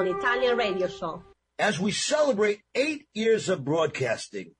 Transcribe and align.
Today 0.00 0.12
on 0.12 0.18
Italian 0.18 0.56
Radio 0.56 0.88
Show. 0.88 1.22
As 1.58 1.78
we 1.78 1.90
celebrate 1.90 2.62
eight 2.74 3.06
years 3.12 3.50
of 3.50 3.64
broadcasting, 3.66 4.54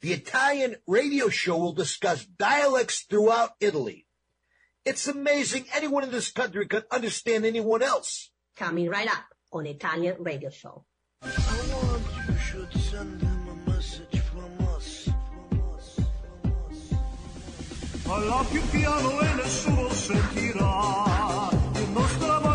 the 0.00 0.12
Italian 0.12 0.76
radio 0.88 1.28
show 1.28 1.56
will 1.56 1.72
discuss 1.72 2.24
dialects 2.24 3.06
throughout 3.08 3.50
Italy. 3.60 4.06
It's 4.84 5.06
amazing 5.06 5.66
anyone 5.72 6.02
in 6.02 6.10
this 6.10 6.32
country 6.32 6.66
can 6.66 6.82
understand 6.90 7.44
anyone 7.46 7.82
else. 7.82 8.30
Coming 8.56 8.88
right 8.90 9.08
up 9.08 9.24
on 9.52 9.66
Italian 9.66 10.16
Radio 10.18 10.50
Show. 10.50 10.84
I 11.22 11.28
want 11.28 12.02
you 12.28 12.36
should 12.36 12.72
send 12.72 13.22
him 13.22 13.48
a 13.48 13.70
message 13.70 14.18
from 14.18 14.66
us. 14.74 15.08
From 15.08 15.74
us. 15.76 16.00
From 16.42 16.52
us. 16.68 18.04
Parla 18.04 18.44
più 18.50 18.60
piano 18.70 19.20
e 19.20 19.34
nessuno 19.34 19.88
sentirà 19.90 21.48
Il 21.76 21.90
nostro 21.90 22.53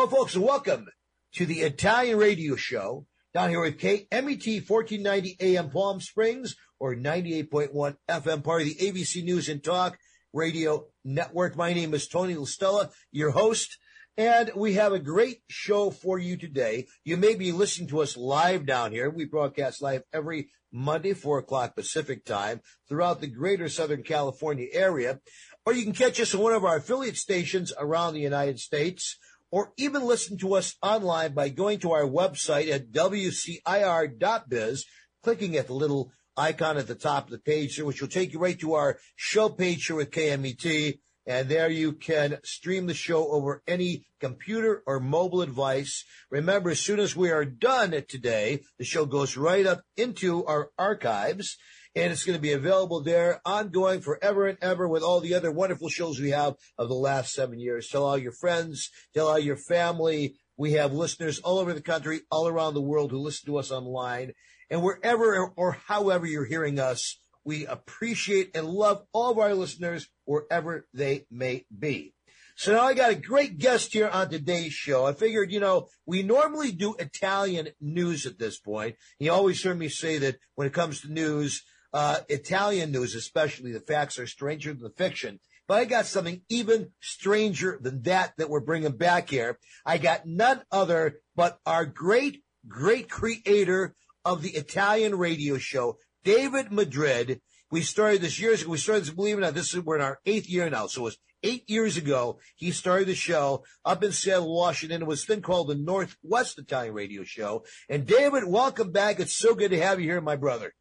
Hello, 0.00 0.08
folks, 0.08 0.34
and 0.34 0.44
welcome 0.44 0.86
to 1.34 1.44
the 1.44 1.60
Italian 1.60 2.16
radio 2.16 2.56
show 2.56 3.04
down 3.34 3.50
here 3.50 3.60
with 3.60 3.76
KMET 3.76 4.66
1490 4.66 5.36
AM 5.38 5.68
Palm 5.68 6.00
Springs 6.00 6.56
or 6.78 6.96
98.1 6.96 7.96
FM, 8.08 8.42
part 8.42 8.62
of 8.62 8.68
the 8.68 8.76
ABC 8.76 9.22
News 9.22 9.50
and 9.50 9.62
Talk 9.62 9.98
radio 10.32 10.86
network. 11.04 11.54
My 11.54 11.74
name 11.74 11.92
is 11.92 12.08
Tony 12.08 12.34
Listella, 12.34 12.88
your 13.12 13.32
host, 13.32 13.76
and 14.16 14.50
we 14.56 14.72
have 14.72 14.94
a 14.94 14.98
great 14.98 15.42
show 15.50 15.90
for 15.90 16.18
you 16.18 16.38
today. 16.38 16.86
You 17.04 17.18
may 17.18 17.34
be 17.34 17.52
listening 17.52 17.90
to 17.90 18.00
us 18.00 18.16
live 18.16 18.64
down 18.64 18.92
here. 18.92 19.10
We 19.10 19.26
broadcast 19.26 19.82
live 19.82 20.04
every 20.14 20.48
Monday, 20.72 21.12
4 21.12 21.40
o'clock 21.40 21.76
Pacific 21.76 22.24
time 22.24 22.62
throughout 22.88 23.20
the 23.20 23.26
greater 23.26 23.68
Southern 23.68 24.02
California 24.02 24.68
area, 24.72 25.20
or 25.66 25.74
you 25.74 25.82
can 25.82 25.92
catch 25.92 26.18
us 26.18 26.34
on 26.34 26.40
one 26.40 26.54
of 26.54 26.64
our 26.64 26.76
affiliate 26.76 27.18
stations 27.18 27.70
around 27.78 28.14
the 28.14 28.20
United 28.20 28.58
States 28.58 29.18
or 29.50 29.72
even 29.76 30.06
listen 30.06 30.38
to 30.38 30.54
us 30.54 30.76
online 30.82 31.34
by 31.34 31.48
going 31.48 31.78
to 31.80 31.92
our 31.92 32.04
website 32.04 32.70
at 32.70 32.90
wcir.biz, 32.92 34.84
clicking 35.22 35.56
at 35.56 35.66
the 35.66 35.72
little 35.72 36.12
icon 36.36 36.76
at 36.78 36.86
the 36.86 36.94
top 36.94 37.24
of 37.24 37.30
the 37.30 37.38
page 37.38 37.80
which 37.80 38.00
will 38.00 38.08
take 38.08 38.32
you 38.32 38.38
right 38.38 38.58
to 38.60 38.74
our 38.74 38.98
show 39.16 39.48
page 39.48 39.86
here 39.86 39.96
with 39.96 40.10
KMET. 40.10 40.98
And 41.26 41.48
there 41.48 41.68
you 41.68 41.92
can 41.92 42.38
stream 42.44 42.86
the 42.86 42.94
show 42.94 43.28
over 43.30 43.62
any 43.68 44.06
computer 44.20 44.82
or 44.86 44.98
mobile 45.00 45.44
device. 45.44 46.04
Remember, 46.30 46.70
as 46.70 46.80
soon 46.80 46.98
as 46.98 47.14
we 47.14 47.30
are 47.30 47.44
done 47.44 47.90
today, 48.08 48.62
the 48.78 48.84
show 48.84 49.04
goes 49.04 49.36
right 49.36 49.66
up 49.66 49.82
into 49.96 50.44
our 50.46 50.70
archives 50.78 51.58
and 51.94 52.12
it's 52.12 52.24
going 52.24 52.36
to 52.36 52.42
be 52.42 52.52
available 52.52 53.02
there 53.02 53.40
ongoing 53.44 54.00
forever 54.00 54.46
and 54.46 54.58
ever 54.62 54.88
with 54.88 55.02
all 55.02 55.20
the 55.20 55.34
other 55.34 55.50
wonderful 55.50 55.88
shows 55.88 56.20
we 56.20 56.30
have 56.30 56.54
of 56.78 56.88
the 56.88 56.94
last 56.94 57.32
seven 57.32 57.58
years. 57.58 57.88
Tell 57.88 58.04
all 58.04 58.18
your 58.18 58.32
friends, 58.32 58.90
tell 59.14 59.28
all 59.28 59.38
your 59.38 59.56
family. 59.56 60.36
We 60.56 60.72
have 60.72 60.92
listeners 60.92 61.38
all 61.40 61.58
over 61.58 61.72
the 61.72 61.80
country, 61.80 62.20
all 62.30 62.46
around 62.46 62.74
the 62.74 62.80
world 62.80 63.10
who 63.10 63.18
listen 63.18 63.46
to 63.46 63.58
us 63.58 63.70
online. 63.70 64.32
And 64.68 64.82
wherever 64.82 65.48
or 65.56 65.72
however 65.72 66.26
you're 66.26 66.44
hearing 66.44 66.78
us, 66.78 67.18
we 67.44 67.66
appreciate 67.66 68.50
and 68.54 68.68
love 68.68 69.02
all 69.12 69.30
of 69.30 69.38
our 69.38 69.54
listeners 69.54 70.08
wherever 70.24 70.86
they 70.92 71.26
may 71.30 71.64
be. 71.76 72.14
So 72.60 72.74
now 72.74 72.82
I 72.82 72.92
got 72.92 73.10
a 73.10 73.14
great 73.14 73.56
guest 73.56 73.94
here 73.94 74.08
on 74.08 74.28
today's 74.28 74.74
show. 74.74 75.06
I 75.06 75.14
figured, 75.14 75.50
you 75.50 75.60
know, 75.60 75.88
we 76.04 76.22
normally 76.22 76.72
do 76.72 76.94
Italian 76.98 77.68
news 77.80 78.26
at 78.26 78.38
this 78.38 78.58
point. 78.58 78.96
You 79.18 79.32
always 79.32 79.64
heard 79.64 79.78
me 79.78 79.88
say 79.88 80.18
that 80.18 80.36
when 80.56 80.66
it 80.66 80.74
comes 80.74 81.00
to 81.00 81.10
news, 81.10 81.64
uh, 81.92 82.18
Italian 82.28 82.92
news, 82.92 83.14
especially 83.14 83.72
the 83.72 83.80
facts 83.80 84.18
are 84.18 84.26
stranger 84.26 84.72
than 84.72 84.82
the 84.82 84.90
fiction. 84.90 85.40
But 85.66 85.78
I 85.78 85.84
got 85.84 86.06
something 86.06 86.42
even 86.48 86.90
stranger 87.00 87.78
than 87.80 88.02
that 88.02 88.32
that 88.38 88.50
we're 88.50 88.60
bringing 88.60 88.96
back 88.96 89.30
here. 89.30 89.58
I 89.86 89.98
got 89.98 90.26
none 90.26 90.62
other 90.72 91.20
but 91.36 91.58
our 91.64 91.86
great, 91.86 92.42
great 92.66 93.08
creator 93.08 93.94
of 94.24 94.42
the 94.42 94.50
Italian 94.50 95.16
radio 95.16 95.58
show, 95.58 95.96
David 96.24 96.72
Madrid. 96.72 97.40
We 97.70 97.82
started 97.82 98.20
this 98.20 98.40
years 98.40 98.62
ago. 98.62 98.72
We 98.72 98.78
started 98.78 99.04
this, 99.04 99.14
believe 99.14 99.36
it 99.36 99.38
or 99.38 99.42
not, 99.42 99.54
this 99.54 99.72
is, 99.72 99.80
we're 99.80 99.96
in 99.96 100.02
our 100.02 100.18
eighth 100.26 100.48
year 100.48 100.68
now. 100.68 100.88
So 100.88 101.02
it 101.02 101.04
was 101.04 101.18
eight 101.42 101.70
years 101.70 101.96
ago. 101.96 102.38
He 102.56 102.72
started 102.72 103.06
the 103.08 103.14
show 103.14 103.64
up 103.84 104.02
in 104.02 104.12
Seattle, 104.12 104.54
Washington. 104.54 105.02
It 105.02 105.08
was 105.08 105.24
then 105.24 105.40
called 105.40 105.68
the 105.68 105.76
Northwest 105.76 106.58
Italian 106.58 106.94
Radio 106.94 107.22
Show. 107.24 107.64
And 107.88 108.06
David, 108.06 108.44
welcome 108.44 108.92
back. 108.92 109.20
It's 109.20 109.36
so 109.36 109.54
good 109.54 109.70
to 109.70 109.80
have 109.80 110.00
you 110.00 110.06
here, 110.06 110.20
my 110.20 110.36
brother. 110.36 110.74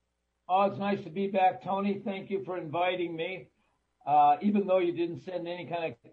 Oh, 0.52 0.64
it's 0.64 0.80
nice 0.80 1.04
to 1.04 1.12
be 1.12 1.28
back, 1.28 1.64
Tony. 1.64 2.02
Thank 2.04 2.32
you 2.32 2.44
for 2.44 2.58
inviting 2.58 3.16
me. 3.16 3.50
Uh, 4.06 4.38
even 4.42 4.66
though 4.66 4.80
you 4.80 4.92
didn't 4.94 5.20
send 5.20 5.48
any 5.48 5.68
kind 5.68 5.94
of, 5.94 6.12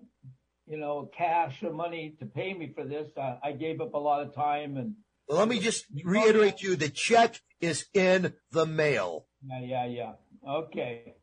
you 0.66 0.76
know, 0.76 1.08
cash 1.16 1.62
or 1.62 1.72
money 1.72 2.14
to 2.18 2.26
pay 2.26 2.52
me 2.52 2.70
for 2.74 2.84
this, 2.84 3.08
uh, 3.16 3.36
I 3.42 3.52
gave 3.52 3.80
up 3.80 3.94
a 3.94 3.98
lot 3.98 4.20
of 4.26 4.34
time 4.34 4.76
and. 4.76 4.94
Well, 5.26 5.38
let 5.38 5.48
me 5.48 5.58
just 5.58 5.86
reiterate 6.04 6.58
to 6.58 6.68
you, 6.68 6.76
the 6.76 6.90
check 6.90 7.40
is 7.60 7.86
in 7.94 8.34
the 8.52 8.66
mail. 8.66 9.26
Yeah, 9.42 9.60
yeah, 9.60 9.86
yeah. 9.86 10.12
Okay. 10.46 11.14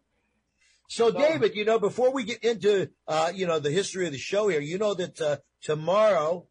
So, 0.89 1.11
So- 1.11 1.19
David, 1.19 1.55
you 1.55 1.65
know, 1.65 1.77
before 1.77 2.11
we 2.11 2.23
get 2.23 2.43
into, 2.43 2.89
uh, 3.07 3.31
you 3.33 3.45
know, 3.45 3.59
the 3.59 3.71
history 3.71 4.07
of 4.07 4.11
the 4.11 4.17
show 4.17 4.47
here, 4.47 4.59
you 4.59 4.79
know 4.79 4.95
that, 4.95 5.21
uh, 5.21 5.37
tomorrow, 5.61 6.47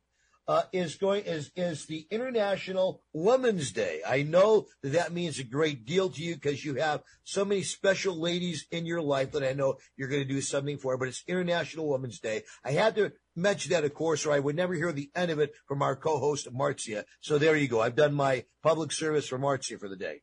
uh, 0.49 0.63
is 0.73 0.97
going, 0.97 1.25
is, 1.25 1.51
is 1.57 1.87
the 1.87 2.07
International 2.11 3.03
Women's 3.13 3.73
Day. 3.73 4.01
I 4.07 4.23
know 4.23 4.67
that 4.83 4.93
that 4.93 5.13
means 5.13 5.39
a 5.39 5.45
great 5.45 5.85
deal 5.85 6.11
to 6.11 6.23
you 6.23 6.35
because 6.35 6.65
you 6.65 6.75
have 6.75 7.03
so 7.25 7.45
many 7.45 7.63
special 7.63 8.19
ladies 8.21 8.67
in 8.71 8.87
your 8.87 9.03
life 9.03 9.33
that 9.33 9.45
I 9.45 9.53
know 9.53 9.77
you're 9.97 10.09
going 10.09 10.23
to 10.23 10.29
do 10.29 10.41
something 10.41 10.79
for, 10.79 10.97
but 10.99 11.09
it's 11.09 11.25
International 11.27 11.89
Women's 11.89 12.19
Day. 12.19 12.43
I 12.65 12.73
had 12.73 12.95
to 12.97 13.13
mention 13.37 13.73
that, 13.73 13.85
of 13.85 13.95
course, 13.95 14.27
or 14.27 14.33
I 14.33 14.41
would 14.41 14.57
never 14.57 14.75
hear 14.75 14.93
the 14.93 15.11
end 15.15 15.31
of 15.31 15.39
it 15.39 15.53
from 15.67 15.83
our 15.83 15.97
co-host, 15.97 16.49
Marcia. 16.53 17.05
So 17.21 17.39
there 17.39 17.57
you 17.57 17.69
go. 17.69 17.81
I've 17.81 17.97
done 17.97 18.15
my 18.15 18.45
public 18.63 18.93
service 18.93 19.29
for 19.29 19.39
Marcia 19.39 19.79
for 19.79 19.89
the 19.89 19.97
day. 19.97 20.23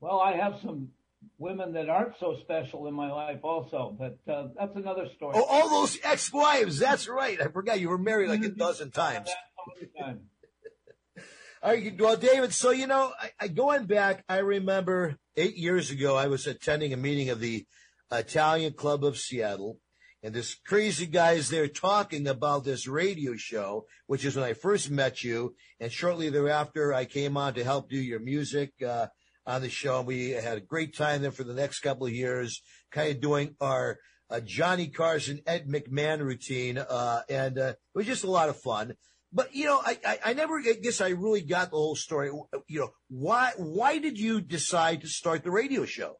Well, 0.00 0.20
I 0.20 0.32
have 0.32 0.58
some 0.60 0.90
women 1.38 1.72
that 1.74 1.88
aren't 1.88 2.14
so 2.18 2.36
special 2.42 2.86
in 2.86 2.94
my 2.94 3.10
life 3.10 3.40
also, 3.42 3.96
but 3.98 4.18
uh, 4.32 4.48
that's 4.58 4.76
another 4.76 5.08
story. 5.16 5.34
Oh, 5.36 5.44
all 5.44 5.68
those 5.68 5.98
ex-wives. 6.02 6.78
That's 6.78 7.08
right. 7.08 7.40
I 7.40 7.48
forgot 7.48 7.80
you 7.80 7.88
were 7.88 7.98
married 7.98 8.28
like 8.28 8.44
a 8.44 8.48
dozen 8.48 8.90
times. 8.90 9.26
That's 9.26 9.36
some 9.56 9.72
of 9.74 9.80
the 9.80 10.00
time. 10.00 10.20
All 11.62 11.72
right, 11.72 11.98
well, 11.98 12.16
David. 12.16 12.52
So 12.52 12.70
you 12.70 12.86
know, 12.86 13.12
I, 13.18 13.30
I 13.40 13.48
going 13.48 13.86
back, 13.86 14.22
I 14.28 14.38
remember 14.38 15.16
eight 15.36 15.56
years 15.56 15.90
ago, 15.90 16.16
I 16.16 16.26
was 16.26 16.46
attending 16.46 16.92
a 16.92 16.98
meeting 16.98 17.30
of 17.30 17.40
the 17.40 17.64
Italian 18.12 18.74
Club 18.74 19.02
of 19.02 19.16
Seattle, 19.16 19.78
and 20.22 20.34
this 20.34 20.54
crazy 20.54 21.06
guy 21.06 21.32
is 21.32 21.48
there 21.48 21.68
talking 21.68 22.26
about 22.26 22.64
this 22.64 22.86
radio 22.86 23.36
show, 23.36 23.86
which 24.06 24.24
is 24.24 24.36
when 24.36 24.44
I 24.44 24.52
first 24.52 24.90
met 24.90 25.24
you, 25.24 25.54
and 25.80 25.90
shortly 25.90 26.28
thereafter, 26.28 26.92
I 26.92 27.06
came 27.06 27.36
on 27.36 27.54
to 27.54 27.64
help 27.64 27.88
do 27.88 27.98
your 27.98 28.20
music. 28.20 28.72
Uh, 28.86 29.06
on 29.46 29.62
the 29.62 29.68
show. 29.68 30.02
We 30.02 30.30
had 30.30 30.58
a 30.58 30.60
great 30.60 30.96
time 30.96 31.22
there 31.22 31.32
for 31.32 31.44
the 31.44 31.54
next 31.54 31.80
couple 31.80 32.06
of 32.06 32.12
years, 32.12 32.62
kind 32.90 33.10
of 33.10 33.20
doing 33.20 33.56
our 33.60 33.98
uh, 34.30 34.40
Johnny 34.40 34.88
Carson, 34.88 35.40
Ed 35.46 35.68
McMahon 35.68 36.20
routine, 36.20 36.78
uh, 36.78 37.22
and 37.28 37.58
uh, 37.58 37.74
it 37.74 37.78
was 37.94 38.06
just 38.06 38.24
a 38.24 38.30
lot 38.30 38.48
of 38.48 38.56
fun. 38.56 38.94
But 39.32 39.54
you 39.54 39.66
know, 39.66 39.80
I, 39.84 39.98
I, 40.06 40.18
I 40.26 40.32
never 40.32 40.58
I 40.58 40.74
guess 40.80 41.00
I 41.00 41.08
really 41.08 41.42
got 41.42 41.70
the 41.70 41.76
whole 41.76 41.96
story. 41.96 42.30
You 42.68 42.80
know, 42.80 42.90
why 43.08 43.52
why 43.56 43.98
did 43.98 44.18
you 44.18 44.40
decide 44.40 45.00
to 45.02 45.08
start 45.08 45.42
the 45.42 45.50
radio 45.50 45.84
show? 45.84 46.16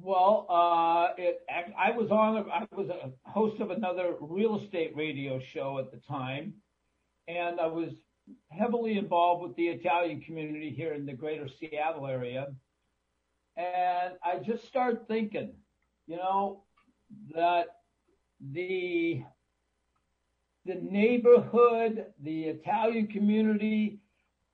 Well, 0.00 0.46
uh, 0.48 1.14
it, 1.20 1.40
I 1.50 1.90
was 1.90 2.08
on, 2.10 2.48
I 2.52 2.66
was 2.72 2.88
a 2.88 3.10
host 3.28 3.60
of 3.60 3.70
another 3.72 4.14
real 4.20 4.60
estate 4.60 4.92
radio 4.94 5.40
show 5.52 5.78
at 5.80 5.90
the 5.90 5.98
time, 6.08 6.54
and 7.26 7.58
I 7.58 7.66
was 7.66 7.90
heavily 8.50 8.98
involved 8.98 9.42
with 9.42 9.56
the 9.56 9.68
Italian 9.68 10.20
community 10.20 10.70
here 10.70 10.92
in 10.92 11.06
the 11.06 11.12
greater 11.12 11.48
Seattle 11.48 12.06
area. 12.06 12.48
And 13.56 14.14
I 14.22 14.38
just 14.38 14.66
started 14.66 15.06
thinking, 15.08 15.52
you 16.06 16.16
know, 16.16 16.62
that 17.34 17.66
the 18.52 19.22
the 20.64 20.74
neighborhood, 20.74 22.06
the 22.22 22.44
Italian 22.44 23.06
community, 23.06 24.00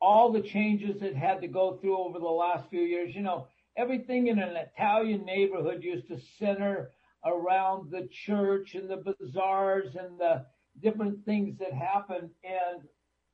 all 0.01 0.31
the 0.31 0.41
changes 0.41 1.03
it 1.03 1.17
had 1.17 1.41
to 1.41 1.49
go 1.49 1.79
through 1.81 1.99
over 1.99 2.21
the 2.21 2.25
last 2.25 2.71
few 2.71 2.83
years, 2.83 3.15
you 3.15 3.23
know, 3.23 3.49
everything 3.77 4.29
in 4.29 4.39
an 4.39 4.57
Italian 4.57 5.25
neighborhood 5.25 5.83
used 5.83 6.07
to 6.09 6.21
center 6.39 6.91
around 7.25 7.91
the 7.91 8.09
church 8.13 8.75
and 8.75 8.89
the 8.89 8.99
bazaars 8.99 9.97
and 9.97 10.19
the 10.19 10.45
different 10.81 11.25
things 11.25 11.59
that 11.59 11.73
happen 11.73 12.31
and 12.45 12.83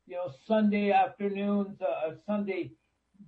you 0.06 0.16
know 0.16 0.30
Sunday 0.46 0.92
afternoons, 0.92 1.80
uh, 1.80 2.12
Sunday 2.26 2.72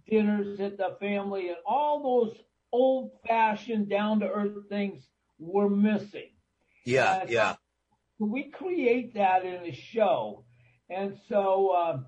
dinners 0.08 0.60
at 0.60 0.76
the 0.78 0.96
family, 1.00 1.48
and 1.48 1.56
all 1.66 2.02
those 2.02 2.36
old-fashioned, 2.72 3.88
down-to-earth 3.88 4.68
things 4.68 5.08
were 5.38 5.68
missing. 5.68 6.30
Yeah, 6.84 7.20
Uh, 7.22 7.26
yeah. 7.28 7.56
we 8.18 8.50
create 8.50 9.14
that 9.14 9.44
in 9.44 9.66
a 9.66 9.72
show, 9.72 10.44
and 10.88 11.18
so 11.28 11.70
uh, 11.70 12.00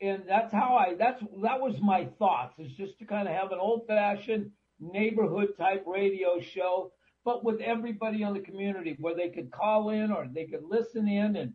and 0.00 0.24
that's 0.28 0.52
how 0.52 0.76
I 0.76 0.94
that's 0.94 1.20
that 1.42 1.60
was 1.60 1.80
my 1.80 2.06
thoughts 2.18 2.58
is 2.58 2.72
just 2.72 2.98
to 2.98 3.04
kind 3.04 3.28
of 3.28 3.34
have 3.34 3.52
an 3.52 3.58
old-fashioned 3.60 4.50
neighborhood 4.80 5.56
type 5.58 5.84
radio 5.86 6.40
show, 6.40 6.92
but 7.24 7.44
with 7.44 7.60
everybody 7.60 8.22
in 8.22 8.34
the 8.34 8.40
community 8.40 8.96
where 9.00 9.14
they 9.14 9.30
could 9.30 9.50
call 9.50 9.90
in 9.90 10.10
or 10.10 10.26
they 10.32 10.44
could 10.46 10.64
listen 10.64 11.08
in 11.08 11.36
and 11.36 11.52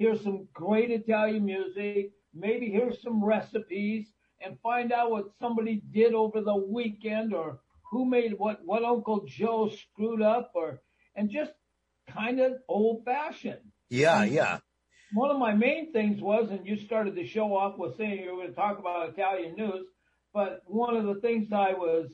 hear 0.00 0.16
some 0.16 0.48
great 0.54 0.90
Italian 0.90 1.44
music, 1.44 2.12
maybe 2.34 2.70
hear 2.70 2.90
some 3.02 3.22
recipes 3.22 4.06
and 4.40 4.58
find 4.62 4.92
out 4.92 5.10
what 5.10 5.26
somebody 5.38 5.82
did 5.92 6.14
over 6.14 6.40
the 6.40 6.56
weekend 6.56 7.34
or 7.34 7.60
who 7.90 8.06
made 8.06 8.32
what 8.38 8.60
what 8.64 8.82
Uncle 8.82 9.26
Joe 9.26 9.68
screwed 9.68 10.22
up 10.22 10.52
or 10.54 10.80
and 11.16 11.28
just 11.28 11.52
kind 12.08 12.40
of 12.40 12.52
old 12.66 13.04
fashioned. 13.04 13.60
Yeah, 13.90 14.24
yeah. 14.24 14.60
One 15.12 15.30
of 15.30 15.38
my 15.38 15.52
main 15.52 15.92
things 15.92 16.22
was, 16.22 16.48
and 16.50 16.66
you 16.66 16.76
started 16.78 17.14
the 17.14 17.26
show 17.26 17.54
off 17.54 17.76
with 17.76 17.98
saying 17.98 18.20
you 18.20 18.30
were 18.30 18.42
going 18.42 18.54
to 18.54 18.54
talk 18.54 18.78
about 18.78 19.10
Italian 19.10 19.54
news, 19.54 19.84
but 20.32 20.62
one 20.64 20.96
of 20.96 21.04
the 21.04 21.20
things 21.20 21.52
I 21.52 21.72
was 21.72 22.10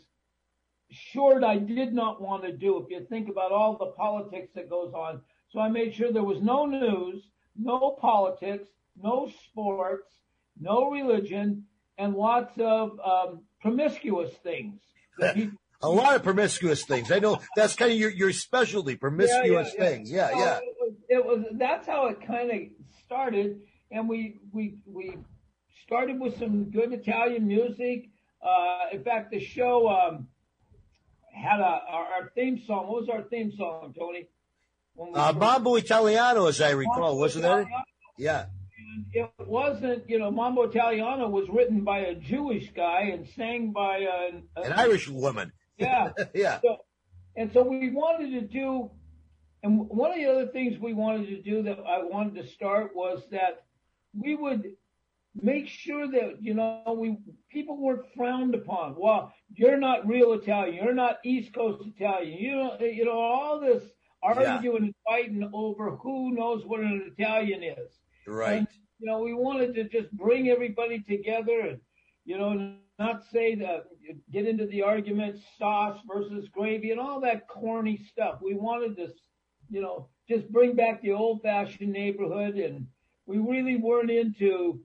short 0.91 1.45
I 1.45 1.59
did 1.59 1.93
not 1.93 2.21
want 2.21 2.43
to 2.45 2.53
do, 2.53 2.83
if 2.83 2.91
you 2.91 3.07
think 3.09 3.29
about 3.29 3.53
all 3.53 3.77
the 3.77 3.93
politics 3.93 4.49
that 4.57 4.71
goes 4.71 4.93
on, 4.93 5.21
so 5.51 5.61
I 5.61 5.69
made 5.69 5.95
sure 5.95 6.13
there 6.13 6.25
was 6.25 6.43
no 6.43 6.67
news, 6.67 7.23
no 7.59 7.97
politics, 8.01 8.69
no 9.01 9.31
sports, 9.45 10.11
no 10.61 10.91
religion, 10.91 11.65
and 11.99 12.15
lots 12.15 12.53
of 12.59 12.99
um, 13.01 13.43
promiscuous 13.61 14.33
things. 14.43 14.81
A 15.83 15.89
lot 15.89 16.17
of 16.17 16.23
promiscuous 16.23 16.85
things. 16.85 17.13
I 17.13 17.19
know 17.19 17.39
that's 17.55 17.75
kind 17.75 17.93
of 17.93 17.99
your, 17.99 18.11
your 18.11 18.33
specialty, 18.33 18.97
promiscuous 18.97 19.75
yeah, 19.77 19.85
yeah. 19.85 19.91
things. 19.91 20.11
Yeah, 20.11 20.31
So 20.31 20.39
yeah. 20.39 20.57
It 20.57 20.77
was, 20.81 20.95
it 21.09 21.25
was 21.25 21.45
that's 21.53 21.87
how 21.87 22.07
it 22.07 22.27
kind 22.27 22.51
of 22.51 22.59
started, 23.05 23.61
and 23.91 24.09
we 24.09 24.39
we 24.53 24.77
we 24.87 25.19
started 25.85 26.19
with 26.19 26.39
some 26.39 26.71
good 26.71 26.93
Italian 26.95 27.47
music. 27.47 28.09
Uh, 28.43 28.87
in 28.93 29.05
fact, 29.05 29.31
the 29.31 29.39
show 29.39 29.89
um, 29.89 30.29
had 31.31 31.61
a 31.61 31.81
our, 31.91 32.05
our 32.07 32.33
theme 32.35 32.59
song. 32.67 32.89
What 32.89 33.03
was 33.03 33.09
our 33.11 33.23
theme 33.23 33.53
song, 33.53 33.95
Tony? 33.97 34.29
Uh, 34.99 35.33
Mambo 35.33 35.77
Italiano, 35.77 36.47
as 36.47 36.61
I 36.61 36.71
recall, 36.71 37.19
wasn't 37.19 37.43
that 37.43 37.61
it? 37.61 37.69
Yeah. 38.19 38.47
It 39.13 39.31
wasn't, 39.39 40.09
you 40.09 40.19
know, 40.19 40.31
Mambo 40.31 40.63
Italiano 40.63 41.29
was 41.29 41.49
written 41.51 41.85
by 41.85 41.99
a 41.99 42.15
Jewish 42.15 42.73
guy 42.73 43.11
and 43.13 43.27
sang 43.37 43.73
by 43.73 43.99
a, 43.99 44.61
a 44.61 44.63
An 44.65 44.73
Irish 44.73 45.09
woman. 45.09 45.53
yeah. 45.79 46.13
Yeah. 46.35 46.61
So, 46.63 46.79
and 47.37 47.53
so 47.53 47.63
we 47.63 47.91
wanted 47.91 48.31
to 48.33 48.41
do, 48.41 48.91
and 49.63 49.87
one 49.89 50.13
of 50.13 50.17
the 50.17 50.27
other 50.27 50.47
things 50.47 50.79
we 50.81 50.95
wanted 50.95 51.27
to 51.29 51.43
do 51.43 51.63
that 51.65 51.79
I 51.81 52.03
wanted 52.03 52.43
to 52.43 52.49
start 52.49 52.93
was 52.95 53.23
that 53.31 53.65
we 54.19 54.35
would 54.35 54.65
make 55.43 55.69
sure 55.69 56.11
that 56.11 56.39
you 56.41 56.55
know 56.55 56.83
we 56.97 57.19
people 57.51 57.77
weren't 57.77 58.07
frowned 58.17 58.55
upon. 58.55 58.95
Well, 58.97 59.33
you're 59.55 59.77
not 59.77 60.07
real 60.07 60.33
Italian. 60.33 60.83
You're 60.83 60.95
not 60.95 61.19
East 61.25 61.53
Coast 61.53 61.87
Italian. 61.87 62.39
You 62.39 62.57
know, 62.57 62.79
you 62.81 63.05
know 63.05 63.19
all 63.19 63.61
this 63.61 63.83
arguing 64.27 64.85
and 64.85 64.95
fighting 65.07 65.49
over 65.53 65.97
who 65.97 66.35
knows 66.35 66.65
what 66.67 66.81
an 66.81 67.13
Italian 67.17 67.63
is. 67.63 67.93
Right. 68.27 68.59
And, 68.59 68.69
you 68.99 69.07
know, 69.11 69.21
we 69.21 69.35
wanted 69.35 69.75
to 69.75 69.85
just 69.85 70.11
bring 70.13 70.49
everybody 70.49 71.01
together 71.01 71.61
and, 71.61 71.81
you 72.25 72.39
know, 72.39 72.75
not 72.99 73.23
say 73.33 73.55
that, 73.57 73.85
get 74.33 74.47
into 74.47 74.67
the 74.67 74.83
argument 74.83 75.39
sauce 75.59 75.99
versus 76.11 76.49
gravy 76.53 76.91
and 76.91 77.01
all 77.01 77.21
that 77.21 77.47
corny 77.49 78.01
stuff. 78.11 78.39
We 78.43 78.55
wanted 78.55 78.97
to, 78.97 79.13
you 79.71 79.83
know, 79.83 80.09
just 80.29 80.51
bring 80.51 80.75
back 80.75 81.03
the 81.03 81.13
old 81.13 81.43
fashioned 81.43 81.93
neighborhood 81.93 82.57
and 82.57 82.87
we 83.27 83.39
really 83.39 83.77
weren't 83.77 84.11
into 84.11 84.81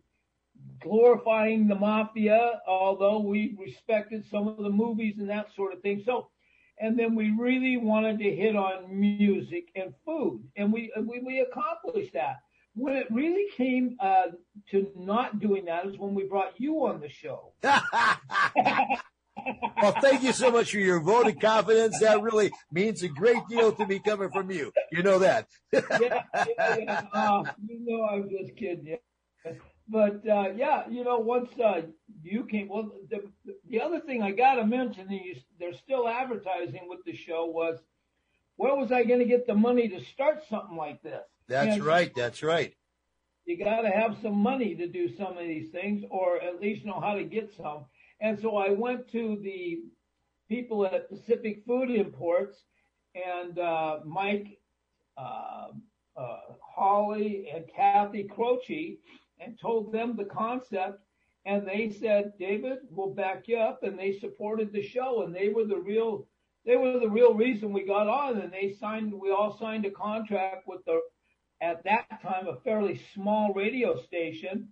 glorifying 0.81 1.67
the 1.67 1.75
mafia, 1.75 2.59
although 2.67 3.19
we 3.19 3.55
respected 3.59 4.25
some 4.29 4.47
of 4.47 4.57
the 4.57 4.69
movies 4.69 5.15
and 5.19 5.29
that 5.29 5.47
sort 5.55 5.73
of 5.73 5.81
thing. 5.81 6.01
So, 6.05 6.29
and 6.81 6.97
then 6.97 7.15
we 7.15 7.31
really 7.31 7.77
wanted 7.77 8.19
to 8.19 8.35
hit 8.35 8.55
on 8.55 8.87
music 8.89 9.69
and 9.75 9.93
food, 10.05 10.43
and 10.55 10.73
we 10.73 10.91
we, 10.97 11.19
we 11.19 11.39
accomplished 11.39 12.13
that. 12.13 12.37
When 12.73 12.95
it 12.95 13.07
really 13.11 13.47
came 13.57 13.97
uh, 13.99 14.27
to 14.71 14.87
not 14.95 15.39
doing 15.39 15.65
that 15.65 15.85
is 15.85 15.97
when 15.97 16.13
we 16.13 16.23
brought 16.23 16.53
you 16.57 16.85
on 16.85 17.01
the 17.01 17.09
show. 17.09 17.53
well, 19.81 19.95
thank 20.01 20.23
you 20.23 20.33
so 20.33 20.51
much 20.51 20.71
for 20.71 20.79
your 20.79 20.99
vote 20.99 21.27
of 21.27 21.39
confidence. 21.39 21.99
That 21.99 22.21
really 22.21 22.51
means 22.71 23.03
a 23.03 23.07
great 23.07 23.47
deal 23.49 23.71
to 23.73 23.85
me 23.85 23.99
coming 23.99 24.29
from 24.29 24.51
you. 24.51 24.71
You 24.91 25.03
know 25.03 25.19
that. 25.19 25.47
yeah, 25.71 25.81
yeah, 25.99 26.77
yeah. 26.77 27.01
Uh, 27.13 27.43
you 27.67 27.79
know, 27.85 28.03
I'm 28.05 28.29
just 28.29 28.55
kidding. 28.55 28.97
But 29.87 30.27
uh, 30.27 30.49
yeah, 30.55 30.87
you 30.89 31.03
know, 31.03 31.19
once 31.19 31.49
uh, 31.59 31.81
you 32.23 32.45
came, 32.45 32.69
well, 32.69 32.91
the 33.09 33.23
the 33.69 33.81
other 33.81 33.99
thing 33.99 34.21
I 34.21 34.31
got 34.31 34.55
to 34.55 34.65
mention, 34.65 35.07
and 35.09 35.21
you, 35.25 35.35
they're 35.59 35.73
still 35.73 36.07
advertising 36.07 36.87
with 36.87 36.99
the 37.05 37.15
show 37.15 37.45
was, 37.45 37.79
where 38.55 38.75
was 38.75 38.91
I 38.91 39.03
going 39.03 39.19
to 39.19 39.25
get 39.25 39.47
the 39.47 39.55
money 39.55 39.89
to 39.89 39.99
start 39.99 40.43
something 40.49 40.77
like 40.77 41.01
this? 41.01 41.23
That's 41.47 41.75
And 41.75 41.83
right. 41.85 42.13
That's 42.15 42.41
right. 42.43 42.73
You 43.45 43.57
got 43.57 43.81
to 43.81 43.89
have 43.89 44.17
some 44.21 44.35
money 44.35 44.75
to 44.75 44.87
do 44.87 45.09
some 45.17 45.37
of 45.37 45.45
these 45.45 45.71
things, 45.71 46.03
or 46.09 46.41
at 46.41 46.61
least 46.61 46.85
know 46.85 46.99
how 46.99 47.15
to 47.15 47.23
get 47.23 47.51
some. 47.57 47.85
And 48.21 48.39
so 48.39 48.55
I 48.57 48.69
went 48.69 49.09
to 49.11 49.37
the 49.41 49.79
people 50.47 50.85
at 50.85 51.09
Pacific 51.09 51.63
Food 51.65 51.89
Imports 51.89 52.57
and 53.15 53.57
uh, 53.57 53.99
Mike, 54.05 54.59
uh, 55.17 55.69
uh, 56.15 56.37
Holly, 56.75 57.47
and 57.53 57.65
Kathy 57.75 58.23
Croce, 58.23 58.97
and 59.43 59.59
told 59.59 59.91
them 59.91 60.15
the 60.15 60.25
concept. 60.25 60.99
And 61.45 61.67
they 61.67 61.89
said, 61.89 62.33
David, 62.39 62.79
we'll 62.89 63.13
back 63.13 63.47
you 63.47 63.57
up. 63.57 63.83
And 63.83 63.97
they 63.97 64.19
supported 64.19 64.71
the 64.71 64.83
show, 64.83 65.23
and 65.23 65.35
they 65.35 65.49
were 65.49 65.65
the 65.65 65.79
real. 65.79 66.27
They 66.63 66.77
were 66.77 66.99
the 66.99 67.09
real 67.09 67.33
reason 67.33 67.73
we 67.73 67.87
got 67.87 68.07
on, 68.07 68.37
and 68.37 68.53
they 68.53 68.75
signed. 68.79 69.11
We 69.13 69.31
all 69.31 69.57
signed 69.57 69.85
a 69.85 69.91
contract 69.91 70.67
with 70.67 70.85
the, 70.85 71.01
at 71.59 71.83
that 71.85 72.21
time, 72.21 72.47
a 72.47 72.59
fairly 72.59 73.01
small 73.15 73.51
radio 73.53 73.99
station, 74.03 74.69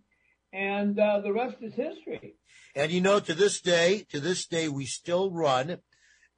and 0.54 1.00
uh, 1.00 1.22
the 1.22 1.34
rest 1.34 1.58
is 1.62 1.74
history. 1.74 2.36
And 2.76 2.92
you 2.92 3.02
know, 3.02 3.20
to 3.20 3.34
this 3.34 3.60
day, 3.60 4.06
to 4.12 4.20
this 4.20 4.46
day, 4.46 4.70
we 4.70 4.86
still 4.86 5.32
run 5.32 5.80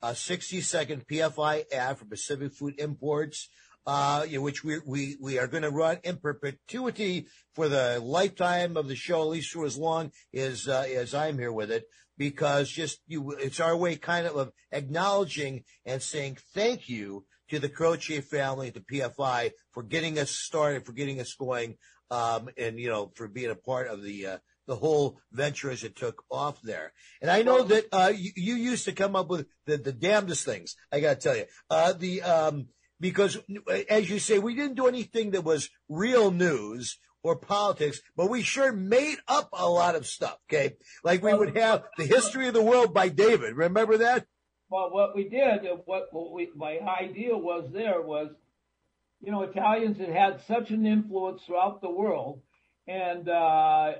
a 0.02 0.16
60 0.16 0.62
second 0.62 1.08
PFI 1.08 1.72
ad 1.74 1.98
for 1.98 2.06
Pacific 2.06 2.54
Food 2.54 2.76
Imports, 2.80 3.50
which 3.86 4.64
we, 4.64 4.80
we, 4.86 5.18
we 5.20 5.40
are 5.40 5.48
going 5.48 5.64
to 5.64 5.70
run 5.70 5.98
in 6.04 6.18
perpetuity 6.18 7.28
for 7.56 7.68
the 7.68 8.00
lifetime 8.02 8.78
of 8.78 8.88
the 8.88 8.96
show, 8.96 9.22
at 9.22 9.30
least 9.30 9.52
for 9.52 9.66
as 9.66 9.78
long 9.78 10.12
as, 10.34 10.68
uh, 10.68 10.86
as 10.96 11.14
I'm 11.14 11.38
here 11.38 11.52
with 11.52 11.72
it, 11.72 11.86
because 12.18 12.70
just 12.70 13.00
you, 13.08 13.32
it's 13.32 13.60
our 13.60 13.76
way 13.76 13.96
kind 13.96 14.28
of 14.28 14.36
of 14.36 14.52
acknowledging 14.72 15.64
and 15.86 16.02
saying 16.02 16.38
thank 16.54 16.88
you 16.88 17.26
to 17.50 17.60
the 17.60 17.70
Croce 17.70 18.22
family 18.22 18.70
the 18.70 18.80
PFI 18.80 19.52
for 19.72 19.84
getting 19.84 20.18
us 20.20 20.32
started, 20.32 20.86
for 20.86 20.94
getting 20.94 21.20
us 21.20 21.34
going, 21.34 21.78
um, 22.10 22.50
and, 22.58 22.80
you 22.80 22.90
know, 22.90 23.12
for 23.16 23.28
being 23.28 23.52
a 23.52 23.56
part 23.56 23.88
of 23.88 24.04
the, 24.04 24.28
uh, 24.28 24.38
the 24.68 24.76
whole 24.76 25.20
venture 25.32 25.72
as 25.72 25.84
it 25.84 25.96
took 25.96 26.24
off 26.30 26.62
there. 26.62 26.94
And 27.22 27.30
I 27.30 27.42
know 27.42 27.64
that 27.64 27.86
uh, 27.92 28.12
you, 28.16 28.32
you 28.36 28.56
used 28.56 28.86
to 28.86 28.92
come 28.94 29.16
up 29.16 29.30
with 29.30 29.48
the, 29.66 29.78
the 29.78 29.92
damnedest 29.92 30.46
things. 30.46 30.76
I 30.92 31.00
got 31.00 31.16
to 31.16 31.22
tell 31.22 31.36
you, 31.36 31.46
uh, 31.70 31.94
the 31.94 32.22
um, 32.22 32.68
because 33.02 33.38
as 33.90 34.10
you 34.10 34.20
say, 34.20 34.40
we 34.40 34.56
didn't 34.56 34.76
do 34.76 34.88
anything 34.88 35.32
that 35.32 35.44
was 35.44 35.70
real 35.90 36.32
news 36.32 36.98
or 37.24 37.36
politics, 37.36 38.02
but 38.16 38.30
we 38.30 38.42
sure 38.42 38.72
made 38.72 39.18
up 39.28 39.50
a 39.54 39.68
lot 39.68 39.96
of 39.96 40.08
stuff. 40.08 40.38
Okay, 40.50 40.76
like 41.04 41.24
we 41.24 41.34
would 41.34 41.58
have 41.58 41.84
the 41.98 42.06
history 42.06 42.48
of 42.48 42.54
the 42.54 42.64
world 42.64 42.94
by 42.94 43.10
David. 43.10 43.56
Remember 43.56 43.98
that? 43.98 44.26
Well, 44.70 44.90
what 44.92 45.16
we 45.16 45.28
did, 45.28 45.66
uh, 45.66 45.78
what, 45.86 46.08
what 46.12 46.32
we, 46.32 46.50
my 46.56 46.80
idea 46.80 47.36
was 47.36 47.70
there 47.74 48.02
was, 48.02 48.30
you 49.20 49.30
know, 49.30 49.42
Italians 49.42 49.98
had 49.98 50.08
had 50.08 50.42
such 50.48 50.70
an 50.70 50.86
influence 50.86 51.42
throughout 51.46 51.82
the 51.82 51.90
world, 51.90 52.42
and 52.88 53.28
uh, 53.28 53.92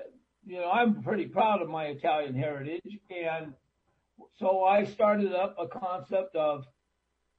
you 0.46 0.56
know, 0.56 0.70
I'm 0.70 1.02
pretty 1.02 1.26
proud 1.26 1.60
of 1.60 1.68
my 1.68 1.86
Italian 1.86 2.34
heritage, 2.34 2.98
and 3.10 3.52
so 4.38 4.64
I 4.64 4.84
started 4.84 5.32
up 5.34 5.56
a 5.58 5.66
concept 5.66 6.34
of 6.36 6.64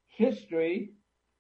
history 0.08 0.91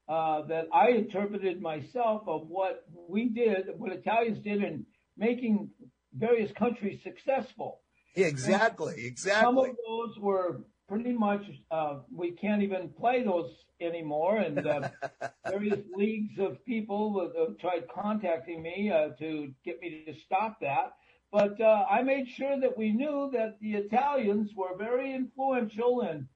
that 0.07 0.67
I 0.73 0.89
interpreted 0.89 1.61
myself 1.61 2.23
of 2.27 2.47
what 2.47 2.85
we 3.07 3.29
did, 3.29 3.67
what 3.77 3.91
Italians 3.91 4.39
did 4.39 4.63
in 4.63 4.85
making 5.17 5.69
various 6.13 6.51
countries 6.51 6.99
successful. 7.03 7.81
Exactly, 8.15 9.05
exactly. 9.05 9.43
Some 9.43 9.57
of 9.57 9.75
those 9.87 10.19
were 10.19 10.61
pretty 10.87 11.13
much 11.13 11.43
uh, 11.71 11.99
we 12.15 12.31
can't 12.31 12.61
even 12.61 12.89
play 12.89 13.23
those 13.23 13.51
anymore, 13.81 14.37
and 14.37 14.65
uh, 14.65 14.89
various 15.49 15.79
leagues 15.95 16.37
of 16.39 16.63
people 16.65 17.31
have 17.37 17.57
tried 17.57 17.87
contacting 17.93 18.61
me 18.61 18.91
uh, 18.91 19.09
to 19.19 19.51
get 19.65 19.79
me 19.81 20.03
to 20.05 20.13
stop 20.25 20.59
that. 20.61 20.93
But 21.31 21.59
uh, 21.59 21.85
I 21.89 22.03
made 22.03 22.29
sure 22.29 22.59
that 22.59 22.77
we 22.77 22.91
knew 22.91 23.31
that 23.33 23.57
the 23.59 23.73
Italians 23.73 24.51
were 24.55 24.77
very 24.77 25.15
influential 25.15 26.01
in 26.01 26.27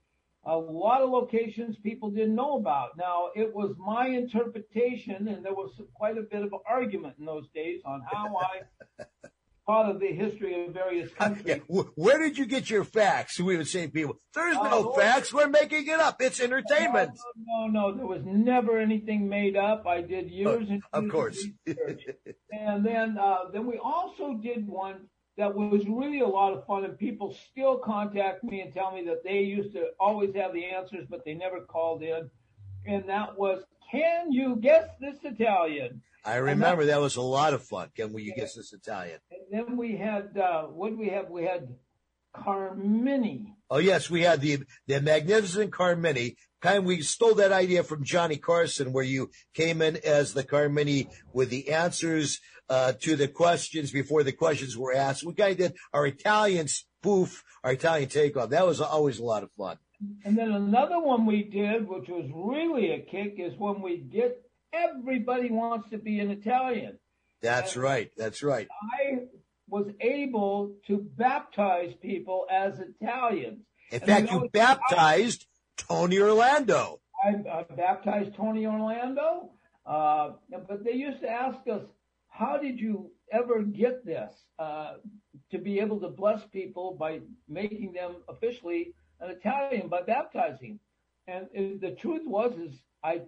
a 0.48 0.58
lot 0.58 1.01
of 1.01 1.10
locations 1.10 1.75
people 1.77 2.10
didn't 2.10 2.36
know 2.36 2.58
about. 2.58 2.98
Now, 2.98 3.30
it 3.36 3.54
was 3.54 3.75
my 3.77 4.08
interpretation, 4.08 5.27
and 5.27 5.44
there 5.46 5.54
was 5.54 5.72
quite 5.94 6.18
a 6.18 6.22
bit 6.22 6.42
of 6.44 6.54
argument 6.68 7.16
in 7.20 7.25
those 7.25 7.48
days 7.54 7.82
on 7.86 8.01
how 8.12 8.36
I 8.38 9.04
thought 9.68 9.89
of 9.92 10.00
the 10.00 10.08
history 10.08 10.66
of 10.66 10.74
various 10.74 11.12
countries. 11.13 11.46
Yeah. 11.68 11.82
Where 11.96 12.20
did 12.20 12.38
you 12.38 12.46
get 12.46 12.70
your 12.70 12.86
facts? 12.86 13.38
We 13.39 13.58
would 13.58 13.68
say 13.68 13.86
to 13.88 13.92
people, 13.92 14.22
there's 14.34 14.56
no 14.56 14.92
Uh, 14.92 14.96
facts. 14.96 15.34
We're 15.34 15.50
making 15.50 15.88
it 15.88 16.00
up. 16.00 16.22
It's 16.22 16.39
entertainment. 16.39 17.12
No, 17.36 17.68
no, 17.68 17.89
no, 17.89 17.98
there 17.98 18.08
was 18.08 18.22
never 18.25 18.80
anything 18.80 19.27
made 19.27 19.58
up. 19.58 19.86
I 19.86 20.01
did 20.01 20.30
years 20.32 20.70
and 20.70 20.82
Of 20.94 21.10
course. 21.10 21.46
research. 21.66 22.04
and 22.54 22.86
then, 22.86 23.18
uh, 23.20 23.50
then 23.51 23.66
we 23.68 23.77
also 23.77 24.36
did 24.42 24.66
one 24.66 25.10
that 25.38 25.53
was 25.53 25.86
really 25.88 26.22
a 26.22 26.27
lot 26.27 26.53
of 26.53 26.65
fun, 26.65 26.84
and 26.84 26.98
people 26.98 27.36
still 27.51 27.77
contact 27.77 28.44
me 28.44 28.62
and 28.62 28.74
tell 28.74 28.91
me 28.91 29.03
that 29.06 29.24
they 29.24 29.39
used 29.39 29.74
to 29.74 29.89
always 30.00 30.34
have 30.36 30.53
the 30.53 30.65
answers, 30.65 31.06
but 31.10 31.24
they 31.24 31.36
never 31.36 31.62
called 31.62 32.01
in. 32.01 32.29
And 32.88 33.08
that 33.08 33.38
was, 33.38 33.63
can 33.91 34.32
you 34.32 34.56
guess 34.56 34.89
this 35.00 35.17
Italian? 35.24 36.01
I 36.25 36.38
remember 36.38 36.86
that 36.86 37.00
was 37.00 37.15
a 37.15 37.22
lot 37.22 37.53
of 37.53 37.63
fun. 37.63 37.89
Can 37.96 38.12
we 38.12 38.34
guess 38.34 38.56
this 38.56 38.74
Italian? 38.74 39.20
And 39.32 39.41
then 39.51 39.77
we 39.77 39.96
had, 39.96 40.38
uh, 40.38 40.63
what 40.63 40.89
did 40.89 41.00
we 41.00 41.10
have? 41.10 41.29
We 41.29 41.44
had 41.44 41.74
Carmini. 42.34 43.53
Oh 43.70 43.80
yes, 43.80 44.10
we 44.10 44.22
had 44.22 44.42
the 44.42 44.60
the 44.88 45.02
magnificent 45.02 45.72
Carmini. 45.72 46.36
Kind 46.62 46.86
we 46.86 47.02
stole 47.02 47.36
that 47.36 47.52
idea 47.52 47.84
from 47.84 48.04
Johnny 48.04 48.38
Carson, 48.38 48.94
where 48.94 49.04
you 49.04 49.30
came 49.54 49.82
in 49.82 49.98
as 50.04 50.34
the 50.34 50.44
Carmini 50.44 51.08
with 51.34 51.50
the 51.50 51.70
answers 51.70 52.40
uh, 52.70 52.94
to 53.02 53.16
the 53.16 53.28
questions 53.28 53.92
before 53.92 54.24
the 54.24 54.32
questions 54.32 54.78
were 54.78 54.94
asked. 54.94 55.26
We 55.26 55.34
kind 55.34 55.52
of 55.52 55.58
did 55.58 55.74
our 55.94 56.08
Italian 56.08 56.68
spoof, 56.68 57.44
our 57.64 57.74
Italian 57.74 58.10
takeoff. 58.10 58.50
That 58.50 58.66
was 58.66 58.82
always 58.82 59.20
a 59.20 59.24
lot 59.24 59.44
of 59.44 59.52
fun. 59.58 59.78
And 60.24 60.38
then 60.38 60.52
another 60.52 61.00
one 61.00 61.26
we 61.26 61.44
did, 61.44 61.88
which 61.88 62.08
was 62.08 62.30
really 62.34 62.92
a 62.92 63.00
kick, 63.00 63.36
is 63.38 63.54
when 63.58 63.82
we 63.82 63.98
did 63.98 64.34
Everybody 64.74 65.50
Wants 65.50 65.90
to 65.90 65.98
Be 65.98 66.20
an 66.20 66.30
Italian. 66.30 67.00
That's 67.42 67.78
right. 67.78 68.12
That's 68.18 68.44
right. 68.44 68.68
I 69.02 69.28
was 69.68 69.88
able 70.00 70.74
to 70.88 71.06
baptize 71.18 71.94
people 72.02 72.46
as 72.52 72.80
Italians. 72.80 73.60
In 73.92 74.02
And 74.02 74.06
fact, 74.06 74.32
you 74.32 74.50
baptized 74.52 75.46
Tony 75.78 76.20
Orlando. 76.20 77.00
I, 77.24 77.30
I 77.52 77.64
baptized 77.76 78.36
Tony 78.36 78.66
Orlando, 78.66 79.52
uh, 79.86 80.32
but 80.50 80.84
they 80.84 80.94
used 80.94 81.22
to 81.22 81.30
ask 81.30 81.58
us, 81.68 81.84
"How 82.30 82.58
did 82.58 82.80
you 82.80 83.12
ever 83.32 83.62
get 83.64 84.06
this 84.06 84.32
uh, 84.60 84.96
to 85.52 85.58
be 85.58 85.80
able 85.80 86.00
to 86.02 86.10
bless 86.10 86.46
people 86.46 86.96
by 87.00 87.22
making 87.48 87.94
them 87.94 88.18
officially 88.28 88.94
an 89.20 89.32
Italian 89.32 89.88
by 89.88 90.02
baptizing?" 90.02 90.80
And 91.28 91.46
uh, 91.46 91.78
the 91.82 91.96
truth 92.00 92.24
was, 92.26 92.54
is 92.58 92.74
I 93.04 93.22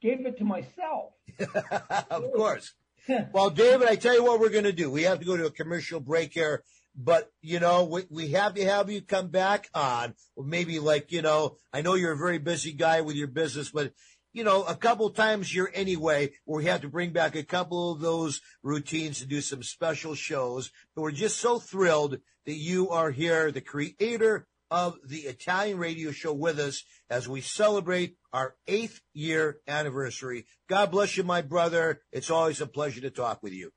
gave 0.00 0.26
it 0.26 0.38
to 0.38 0.44
myself. 0.44 1.12
of 2.10 2.24
course. 2.34 2.74
Well, 3.32 3.50
David, 3.50 3.88
I 3.88 3.96
tell 3.96 4.14
you 4.14 4.24
what 4.24 4.40
we're 4.40 4.48
going 4.48 4.64
to 4.64 4.72
do. 4.72 4.90
We 4.90 5.02
have 5.02 5.18
to 5.20 5.24
go 5.24 5.36
to 5.36 5.46
a 5.46 5.50
commercial 5.50 6.00
break 6.00 6.32
here, 6.34 6.62
but 6.94 7.30
you 7.40 7.60
know, 7.60 7.84
we, 7.84 8.04
we 8.10 8.28
have 8.28 8.54
to 8.54 8.64
have 8.64 8.90
you 8.90 9.02
come 9.02 9.28
back 9.28 9.68
on. 9.74 10.14
Maybe 10.36 10.78
like, 10.78 11.12
you 11.12 11.22
know, 11.22 11.56
I 11.72 11.82
know 11.82 11.94
you're 11.94 12.12
a 12.12 12.16
very 12.16 12.38
busy 12.38 12.72
guy 12.72 13.00
with 13.00 13.16
your 13.16 13.28
business, 13.28 13.70
but 13.70 13.92
you 14.32 14.44
know, 14.44 14.62
a 14.62 14.74
couple 14.74 15.10
times 15.10 15.50
here 15.50 15.70
anyway, 15.74 16.32
where 16.44 16.58
we 16.58 16.64
have 16.64 16.80
to 16.82 16.88
bring 16.88 17.10
back 17.10 17.34
a 17.34 17.42
couple 17.42 17.92
of 17.92 18.00
those 18.00 18.40
routines 18.62 19.18
to 19.18 19.26
do 19.26 19.40
some 19.40 19.62
special 19.62 20.14
shows. 20.14 20.70
But 20.94 21.02
we're 21.02 21.10
just 21.10 21.38
so 21.38 21.58
thrilled 21.58 22.18
that 22.46 22.54
you 22.54 22.90
are 22.90 23.10
here, 23.10 23.52
the 23.52 23.60
creator 23.60 24.46
of 24.72 24.96
the 25.04 25.18
Italian 25.18 25.76
radio 25.76 26.10
show 26.12 26.32
with 26.32 26.58
us 26.58 26.82
as 27.10 27.28
we 27.28 27.42
celebrate 27.42 28.16
our 28.32 28.54
eighth 28.66 29.02
year 29.12 29.58
anniversary. 29.68 30.46
God 30.66 30.90
bless 30.90 31.14
you, 31.14 31.24
my 31.24 31.42
brother. 31.42 32.00
It's 32.10 32.30
always 32.30 32.62
a 32.62 32.66
pleasure 32.66 33.02
to 33.02 33.10
talk 33.10 33.42
with 33.42 33.52
you. 33.52 33.70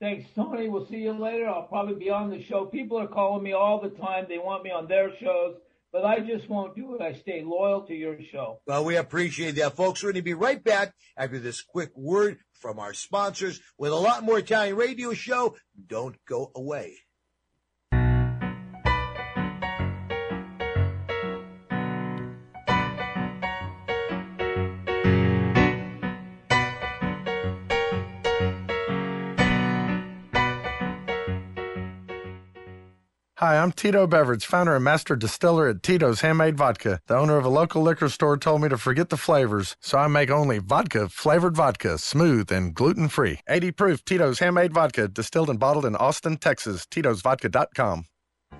Thanks, 0.00 0.26
Tony. 0.34 0.70
We'll 0.70 0.86
see 0.86 0.96
you 0.96 1.12
later. 1.12 1.46
I'll 1.46 1.66
probably 1.66 1.96
be 1.96 2.08
on 2.08 2.30
the 2.30 2.42
show. 2.42 2.64
People 2.64 2.98
are 2.98 3.06
calling 3.06 3.42
me 3.42 3.52
all 3.52 3.82
the 3.82 3.90
time. 3.90 4.24
They 4.30 4.38
want 4.38 4.64
me 4.64 4.70
on 4.70 4.88
their 4.88 5.10
shows, 5.18 5.56
but 5.92 6.06
I 6.06 6.20
just 6.20 6.48
won't 6.48 6.74
do 6.74 6.94
it. 6.94 7.02
I 7.02 7.12
stay 7.12 7.42
loyal 7.44 7.82
to 7.82 7.94
your 7.94 8.16
show. 8.32 8.60
Well, 8.66 8.86
we 8.86 8.96
appreciate 8.96 9.56
that, 9.56 9.76
folks. 9.76 10.02
We're 10.02 10.12
going 10.12 10.20
to 10.20 10.22
be 10.22 10.32
right 10.32 10.64
back 10.64 10.94
after 11.18 11.38
this 11.38 11.60
quick 11.60 11.90
word 11.94 12.38
from 12.54 12.78
our 12.78 12.94
sponsors 12.94 13.60
with 13.76 13.92
a 13.92 13.96
lot 13.96 14.24
more 14.24 14.38
Italian 14.38 14.76
radio 14.76 15.12
show. 15.12 15.54
Don't 15.86 16.16
go 16.26 16.50
away. 16.54 16.94
Hi, 33.38 33.56
I'm 33.56 33.70
Tito 33.70 34.04
Beveridge, 34.08 34.46
founder 34.46 34.74
and 34.74 34.82
master 34.82 35.14
distiller 35.14 35.68
at 35.68 35.80
Tito's 35.84 36.22
Handmade 36.22 36.56
Vodka. 36.56 36.98
The 37.06 37.16
owner 37.16 37.36
of 37.36 37.44
a 37.44 37.48
local 37.48 37.82
liquor 37.82 38.08
store 38.08 38.36
told 38.36 38.62
me 38.62 38.68
to 38.68 38.76
forget 38.76 39.10
the 39.10 39.16
flavors, 39.16 39.76
so 39.80 39.96
I 39.96 40.08
make 40.08 40.28
only 40.28 40.58
vodka 40.58 41.08
flavored 41.08 41.54
vodka, 41.54 41.98
smooth 41.98 42.50
and 42.50 42.74
gluten 42.74 43.06
free. 43.06 43.38
80 43.48 43.70
proof 43.70 44.04
Tito's 44.04 44.40
Handmade 44.40 44.72
Vodka, 44.72 45.06
distilled 45.06 45.50
and 45.50 45.60
bottled 45.60 45.84
in 45.84 45.94
Austin, 45.94 46.38
Texas. 46.38 46.84
Tito'sVodka.com. 46.84 48.06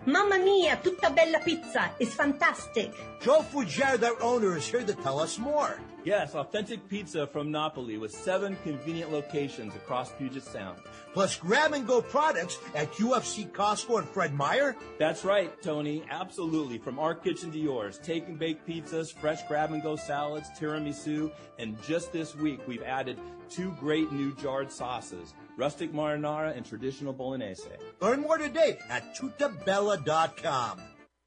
Mamma 0.09 0.39
mia, 0.39 0.81
tutta 0.83 1.11
bella 1.11 1.39
pizza 1.45 1.91
is 2.01 2.15
fantastic. 2.15 2.95
Joe 3.21 3.43
Fugier, 3.43 3.99
their 4.01 4.19
owner, 4.23 4.57
is 4.57 4.67
here 4.67 4.83
to 4.83 4.95
tell 4.95 5.21
us 5.21 5.39
more. 5.39 5.79
Yes, 6.03 6.35
authentic 6.35 6.89
pizza 6.89 7.27
from 7.27 7.51
Napoli 7.51 7.99
with 7.99 8.11
seven 8.11 8.57
convenient 8.65 9.13
locations 9.13 9.75
across 9.77 10.11
Puget 10.13 10.45
Sound. 10.45 10.79
Plus 11.13 11.37
grab 11.37 11.75
and 11.75 11.87
go 11.87 12.01
products 12.01 12.57
at 12.75 12.91
QFC 12.93 13.51
Costco 13.51 13.99
and 13.99 14.09
Fred 14.09 14.33
Meyer. 14.33 14.75
That's 14.99 15.27
right, 15.27 15.53
Tony. 15.61 16.03
Absolutely. 16.11 16.79
From 16.79 16.99
our 16.99 17.15
kitchen 17.15 17.53
to 17.53 17.59
yours. 17.59 18.01
Take 18.03 18.29
and 18.29 18.39
bake 18.39 18.67
pizzas, 18.67 19.13
fresh 19.13 19.47
grab 19.47 19.73
and 19.73 19.83
go 19.83 19.95
salads, 19.97 20.49
tiramisu, 20.59 21.31
and 21.59 21.77
just 21.83 22.15
this 22.15 22.35
week 22.35 22.67
we've 22.67 22.83
added 22.83 23.19
two 23.51 23.73
great 23.79 24.11
new 24.11 24.35
jarred 24.37 24.73
sauces, 24.73 25.35
rustic 25.59 25.93
marinara 25.93 26.57
and 26.57 26.65
traditional 26.65 27.13
bolognese. 27.13 27.69
Learn 28.01 28.21
more 28.21 28.39
today 28.39 28.79
at 28.89 29.15
tuttabella.com. 29.17 30.81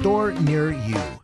store 0.00 0.32
near 0.32 0.72
you. 0.72 1.23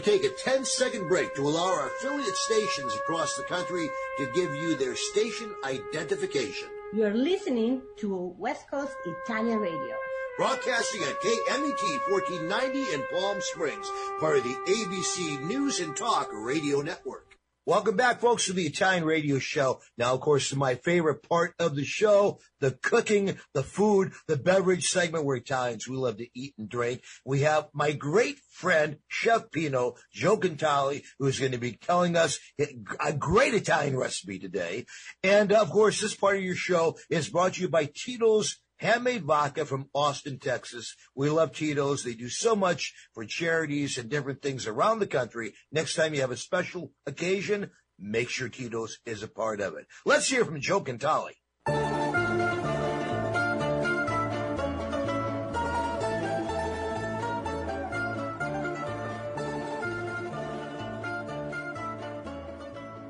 to 0.00 0.10
take 0.10 0.24
a 0.24 0.34
10 0.34 0.64
second 0.64 1.08
break 1.08 1.34
to 1.34 1.42
allow 1.42 1.66
our 1.66 1.88
affiliate 1.88 2.36
stations 2.36 2.94
across 2.94 3.36
the 3.36 3.42
country 3.44 3.86
to 4.18 4.26
give 4.34 4.54
you 4.54 4.76
their 4.76 4.94
station 4.96 5.54
identification. 5.64 6.68
You're 6.94 7.14
listening 7.14 7.82
to 7.98 8.34
West 8.38 8.68
Coast 8.70 8.94
Italian 9.06 9.58
Radio. 9.58 10.09
Broadcasting 10.40 11.02
at 11.02 11.20
KMET 11.20 12.08
1490 12.08 12.94
in 12.94 13.02
Palm 13.12 13.42
Springs, 13.42 13.86
part 14.20 14.38
of 14.38 14.44
the 14.44 14.54
ABC 14.68 15.38
News 15.46 15.80
and 15.80 15.94
Talk 15.94 16.30
Radio 16.32 16.80
Network. 16.80 17.36
Welcome 17.66 17.94
back, 17.94 18.22
folks, 18.22 18.46
to 18.46 18.54
the 18.54 18.64
Italian 18.64 19.04
Radio 19.04 19.38
Show. 19.38 19.82
Now, 19.98 20.14
of 20.14 20.22
course, 20.22 20.54
my 20.54 20.76
favorite 20.76 21.28
part 21.28 21.52
of 21.58 21.76
the 21.76 21.84
show, 21.84 22.38
the 22.58 22.70
cooking, 22.70 23.38
the 23.52 23.62
food, 23.62 24.12
the 24.28 24.38
beverage 24.38 24.88
segment. 24.88 25.26
We're 25.26 25.36
Italians. 25.36 25.86
We 25.86 25.96
love 25.96 26.16
to 26.16 26.26
eat 26.34 26.54
and 26.56 26.70
drink. 26.70 27.02
We 27.22 27.40
have 27.40 27.68
my 27.74 27.92
great 27.92 28.38
friend, 28.50 28.96
Chef 29.08 29.50
Pino, 29.50 29.96
Joe 30.10 30.38
Cantali, 30.38 31.02
who's 31.18 31.38
going 31.38 31.52
to 31.52 31.58
be 31.58 31.72
telling 31.72 32.16
us 32.16 32.38
a 32.58 33.12
great 33.12 33.52
Italian 33.52 33.94
recipe 33.94 34.38
today. 34.38 34.86
And, 35.22 35.52
of 35.52 35.68
course, 35.68 36.00
this 36.00 36.14
part 36.14 36.38
of 36.38 36.42
your 36.42 36.54
show 36.54 36.96
is 37.10 37.28
brought 37.28 37.54
to 37.54 37.60
you 37.60 37.68
by 37.68 37.90
Tito's 37.94 38.56
handmade 38.80 39.24
vodka 39.24 39.66
from 39.66 39.88
Austin, 39.94 40.38
Texas. 40.38 40.96
We 41.14 41.28
love 41.30 41.54
Tito's. 41.54 42.02
They 42.02 42.14
do 42.14 42.28
so 42.28 42.56
much 42.56 42.94
for 43.14 43.24
charities 43.24 43.98
and 43.98 44.08
different 44.08 44.42
things 44.42 44.66
around 44.66 44.98
the 44.98 45.06
country. 45.06 45.52
Next 45.70 45.94
time 45.94 46.14
you 46.14 46.22
have 46.22 46.30
a 46.30 46.36
special 46.36 46.92
occasion, 47.06 47.70
make 47.98 48.30
sure 48.30 48.48
Tito's 48.48 48.98
is 49.04 49.22
a 49.22 49.28
part 49.28 49.60
of 49.60 49.74
it. 49.74 49.86
Let's 50.06 50.28
hear 50.28 50.44
from 50.44 50.60
Joe 50.60 50.80
Cantali. 50.80 51.32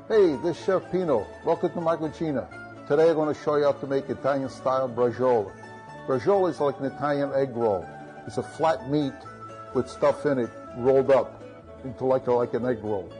Hey, 0.09 0.35
this 0.43 0.59
is 0.59 0.65
Chef 0.65 0.91
Pino. 0.91 1.25
Welcome 1.45 1.71
to 1.71 1.79
my 1.79 1.95
cucina. 1.95 2.45
Today 2.89 3.09
I'm 3.09 3.15
going 3.15 3.33
to 3.33 3.41
show 3.41 3.55
you 3.55 3.63
how 3.63 3.71
to 3.71 3.87
make 3.87 4.09
Italian 4.09 4.49
style 4.49 4.89
braciole. 4.89 5.49
Braciole 6.07 6.49
is 6.49 6.59
like 6.59 6.79
an 6.79 6.85
Italian 6.85 7.31
egg 7.33 7.55
roll. 7.55 7.87
It's 8.27 8.37
a 8.37 8.43
flat 8.43 8.89
meat 8.89 9.13
with 9.73 9.89
stuff 9.89 10.25
in 10.25 10.39
it 10.39 10.49
rolled 10.77 11.11
up 11.11 11.43
into 11.83 12.05
like, 12.05 12.27
a, 12.27 12.31
like 12.31 12.53
an 12.53 12.65
egg 12.65 12.83
roll. 12.83 13.11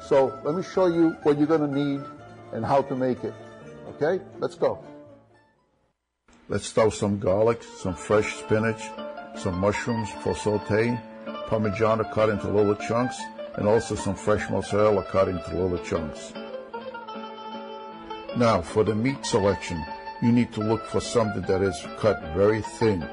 So 0.00 0.38
let 0.44 0.54
me 0.54 0.62
show 0.62 0.86
you 0.86 1.16
what 1.22 1.38
you're 1.38 1.46
going 1.46 1.68
to 1.68 1.74
need 1.74 2.02
and 2.52 2.64
how 2.64 2.82
to 2.82 2.94
make 2.94 3.24
it. 3.24 3.34
Okay, 3.90 4.22
let's 4.38 4.54
go. 4.54 4.84
Let's 6.48 6.66
stuff 6.66 6.94
some 6.94 7.18
garlic, 7.18 7.62
some 7.62 7.94
fresh 7.94 8.34
spinach, 8.36 8.82
some 9.36 9.58
mushrooms 9.58 10.10
for 10.22 10.34
sauteing, 10.34 11.00
parmigiano 11.48 12.10
cut 12.12 12.28
into 12.28 12.48
little 12.48 12.74
chunks, 12.74 13.20
and 13.56 13.66
also 13.66 13.94
some 13.94 14.14
fresh 14.14 14.50
mozzarella 14.50 15.04
cut 15.04 15.28
into 15.28 15.56
little 15.56 15.78
chunks. 15.78 16.32
Now, 18.36 18.60
for 18.62 18.84
the 18.84 18.94
meat 18.94 19.24
selection, 19.24 19.84
you 20.22 20.32
need 20.32 20.52
to 20.52 20.60
look 20.60 20.84
for 20.86 21.00
something 21.00 21.42
that 21.42 21.62
is 21.62 21.86
cut 21.98 22.20
very 22.34 22.62
thin. 22.78 23.06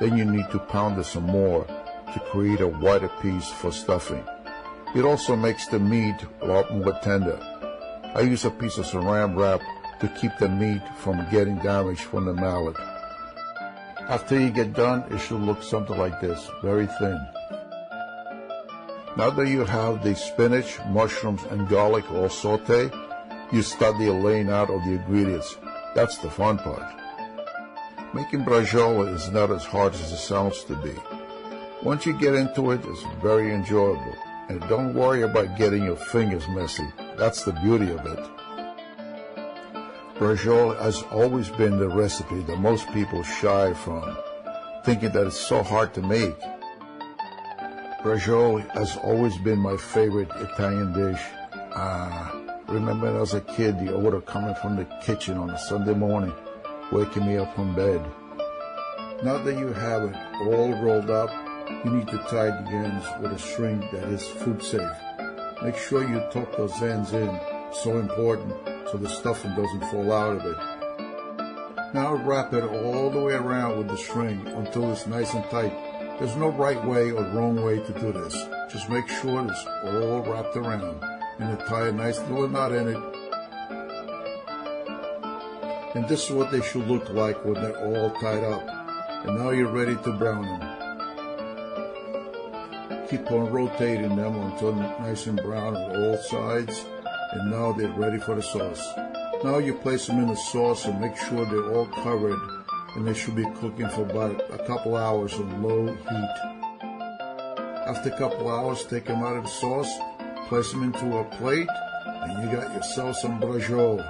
Then 0.00 0.16
you 0.16 0.24
need 0.24 0.50
to 0.50 0.58
pound 0.58 0.98
it 0.98 1.04
some 1.04 1.24
more 1.24 1.64
to 2.12 2.20
create 2.30 2.60
a 2.60 2.68
wider 2.68 3.08
piece 3.20 3.48
for 3.48 3.72
stuffing. 3.72 4.24
It 4.94 5.04
also 5.04 5.36
makes 5.36 5.66
the 5.68 5.78
meat 5.78 6.16
a 6.42 6.46
lot 6.46 6.74
more 6.74 6.98
tender. 7.02 7.38
I 8.14 8.20
use 8.20 8.44
a 8.44 8.50
piece 8.50 8.76
of 8.76 8.84
saran 8.84 9.36
wrap 9.36 9.62
to 10.00 10.08
keep 10.08 10.32
the 10.38 10.48
meat 10.48 10.82
from 10.98 11.26
getting 11.30 11.56
damaged 11.58 12.02
from 12.02 12.26
the 12.26 12.34
mallet. 12.34 12.76
After 14.08 14.38
you 14.38 14.50
get 14.50 14.74
done, 14.74 15.04
it 15.10 15.18
should 15.18 15.40
look 15.40 15.62
something 15.62 15.96
like 15.96 16.20
this, 16.20 16.50
very 16.60 16.86
thin. 16.98 17.18
Now 19.16 19.30
that 19.30 19.48
you 19.48 19.64
have 19.64 20.02
the 20.02 20.14
spinach, 20.14 20.78
mushrooms, 20.88 21.42
and 21.50 21.68
garlic 21.68 22.10
all 22.10 22.28
sauteed, 22.28 22.92
you 23.52 23.62
start 23.62 23.96
the 23.98 24.10
laying 24.10 24.50
out 24.50 24.70
of 24.70 24.84
the 24.84 24.92
ingredients. 24.92 25.56
That's 25.94 26.18
the 26.18 26.30
fun 26.30 26.58
part. 26.58 27.00
Making 28.14 28.44
braciole 28.44 29.12
is 29.14 29.30
not 29.30 29.50
as 29.50 29.64
hard 29.64 29.94
as 29.94 30.12
it 30.12 30.16
sounds 30.16 30.64
to 30.64 30.76
be. 30.76 30.94
Once 31.82 32.06
you 32.06 32.18
get 32.18 32.34
into 32.34 32.70
it, 32.70 32.80
it's 32.84 33.02
very 33.22 33.52
enjoyable. 33.54 34.14
And 34.48 34.60
don't 34.68 34.94
worry 34.94 35.22
about 35.22 35.56
getting 35.56 35.84
your 35.84 35.96
fingers 35.96 36.46
messy. 36.48 36.86
That's 37.16 37.44
the 37.44 37.52
beauty 37.52 37.90
of 37.90 38.06
it. 38.06 38.18
Braciole 40.18 40.78
has 40.80 41.02
always 41.04 41.48
been 41.48 41.78
the 41.78 41.88
recipe 41.88 42.40
that 42.42 42.58
most 42.58 42.86
people 42.92 43.22
shy 43.22 43.74
from, 43.74 44.16
thinking 44.84 45.10
that 45.12 45.26
it's 45.26 45.38
so 45.38 45.62
hard 45.62 45.92
to 45.94 46.02
make. 46.02 46.38
Braciole 48.02 48.60
has 48.72 48.96
always 48.98 49.36
been 49.38 49.58
my 49.58 49.76
favorite 49.76 50.30
Italian 50.36 50.92
dish. 50.92 51.20
Ah, 51.74 52.41
remember 52.72 53.20
as 53.20 53.34
a 53.34 53.40
kid, 53.40 53.78
the 53.78 53.92
odor 53.92 54.22
coming 54.22 54.54
from 54.56 54.76
the 54.76 54.86
kitchen 55.02 55.36
on 55.36 55.50
a 55.50 55.58
Sunday 55.58 55.94
morning, 55.94 56.32
waking 56.90 57.26
me 57.26 57.36
up 57.36 57.54
from 57.54 57.74
bed. 57.74 58.00
Now 59.22 59.38
that 59.38 59.58
you 59.58 59.72
have 59.72 60.04
it 60.04 60.16
all 60.46 60.72
rolled 60.82 61.10
up, 61.10 61.30
you 61.84 61.90
need 61.90 62.08
to 62.08 62.18
tie 62.18 62.48
the 62.48 62.70
ends 62.70 63.06
with 63.20 63.32
a 63.32 63.38
string 63.38 63.80
that 63.92 64.08
is 64.08 64.26
food 64.26 64.62
safe. 64.62 64.96
Make 65.62 65.76
sure 65.76 66.08
you 66.08 66.26
tuck 66.32 66.56
those 66.56 66.82
ends 66.82 67.12
in, 67.12 67.38
so 67.72 67.98
important, 67.98 68.54
so 68.90 68.96
the 68.96 69.08
stuffing 69.08 69.54
doesn't 69.54 69.90
fall 69.90 70.10
out 70.10 70.36
of 70.36 70.46
it. 70.46 71.94
Now 71.94 72.14
wrap 72.14 72.54
it 72.54 72.64
all 72.64 73.10
the 73.10 73.20
way 73.20 73.34
around 73.34 73.76
with 73.76 73.88
the 73.88 73.98
string 73.98 74.46
until 74.46 74.90
it's 74.92 75.06
nice 75.06 75.34
and 75.34 75.44
tight. 75.50 75.74
There's 76.18 76.36
no 76.36 76.48
right 76.48 76.82
way 76.86 77.10
or 77.10 77.22
wrong 77.34 77.62
way 77.62 77.80
to 77.80 77.92
do 77.92 78.12
this. 78.12 78.34
Just 78.72 78.88
make 78.88 79.08
sure 79.08 79.46
it's 79.46 79.66
all 79.84 80.22
wrapped 80.22 80.56
around 80.56 81.11
and 81.38 81.58
tie 81.68 81.88
a 81.88 81.92
nice 81.92 82.18
little 82.20 82.48
knot 82.48 82.72
in 82.72 82.88
it. 82.88 82.96
And 85.94 86.08
this 86.08 86.24
is 86.24 86.30
what 86.30 86.50
they 86.50 86.62
should 86.62 86.86
look 86.88 87.10
like 87.10 87.44
when 87.44 87.54
they're 87.54 87.76
all 87.76 88.10
tied 88.12 88.44
up. 88.44 88.66
And 89.26 89.38
now 89.38 89.50
you're 89.50 89.72
ready 89.72 89.94
to 89.94 90.12
brown 90.12 90.44
them. 90.44 90.60
Keep 93.08 93.30
on 93.30 93.52
rotating 93.52 94.16
them 94.16 94.34
until 94.36 94.72
nice 94.74 95.26
and 95.26 95.36
brown 95.42 95.76
on 95.76 95.96
all 95.96 96.16
sides. 96.16 96.84
And 97.32 97.50
now 97.50 97.72
they're 97.72 97.90
ready 97.90 98.18
for 98.18 98.34
the 98.34 98.42
sauce. 98.42 98.82
Now 99.44 99.58
you 99.58 99.74
place 99.74 100.06
them 100.06 100.20
in 100.20 100.28
the 100.28 100.36
sauce 100.36 100.86
and 100.86 101.00
make 101.00 101.16
sure 101.16 101.44
they're 101.44 101.74
all 101.74 101.86
covered 101.86 102.38
and 102.94 103.06
they 103.06 103.14
should 103.14 103.34
be 103.36 103.44
cooking 103.60 103.88
for 103.88 104.02
about 104.02 104.40
a 104.50 104.64
couple 104.66 104.96
hours 104.96 105.34
on 105.34 105.62
low 105.62 105.86
heat. 105.86 106.34
After 107.86 108.10
a 108.10 108.18
couple 108.18 108.48
hours, 108.48 108.84
take 108.86 109.06
them 109.06 109.22
out 109.22 109.36
of 109.36 109.44
the 109.44 109.50
sauce 109.50 109.92
place 110.52 110.70
them 110.70 110.82
into 110.82 111.16
a 111.16 111.24
plate, 111.38 111.66
and 112.04 112.42
you 112.42 112.54
got 112.54 112.74
yourself 112.74 113.16
some 113.16 113.40
braciole. 113.40 114.04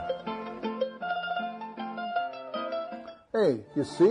Hey, 3.32 3.60
you 3.76 3.84
see? 3.84 4.08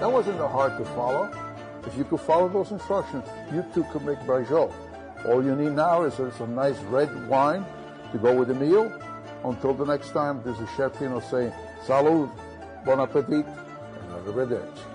That 0.00 0.10
wasn't 0.10 0.38
that 0.38 0.48
hard 0.48 0.76
to 0.78 0.84
follow. 0.96 1.30
If 1.86 1.96
you 1.96 2.02
could 2.02 2.22
follow 2.22 2.48
those 2.48 2.72
instructions, 2.72 3.24
you 3.54 3.64
too 3.72 3.84
could 3.92 4.04
make 4.04 4.18
braciole. 4.26 4.74
All 5.26 5.44
you 5.44 5.54
need 5.54 5.70
now 5.70 6.02
is 6.02 6.14
some 6.36 6.56
nice 6.56 6.78
red 6.90 7.28
wine 7.28 7.64
to 8.10 8.18
go 8.18 8.34
with 8.34 8.48
the 8.48 8.54
meal. 8.54 8.90
Until 9.44 9.72
the 9.72 9.84
next 9.84 10.10
time, 10.10 10.42
this 10.42 10.58
is 10.58 10.68
Chef 10.76 10.98
Pino 10.98 11.20
saying, 11.20 11.52
Salud, 11.86 12.32
bon 12.84 12.98
appetit, 12.98 13.46
and 13.46 14.26
arrivederci. 14.26 14.89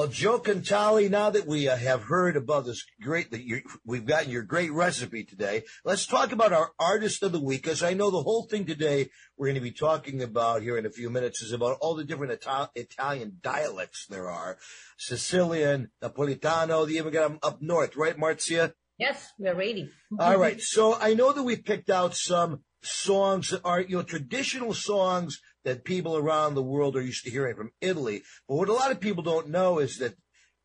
Well, 0.00 0.08
Joe 0.08 0.38
Cantali, 0.40 1.10
now 1.10 1.28
that 1.28 1.46
we 1.46 1.68
uh, 1.68 1.76
have 1.76 2.04
heard 2.04 2.34
about 2.34 2.64
this 2.64 2.86
great, 3.02 3.32
that 3.32 3.44
you, 3.44 3.60
we've 3.84 4.06
gotten 4.06 4.30
your 4.30 4.42
great 4.42 4.72
recipe 4.72 5.24
today, 5.24 5.64
let's 5.84 6.06
talk 6.06 6.32
about 6.32 6.54
our 6.54 6.70
artist 6.78 7.22
of 7.22 7.32
the 7.32 7.38
week, 7.38 7.64
because 7.64 7.82
I 7.82 7.92
know 7.92 8.10
the 8.10 8.22
whole 8.22 8.44
thing 8.44 8.64
today 8.64 9.10
we're 9.36 9.48
going 9.48 9.56
to 9.56 9.60
be 9.60 9.72
talking 9.72 10.22
about 10.22 10.62
here 10.62 10.78
in 10.78 10.86
a 10.86 10.90
few 10.90 11.10
minutes 11.10 11.42
is 11.42 11.52
about 11.52 11.76
all 11.82 11.94
the 11.94 12.04
different 12.04 12.32
Ita- 12.32 12.70
Italian 12.76 13.40
dialects 13.42 14.06
there 14.08 14.30
are. 14.30 14.56
Sicilian, 14.96 15.90
Napolitano, 16.02 16.86
they 16.86 16.94
even 16.94 17.12
got 17.12 17.28
them 17.28 17.38
up 17.42 17.60
north, 17.60 17.94
right, 17.94 18.18
Marcia? 18.18 18.72
Yes, 18.98 19.28
we're 19.38 19.54
ready. 19.54 19.90
All 20.18 20.38
right. 20.38 20.62
So 20.62 20.96
I 20.98 21.12
know 21.12 21.34
that 21.34 21.42
we 21.42 21.56
picked 21.56 21.90
out 21.90 22.16
some 22.16 22.62
songs 22.82 23.50
that 23.50 23.60
are, 23.66 23.82
you 23.82 23.98
know, 23.98 24.02
traditional 24.02 24.72
songs 24.72 25.42
that 25.64 25.84
people 25.84 26.16
around 26.16 26.54
the 26.54 26.62
world 26.62 26.96
are 26.96 27.02
used 27.02 27.24
to 27.24 27.30
hearing 27.30 27.56
from 27.56 27.72
Italy. 27.80 28.22
But 28.48 28.56
what 28.56 28.68
a 28.68 28.74
lot 28.74 28.90
of 28.90 29.00
people 29.00 29.22
don't 29.22 29.50
know 29.50 29.78
is 29.78 29.98
that 29.98 30.14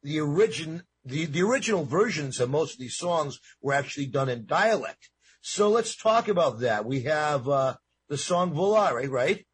the 0.04 0.20
origin, 0.22 0.84
the, 1.04 1.26
the 1.26 1.42
original 1.42 1.84
versions 1.84 2.40
of 2.40 2.50
most 2.50 2.74
of 2.74 2.80
these 2.80 2.98
songs 2.98 3.40
were 3.62 3.74
actually 3.74 4.08
done 4.08 4.30
in 4.30 4.46
dialect. 4.46 5.10
So 5.42 5.70
let's 5.70 5.96
talk 5.96 6.28
about 6.28 6.62
that. 6.62 6.86
We 6.86 7.02
have, 7.04 7.48
uh, 7.48 7.76
the 8.08 8.18
song 8.18 8.54
Volare, 8.54 9.10
right? 9.10 9.46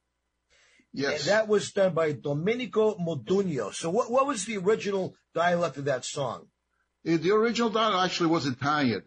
Yes. 0.93 1.21
And 1.21 1.31
that 1.31 1.47
was 1.47 1.71
done 1.71 1.93
by 1.93 2.11
Domenico 2.11 2.95
Modugno. 2.95 3.73
So 3.73 3.89
what, 3.89 4.11
what 4.11 4.27
was 4.27 4.45
the 4.45 4.57
original 4.57 5.15
dialect 5.33 5.77
of 5.77 5.85
that 5.85 6.03
song? 6.03 6.47
The 7.03 7.31
original 7.31 7.69
dialect 7.69 8.11
actually 8.11 8.29
was 8.29 8.45
Italian. 8.45 9.03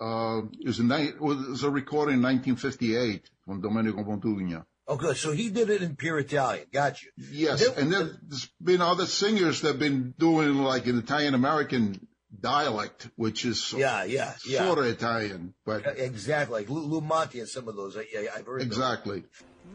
Uh, 0.00 0.42
it 0.60 0.66
was, 0.66 0.80
a, 0.80 1.02
it 1.02 1.20
was 1.20 1.62
a 1.62 1.70
recording 1.70 2.16
in 2.16 2.22
1958 2.22 3.30
from 3.44 3.60
Domenico 3.60 4.02
Modugno. 4.02 4.64
Oh, 4.88 4.96
good. 4.96 5.16
So 5.16 5.32
he 5.32 5.50
did 5.50 5.68
it 5.70 5.82
in 5.82 5.96
pure 5.96 6.18
Italian. 6.20 6.66
Got 6.72 7.02
you. 7.02 7.10
Yes, 7.16 7.66
and 7.76 7.92
there's 7.92 8.48
been 8.62 8.80
other 8.80 9.06
singers 9.06 9.60
that 9.62 9.68
have 9.68 9.78
been 9.80 10.14
doing 10.18 10.54
like 10.58 10.86
an 10.86 10.96
Italian 10.98 11.34
American 11.34 12.06
dialect, 12.40 13.08
which 13.16 13.44
is 13.44 13.72
Yeah, 13.72 14.04
yeah, 14.04 14.34
yeah. 14.46 14.64
sort 14.64 14.78
of 14.78 14.84
Italian, 14.86 15.54
but 15.64 15.82
Exactly. 15.98 16.60
Like 16.60 16.70
Lou, 16.70 16.82
Lou 16.86 17.00
Monte 17.00 17.40
and 17.40 17.48
some 17.48 17.66
of 17.68 17.74
those. 17.76 17.96
I, 17.96 18.06
I, 18.16 18.28
I've 18.36 18.46
heard 18.46 18.62
exactly. 18.62 19.24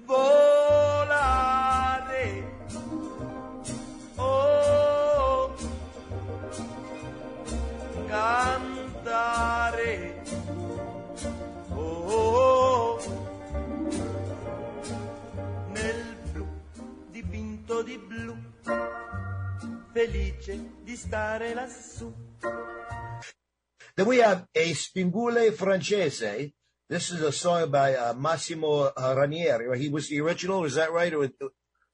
volare. 0.08 2.46
Oh, 4.18 5.54
cantare. 8.08 10.14
Oh, 11.72 11.76
oh, 11.76 12.06
oh. 12.08 12.61
Dipinto 17.82 17.84
di 17.84 17.98
blu, 17.98 18.36
felice 19.94 20.72
di 20.84 20.96
stare 20.96 21.54
lassù. 21.54 22.14
Then 23.96 24.06
we 24.08 24.18
have 24.18 24.48
a 24.56 24.74
Spingule 24.74 25.52
Francese. 25.54 26.54
This 26.90 27.12
is 27.12 27.22
a 27.22 27.32
song 27.32 27.70
by 27.72 27.96
uh, 27.96 28.14
Massimo 28.14 28.92
uh, 28.96 29.16
Ranieri. 29.18 29.80
He 29.80 29.90
was 29.90 30.10
the 30.10 30.20
original. 30.22 30.66
Is 30.66 30.76
that 30.76 30.92
right? 30.92 31.14
Or, 31.14 31.30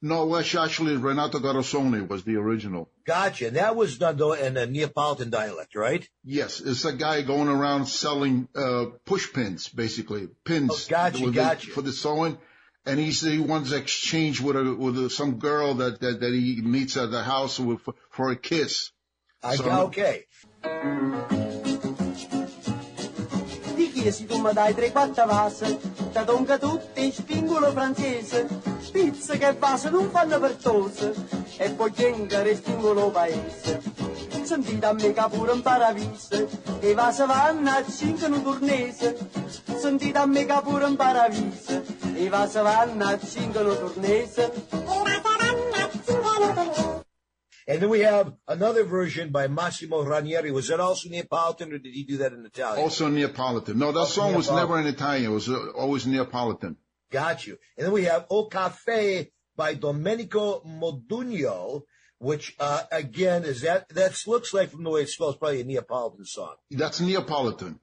No, 0.01 0.25
well, 0.25 0.39
actually, 0.41 0.95
Renato 0.97 1.39
Carosone 1.39 2.07
was 2.07 2.23
the 2.23 2.35
original. 2.35 2.89
gotcha. 3.05 3.47
And 3.47 3.55
that 3.55 3.75
was 3.75 3.97
done 3.97 4.17
though 4.17 4.33
in 4.33 4.57
a 4.57 4.65
Neapolitan 4.65 5.29
dialect, 5.29 5.75
right? 5.75 6.07
Yes, 6.23 6.59
it's 6.61 6.85
a 6.85 6.93
guy 6.93 7.21
going 7.23 7.47
around 7.47 7.87
selling 7.87 8.47
uh, 8.55 8.85
push 9.05 9.31
pins, 9.33 9.69
basically 9.69 10.27
pins. 10.43 10.69
Oh, 10.71 10.89
gotcha, 10.89 11.23
with 11.23 11.33
the- 11.33 11.41
gotcha. 11.41 11.71
for 11.71 11.81
the 11.81 11.91
sewing. 11.93 12.37
And 12.87 12.99
he's, 12.99 13.19
he 13.21 13.37
wants 13.39 13.71
to 13.71 13.75
exchange 13.75 14.39
with 14.39 14.55
a, 14.55 14.63
with 14.73 14.97
a, 14.97 15.09
some 15.09 15.35
girl 15.39 15.73
that, 15.75 15.99
that, 15.99 16.21
that 16.21 16.31
he 16.33 16.61
meets 16.63 16.95
at 16.95 17.11
the 17.11 17.21
house 17.21 17.59
with, 17.59 17.81
for, 17.81 17.93
for 18.09 18.31
a 18.31 18.35
kiss. 18.37 18.91
I, 19.43 19.55
So- 19.57 19.69
okay. 19.87 20.25
Ti 23.75 23.91
chiesi 23.91 24.25
tu 24.25 24.39
mi 24.39 24.53
dai 24.53 24.73
tre 24.73 24.91
quattro 24.91 25.25
vase, 25.25 25.77
da 26.13 26.23
donca 26.23 26.57
tutti 26.57 27.03
in 27.03 27.11
spingolo 27.11 27.71
francese, 27.71 28.47
spizze 28.79 29.37
che 29.37 29.53
vase 29.53 29.89
non 29.89 30.09
fanno 30.09 30.39
per 30.39 30.53
tose, 30.53 31.13
e 31.57 31.69
poi 31.71 31.91
chiengere 31.91 32.55
spingolo 32.55 33.11
paese. 33.11 33.81
Sentite 34.43 34.85
a 34.85 34.93
me 34.93 35.11
che 35.11 35.25
pure 35.29 35.51
un 35.51 35.61
paradiso, 35.61 36.47
e 36.79 36.93
vase 36.93 37.25
vanno 37.25 37.69
a 37.69 37.83
cinque 37.85 38.27
un 38.27 38.41
turnese. 38.41 39.17
Sentite 39.77 40.17
a 40.17 40.25
me 40.25 40.45
che 40.45 40.59
pure 40.63 40.85
un 40.85 40.95
paradiso, 40.95 41.83
e 42.17 42.29
vase 42.29 42.61
vanno 42.61 43.05
a 43.05 43.19
cinque 43.19 43.59
un 43.59 43.75
turnese. 43.75 44.51
And 47.69 47.81
then 47.81 47.89
we 47.89 47.99
have 47.99 48.33
another 48.47 48.85
version 48.85 49.29
by 49.29 49.47
Massimo 49.47 50.01
Ranieri. 50.01 50.51
Was 50.51 50.69
that 50.69 50.79
also 50.79 51.09
Neapolitan 51.09 51.73
or 51.73 51.79
did 51.79 51.93
he 51.93 52.03
do 52.03 52.17
that 52.17 52.31
in 52.31 52.45
Italian? 52.45 52.81
Also 52.81 53.09
Neapolitan. 53.09 53.77
No, 53.77 53.91
that 53.91 53.99
Also 53.99 54.21
song 54.21 54.35
was 54.35 54.49
never 54.49 54.79
in 54.79 54.87
Italian. 54.87 55.31
It 55.31 55.33
was 55.33 55.49
uh, 55.49 55.71
always 55.75 56.07
Neapolitan. 56.07 56.77
Got 57.11 57.45
you. 57.45 57.57
And 57.77 57.85
then 57.85 57.93
we 57.93 58.05
have 58.05 58.25
O 58.29 58.45
Cafe 58.45 59.31
by 59.57 59.73
Domenico 59.73 60.61
Modugno, 60.65 61.83
which, 62.19 62.55
uh, 62.59 62.83
again, 62.89 63.43
is 63.43 63.61
that, 63.61 63.89
that 63.89 64.17
looks 64.27 64.53
like 64.53 64.69
from 64.71 64.83
the 64.85 64.89
way 64.89 65.01
it 65.01 65.09
spells, 65.09 65.35
probably 65.35 65.59
a 65.59 65.65
Neapolitan 65.65 66.25
song. 66.25 66.55
That's 66.71 67.01
Neapolitan. 67.01 67.81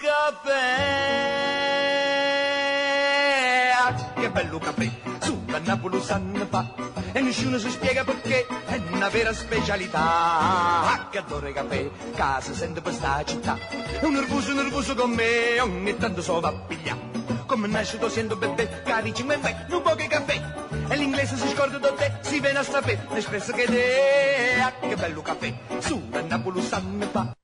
Caffè, 0.00 1.97
ah, 3.88 4.12
che 4.20 4.30
bello 4.30 4.58
caffè, 4.58 4.90
su 5.20 5.44
da 5.44 5.58
Napoli 5.58 6.00
sanno 6.00 6.46
fa, 6.46 6.74
e 7.12 7.20
nessuno 7.20 7.58
si 7.58 7.70
spiega 7.70 8.04
perché, 8.04 8.46
è 8.46 8.80
una 8.92 9.08
vera 9.08 9.32
specialità. 9.32 10.00
Ah, 10.00 11.08
che 11.10 11.18
adoro 11.18 11.50
caffè, 11.52 11.90
casa 12.14 12.52
sente 12.52 12.80
per 12.80 12.92
sta 12.92 13.24
città, 13.24 13.58
è 14.00 14.04
un 14.04 14.12
nervoso 14.12 14.52
nervoso 14.52 14.94
con 14.94 15.10
me, 15.10 15.58
ogni 15.60 15.96
tanto 15.96 16.22
so 16.22 16.40
va 16.40 16.48
a. 16.48 17.06
Come 17.46 17.66
nasce 17.66 17.98
sento 18.10 18.36
bebè, 18.36 18.82
cari 18.82 19.14
cinque 19.14 19.38
non 19.68 19.80
può 19.80 19.94
che 19.94 20.06
caffè, 20.06 20.38
e 20.88 20.96
l'inglese 20.96 21.36
si 21.36 21.48
scorda 21.48 21.78
da 21.78 21.92
te, 21.92 22.18
si 22.20 22.40
viene 22.40 22.58
a 22.58 22.62
sapere, 22.62 23.06
l'espresso 23.10 23.52
che 23.52 23.64
te, 23.64 24.60
ah, 24.60 24.72
che 24.86 24.94
bello 24.96 25.22
caffè, 25.22 25.54
su 25.78 26.08
da 26.08 26.20
Napoli 26.20 26.60
sanno 26.60 27.06
fa. 27.06 27.34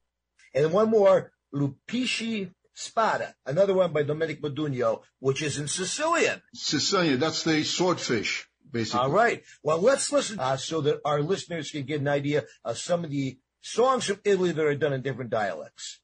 And 0.53 0.73
one 0.73 0.89
more, 0.89 1.33
Lupisci 1.55 2.53
Spada, 2.75 3.35
another 3.47 3.73
one 3.73 3.93
by 3.93 4.03
Domenico 4.03 4.49
Modugno, 4.49 5.03
which 5.21 5.43
is 5.43 5.59
in 5.59 5.69
Sicilian. 5.69 6.43
Sicilian, 6.53 7.21
that's 7.21 7.45
the 7.45 7.63
swordfish, 7.63 8.49
basically. 8.71 9.01
All 9.01 9.11
right. 9.11 9.45
Well, 9.63 9.81
let's 9.81 10.11
listen 10.11 10.41
uh, 10.41 10.57
so 10.57 10.81
that 10.81 11.01
our 11.05 11.23
listeners 11.23 11.71
can 11.71 11.85
get 11.85 12.01
an 12.01 12.09
idea 12.09 12.45
of 12.65 12.77
some 12.77 13.05
of 13.05 13.11
the 13.11 13.39
songs 13.61 14.07
from 14.07 14.19
Italy 14.25 14.51
that 14.51 14.65
are 14.65 14.75
done 14.75 14.93
in 14.93 15.03
different 15.03 15.31
dialects. 15.31 16.01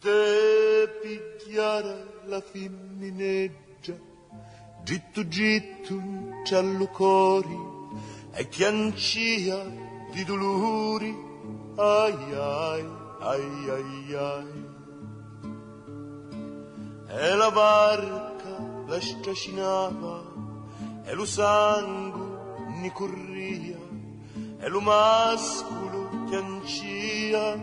Te 0.00 0.86
picchiare 1.02 2.06
la 2.26 2.40
femmineggia, 2.40 3.98
gittu 4.84 5.24
gittu 5.28 6.44
giallo 6.44 6.86
cori, 6.88 7.58
e 8.36 8.48
chiancia 8.48 9.64
di 10.12 10.22
dolori, 10.24 11.12
ai 11.76 12.34
ai, 12.34 12.86
ai 13.20 13.70
ai 13.70 14.14
ai. 14.14 14.65
E 17.08 17.34
la 17.34 17.50
barca 17.50 18.84
la 18.86 19.00
stracinava, 19.00 20.22
e 21.04 21.14
lo 21.14 21.24
sangue 21.24 22.26
ni 22.80 22.90
corria, 22.90 23.78
e 24.58 24.68
lo 24.68 24.80
mascolo 24.80 26.08
chiancia, 26.26 27.58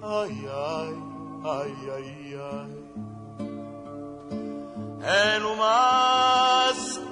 ai 0.00 0.46
ai, 0.46 0.96
ai 1.42 1.88
ai 1.96 2.34
ai. 2.34 2.80
E 5.04 5.38
lo 5.38 5.54
mascolo 5.54 7.02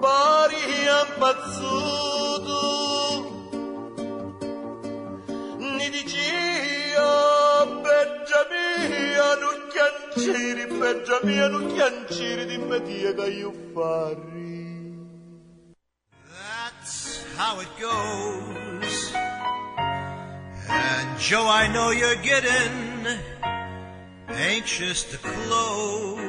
pari 0.00 0.62
impazzuto 1.02 2.62
mia 5.58 5.90
non 5.90 7.33
beggia 10.66 11.20
mia 11.22 11.48
non 11.48 11.66
chianciri 11.74 12.44
io 13.26 13.52
fari 13.72 14.54
That's 16.30 17.24
how 17.36 17.60
it 17.60 17.68
goes. 17.80 19.12
And 20.68 21.18
Joe, 21.18 21.46
I 21.48 21.66
know 21.72 21.90
you're 21.90 22.22
getting 22.22 23.06
anxious 24.28 25.04
to 25.04 25.18
close. 25.18 26.20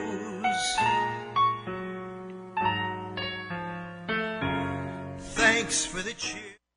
Thanks 5.36 5.86
for 5.86 6.02
the 6.02 6.14
cheer. 6.14 6.55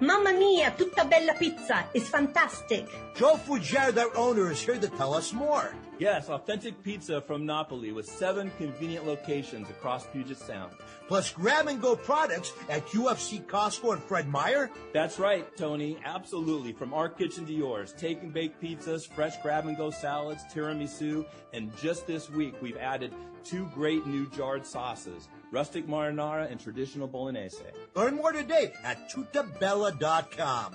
Mamma 0.00 0.32
mia, 0.32 0.72
tutta 0.76 1.04
bella 1.04 1.34
pizza. 1.34 1.84
It's 1.92 2.08
fantastic. 2.08 2.86
Joe 3.16 3.34
Fugiaro, 3.34 3.92
their 3.92 4.16
owner, 4.16 4.50
is 4.50 4.60
here 4.60 4.78
to 4.78 4.88
tell 4.88 5.12
us 5.12 5.32
more. 5.32 5.74
Yes, 5.98 6.28
authentic 6.28 6.80
pizza 6.84 7.20
from 7.20 7.44
Napoli 7.44 7.90
with 7.90 8.06
seven 8.06 8.52
convenient 8.58 9.04
locations 9.04 9.68
across 9.68 10.06
Puget 10.06 10.38
Sound. 10.38 10.72
Plus 11.08 11.32
grab 11.32 11.66
and 11.66 11.82
go 11.82 11.96
products 11.96 12.52
at 12.68 12.86
QFC, 12.86 13.44
Costco, 13.46 13.94
and 13.94 14.02
Fred 14.02 14.28
Meyer. 14.28 14.70
That's 14.92 15.18
right, 15.18 15.44
Tony. 15.56 15.98
Absolutely. 16.04 16.72
From 16.72 16.94
our 16.94 17.08
kitchen 17.08 17.44
to 17.46 17.52
yours. 17.52 17.92
Take 17.98 18.22
and 18.22 18.32
bake 18.32 18.60
pizzas, 18.60 19.08
fresh 19.08 19.36
grab 19.42 19.66
and 19.66 19.76
go 19.76 19.90
salads, 19.90 20.44
tiramisu, 20.54 21.26
and 21.52 21.76
just 21.78 22.06
this 22.06 22.30
week 22.30 22.54
we've 22.62 22.76
added 22.76 23.12
two 23.42 23.66
great 23.74 24.06
new 24.06 24.28
jarred 24.30 24.64
sauces. 24.64 25.28
Rustic 25.50 25.86
marinara, 25.86 26.50
and 26.50 26.60
traditional 26.60 27.06
bolognese. 27.06 27.62
Learn 27.94 28.16
more 28.16 28.32
today 28.32 28.72
at 28.84 29.10
tuttabella.com. 29.10 30.74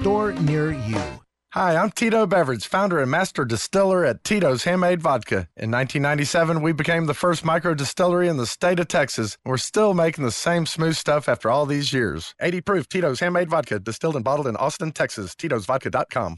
near 0.03 0.71
you. 0.71 1.01
Hi, 1.53 1.75
I'm 1.75 1.91
Tito 1.91 2.25
Beveridge, 2.25 2.65
founder 2.65 2.99
and 2.99 3.11
master 3.11 3.43
distiller 3.43 4.05
at 4.05 4.23
Tito's 4.23 4.63
Handmade 4.63 5.01
Vodka. 5.01 5.49
In 5.57 5.69
1997, 5.69 6.61
we 6.61 6.71
became 6.71 7.07
the 7.07 7.13
first 7.13 7.43
micro 7.43 7.73
distillery 7.73 8.29
in 8.29 8.37
the 8.37 8.45
state 8.45 8.79
of 8.79 8.87
Texas. 8.87 9.37
We're 9.43 9.57
still 9.57 9.93
making 9.93 10.23
the 10.23 10.31
same 10.31 10.65
smooth 10.65 10.95
stuff 10.95 11.27
after 11.27 11.49
all 11.49 11.65
these 11.65 11.91
years. 11.91 12.33
80 12.39 12.61
proof 12.61 12.87
Tito's 12.87 13.19
Handmade 13.19 13.49
Vodka, 13.49 13.79
distilled 13.79 14.15
and 14.15 14.23
bottled 14.23 14.47
in 14.47 14.55
Austin, 14.55 14.91
Texas. 14.91 15.35
Tito'sVodka.com. 15.35 16.37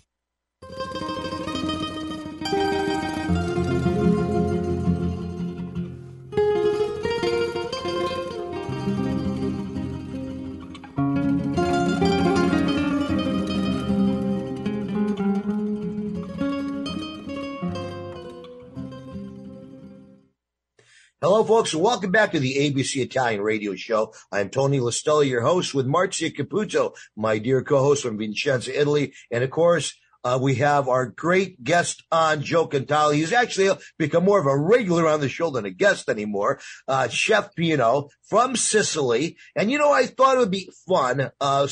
Hello, 21.33 21.43
folks, 21.43 21.73
welcome 21.73 22.11
back 22.11 22.31
to 22.33 22.39
the 22.39 22.57
ABC 22.57 23.01
Italian 23.01 23.41
Radio 23.41 23.73
Show. 23.73 24.13
I'm 24.31 24.51
Tony 24.51 24.77
Listella, 24.77 25.27
your 25.27 25.41
host, 25.41 25.73
with 25.73 25.87
Marzia 25.87 26.31
Caputo, 26.31 26.95
my 27.15 27.39
dear 27.39 27.63
co-host 27.63 28.03
from 28.03 28.19
Vincenza, 28.19 28.79
Italy, 28.79 29.15
and 29.31 29.43
of 29.43 29.49
course, 29.49 29.95
uh, 30.23 30.37
we 30.39 30.53
have 30.55 30.87
our 30.87 31.07
great 31.07 31.63
guest 31.63 32.03
on, 32.11 32.43
Joe 32.43 32.67
Cantali. 32.67 33.15
He's 33.15 33.33
actually 33.33 33.75
become 33.97 34.23
more 34.23 34.39
of 34.39 34.45
a 34.45 34.55
regular 34.55 35.07
on 35.07 35.21
the 35.21 35.27
show 35.27 35.49
than 35.49 35.65
a 35.65 35.71
guest 35.71 36.07
anymore. 36.07 36.59
Uh, 36.87 37.07
Chef 37.07 37.55
Pino 37.55 38.09
from 38.29 38.55
Sicily. 38.55 39.35
And 39.55 39.71
you 39.71 39.79
know, 39.79 39.91
I 39.91 40.05
thought 40.05 40.35
it 40.35 40.39
would 40.39 40.51
be 40.51 40.69
fun, 40.87 41.31
uh, 41.41 41.67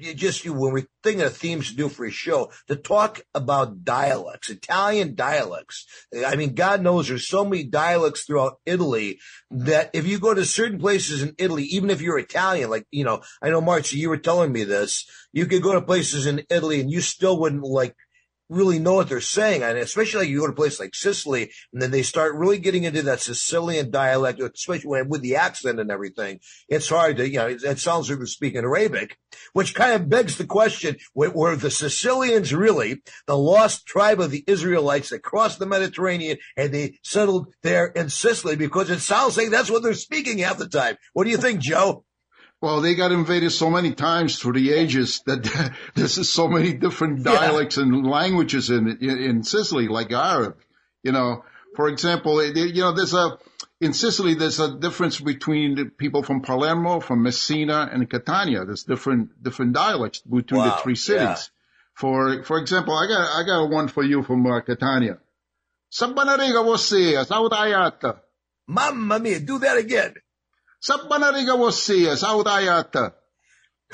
just 0.00 0.48
when 0.48 0.86
we're 1.04 1.10
thinking 1.10 1.26
of 1.26 1.36
themes 1.36 1.70
to 1.70 1.76
do 1.76 1.88
for 1.88 2.04
a 2.04 2.10
show, 2.10 2.50
to 2.68 2.76
talk 2.76 3.20
about 3.34 3.84
dialects, 3.84 4.50
Italian 4.50 5.14
dialects. 5.14 5.86
I 6.26 6.36
mean, 6.36 6.54
God 6.54 6.82
knows 6.82 7.08
there's 7.08 7.26
so 7.26 7.44
many 7.44 7.64
dialects 7.64 8.24
throughout 8.24 8.58
Italy 8.66 9.18
that 9.50 9.90
if 9.92 10.06
you 10.06 10.18
go 10.18 10.34
to 10.34 10.44
certain 10.44 10.78
places 10.78 11.22
in 11.22 11.34
Italy, 11.38 11.64
even 11.64 11.90
if 11.90 12.00
you're 12.00 12.18
Italian, 12.18 12.70
like, 12.70 12.86
you 12.90 13.04
know, 13.04 13.22
I 13.42 13.50
know, 13.50 13.60
Marcia, 13.60 13.96
you 13.96 14.08
were 14.08 14.18
telling 14.18 14.52
me 14.52 14.64
this, 14.64 15.08
you 15.32 15.46
could 15.46 15.62
go 15.62 15.72
to 15.72 15.82
places 15.82 16.26
in 16.26 16.44
Italy 16.50 16.80
and 16.80 16.90
you 16.90 17.00
still 17.00 17.38
wouldn't 17.38 17.62
like 17.62 17.96
really 18.52 18.78
know 18.78 18.94
what 18.94 19.08
they're 19.08 19.20
saying. 19.20 19.62
And 19.62 19.78
especially 19.78 20.20
like 20.20 20.28
you 20.28 20.40
go 20.40 20.46
to 20.46 20.52
a 20.52 20.56
place 20.56 20.78
like 20.78 20.94
Sicily 20.94 21.50
and 21.72 21.80
then 21.80 21.90
they 21.90 22.02
start 22.02 22.34
really 22.34 22.58
getting 22.58 22.84
into 22.84 23.02
that 23.02 23.20
Sicilian 23.20 23.90
dialect, 23.90 24.40
especially 24.40 24.88
when, 24.88 25.08
with 25.08 25.22
the 25.22 25.36
accent 25.36 25.80
and 25.80 25.90
everything. 25.90 26.40
It's 26.68 26.88
hard 26.88 27.16
to, 27.16 27.28
you 27.28 27.38
know, 27.38 27.48
it, 27.48 27.62
it 27.64 27.78
sounds 27.78 28.08
like 28.08 28.18
they're 28.18 28.26
speaking 28.26 28.64
Arabic, 28.64 29.18
which 29.52 29.74
kind 29.74 29.94
of 29.94 30.08
begs 30.08 30.36
the 30.36 30.44
question, 30.44 30.96
were, 31.14 31.30
were 31.30 31.56
the 31.56 31.70
Sicilians 31.70 32.54
really 32.54 33.02
the 33.26 33.36
lost 33.36 33.86
tribe 33.86 34.20
of 34.20 34.30
the 34.30 34.44
Israelites 34.46 35.10
that 35.10 35.22
crossed 35.22 35.58
the 35.58 35.66
Mediterranean 35.66 36.38
and 36.56 36.72
they 36.72 36.98
settled 37.02 37.52
there 37.62 37.86
in 37.86 38.08
Sicily? 38.08 38.56
Because 38.56 38.90
it 38.90 39.00
sounds 39.00 39.36
like 39.36 39.50
that's 39.50 39.70
what 39.70 39.82
they're 39.82 39.94
speaking 39.94 40.38
half 40.38 40.58
the 40.58 40.68
time. 40.68 40.96
What 41.12 41.24
do 41.24 41.30
you 41.30 41.38
think, 41.38 41.60
Joe? 41.60 42.04
Well, 42.62 42.80
they 42.80 42.94
got 42.94 43.10
invaded 43.10 43.50
so 43.50 43.68
many 43.70 43.92
times 43.92 44.38
through 44.38 44.52
the 44.52 44.72
ages 44.72 45.20
that 45.26 45.42
there's 45.96 46.30
so 46.30 46.46
many 46.46 46.72
different 46.72 47.24
dialects 47.24 47.76
yeah. 47.76 47.82
and 47.82 48.06
languages 48.06 48.70
in, 48.70 48.86
in, 49.00 49.18
in 49.18 49.42
Sicily, 49.42 49.88
like 49.88 50.12
Arab. 50.12 50.56
You 51.02 51.10
know, 51.10 51.44
for 51.74 51.88
example, 51.88 52.40
you 52.40 52.80
know, 52.80 52.92
there's 52.92 53.14
a 53.14 53.36
in 53.80 53.92
Sicily 53.92 54.34
there's 54.34 54.60
a 54.60 54.78
difference 54.78 55.18
between 55.20 55.74
the 55.74 55.86
people 55.86 56.22
from 56.22 56.40
Palermo, 56.40 57.00
from 57.00 57.24
Messina, 57.24 57.90
and 57.92 58.08
Catania. 58.08 58.64
There's 58.64 58.84
different 58.84 59.42
different 59.42 59.72
dialects 59.72 60.20
between 60.20 60.60
wow. 60.60 60.76
the 60.76 60.82
three 60.82 60.94
cities. 60.94 61.20
Yeah. 61.20 61.36
For 61.94 62.44
for 62.44 62.58
example, 62.58 62.94
I 62.94 63.08
got 63.08 63.40
I 63.40 63.42
got 63.44 63.70
one 63.70 63.88
for 63.88 64.04
you 64.04 64.22
from 64.22 64.46
uh, 64.46 64.60
Catania. 64.60 65.18
Sabbanariga 65.92 66.62
você, 66.62 67.24
saudaiata. 67.26 68.20
Mamma 68.68 69.18
mia, 69.18 69.40
do 69.40 69.58
that 69.58 69.78
again. 69.78 70.14
Sabbanariga 70.82 71.56
você, 71.56 72.16
saudaiata. 72.16 73.14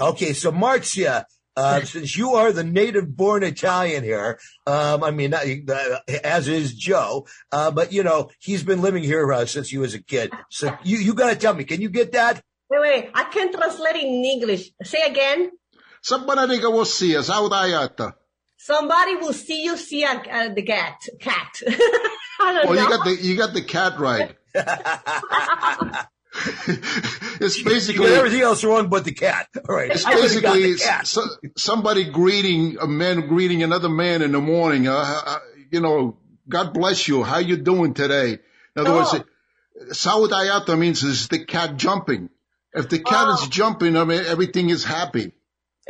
Okay, 0.00 0.32
so 0.32 0.50
Marcia, 0.50 1.26
uh, 1.54 1.80
since 1.84 2.16
you 2.16 2.34
are 2.34 2.50
the 2.50 2.64
native 2.64 3.14
born 3.14 3.42
Italian 3.42 4.02
here, 4.02 4.38
um, 4.66 5.04
I 5.04 5.10
mean, 5.10 5.34
uh, 5.34 5.98
as 6.24 6.48
is 6.48 6.74
Joe, 6.74 7.26
uh, 7.52 7.70
but 7.70 7.92
you 7.92 8.02
know, 8.02 8.30
he's 8.40 8.62
been 8.62 8.80
living 8.80 9.02
here 9.02 9.30
uh, 9.30 9.44
since 9.44 9.68
he 9.68 9.76
was 9.76 9.92
a 9.92 10.02
kid. 10.02 10.32
So 10.50 10.74
you, 10.82 10.96
you 10.96 11.12
gotta 11.12 11.36
tell 11.36 11.52
me, 11.52 11.64
can 11.64 11.82
you 11.82 11.90
get 11.90 12.12
that? 12.12 12.42
Wait, 12.70 12.80
wait, 12.80 13.10
I 13.14 13.24
can't 13.24 13.52
translate 13.52 13.96
in 13.96 14.24
English. 14.24 14.70
Say 14.82 15.02
again. 15.06 15.50
Somebody 16.00 16.58
will 16.58 16.86
see 16.86 17.16
us. 17.16 17.26
Somebody 17.26 19.16
will 19.16 19.32
see 19.34 19.62
you 19.62 19.76
see 19.76 20.04
a, 20.04 20.10
uh, 20.10 20.54
the 20.54 20.62
cat. 20.62 21.00
Cat. 21.20 21.60
oh, 22.40 22.62
know. 22.64 22.72
you 22.72 22.88
got 22.88 23.04
the 23.04 23.14
you 23.20 23.36
got 23.36 23.52
the 23.52 23.62
cat 23.62 23.98
right. 23.98 24.36
it's 27.40 27.62
basically 27.62 28.06
everything 28.06 28.40
else 28.40 28.62
wrong 28.64 28.88
but 28.88 29.04
the 29.04 29.12
cat. 29.12 29.48
All 29.68 29.74
right. 29.74 29.90
It's 29.90 30.04
basically 30.04 30.76
so, 30.76 31.22
somebody 31.56 32.04
greeting 32.10 32.76
a 32.80 32.86
man 32.86 33.26
greeting 33.28 33.62
another 33.62 33.88
man 33.88 34.22
in 34.22 34.32
the 34.32 34.40
morning. 34.40 34.88
Uh, 34.88 35.22
uh, 35.26 35.38
you 35.70 35.80
know, 35.80 36.18
God 36.48 36.74
bless 36.74 37.08
you. 37.08 37.22
How 37.22 37.38
you 37.38 37.56
doing 37.56 37.94
today? 37.94 38.38
In 38.76 38.86
other 38.86 38.90
oh. 38.90 38.96
words, 38.96 39.24
Saudayata 39.98 40.78
means 40.78 41.02
is 41.02 41.28
the 41.28 41.44
cat 41.44 41.76
jumping. 41.76 42.30
If 42.72 42.88
the 42.88 42.98
cat 42.98 43.26
oh. 43.28 43.34
is 43.34 43.48
jumping, 43.48 43.96
I 43.96 44.04
mean, 44.04 44.24
everything 44.24 44.70
is 44.70 44.84
happy. 44.84 45.32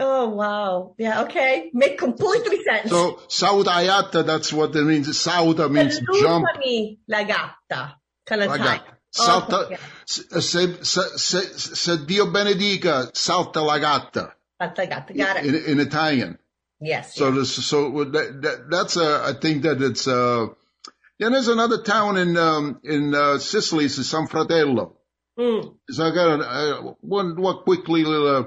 Oh 0.01 0.29
wow! 0.29 0.95
Yeah, 0.97 1.23
okay, 1.23 1.71
make 1.75 1.99
completely 1.99 2.63
sense. 2.63 2.89
So 2.89 3.21
saudayata, 3.27 4.25
that's 4.25 4.53
what 4.53 4.75
it 4.77 4.85
means. 4.85 5.09
Sauda 5.09 5.69
means 5.69 6.01
jump. 6.21 6.47
La 7.09 7.25
gatta, 7.25 7.97
kind 8.25 8.43
of 8.43 8.57
type. 8.57 8.83
Salta, 9.25 9.79
se, 10.07 10.41
se, 10.41 11.19
se, 11.19 11.41
se, 11.59 11.97
Dio 12.07 12.27
benedica, 12.27 13.11
salta 13.15 13.61
la 13.61 13.79
gatta. 13.79 14.35
Salta 14.61 14.87
gatta, 14.87 15.15
got 15.15 15.37
it. 15.37 15.47
In, 15.47 15.55
in 15.73 15.81
Italian. 15.81 16.39
Yes. 16.81 17.15
So 17.15 17.31
this, 17.33 17.53
so 17.67 18.05
that, 18.05 18.43
that, 18.43 18.71
that's 18.71 18.97
a, 18.97 19.25
I 19.25 19.33
think 19.41 19.63
that 19.63 19.83
it's, 19.83 20.07
uh, 20.07 20.47
yeah, 21.19 21.31
there's 21.31 21.49
another 21.49 21.83
town 21.83 22.17
in, 22.17 22.37
um, 22.37 22.81
in, 22.85 23.15
uh, 23.15 23.39
Sicily, 23.39 23.87
it's 23.87 24.07
San 24.07 24.29
Fratello. 24.29 24.97
Mm. 25.39 25.75
So 25.91 26.05
I 26.05 26.15
got 26.15 26.41
a, 26.41 26.45
uh, 26.45 26.95
one, 27.01 27.41
one 27.41 27.63
quickly 27.65 28.05
little, 28.05 28.37
uh, 28.37 28.45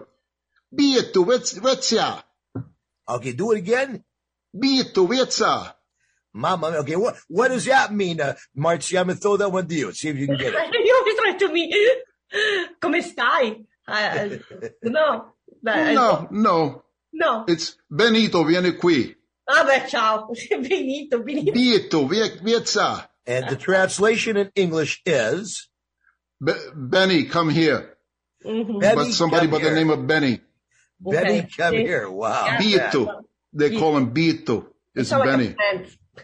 Bietu, 0.73 1.25
Vezia. 1.25 2.23
Okay, 3.07 3.33
do 3.33 3.51
it 3.51 3.57
again. 3.57 4.03
Bietu, 4.55 5.07
Vezia. 5.07 5.73
Mama, 6.33 6.67
okay, 6.79 6.95
what 6.95 7.17
what 7.27 7.49
does 7.49 7.65
that 7.65 7.93
mean, 7.93 8.21
uh, 8.21 8.35
Marcy? 8.55 8.97
I'm 8.97 9.07
gonna 9.07 9.19
throw 9.19 9.37
that 9.37 9.51
one 9.51 9.67
to 9.67 9.75
you. 9.75 9.91
See 9.91 10.09
if 10.09 10.17
you 10.17 10.27
can 10.27 10.37
get 10.37 10.53
it. 10.53 10.73
you 10.85 10.95
always 10.95 11.15
try 11.17 11.37
to 11.37 11.53
me. 11.53 11.97
Come 12.79 12.93
stai? 13.01 13.65
Uh, 13.87 14.37
no, 14.83 15.33
no, 15.63 16.27
no, 16.31 16.83
no. 17.11 17.45
It's 17.47 17.75
Benito, 17.89 18.43
vieni 18.43 18.77
qui. 18.77 19.15
Vabbè, 19.49 19.87
ciao. 19.87 20.29
Benito, 20.49 21.21
Benito. 21.21 21.51
Benito, 21.51 22.07
viezza. 22.07 23.09
And 23.27 23.49
the 23.49 23.55
translation 23.55 24.37
in 24.37 24.51
English 24.55 25.01
is? 25.05 25.69
Be- 26.43 26.53
Benny, 26.73 27.25
come 27.25 27.49
here. 27.49 27.97
Mm-hmm. 28.45 28.79
Benny, 28.79 28.95
but 28.95 29.11
somebody 29.11 29.47
by 29.47 29.59
here. 29.59 29.69
the 29.69 29.75
name 29.75 29.89
of 29.89 30.07
Benny. 30.07 30.41
Benny, 30.99 31.39
okay. 31.39 31.49
come 31.55 31.73
here. 31.73 32.09
Wow. 32.09 32.57
Bito. 32.59 33.23
They 33.53 33.77
call 33.77 33.97
him 33.97 34.13
Bito. 34.13 34.65
It's 34.95 35.11
Benny. 35.11 35.55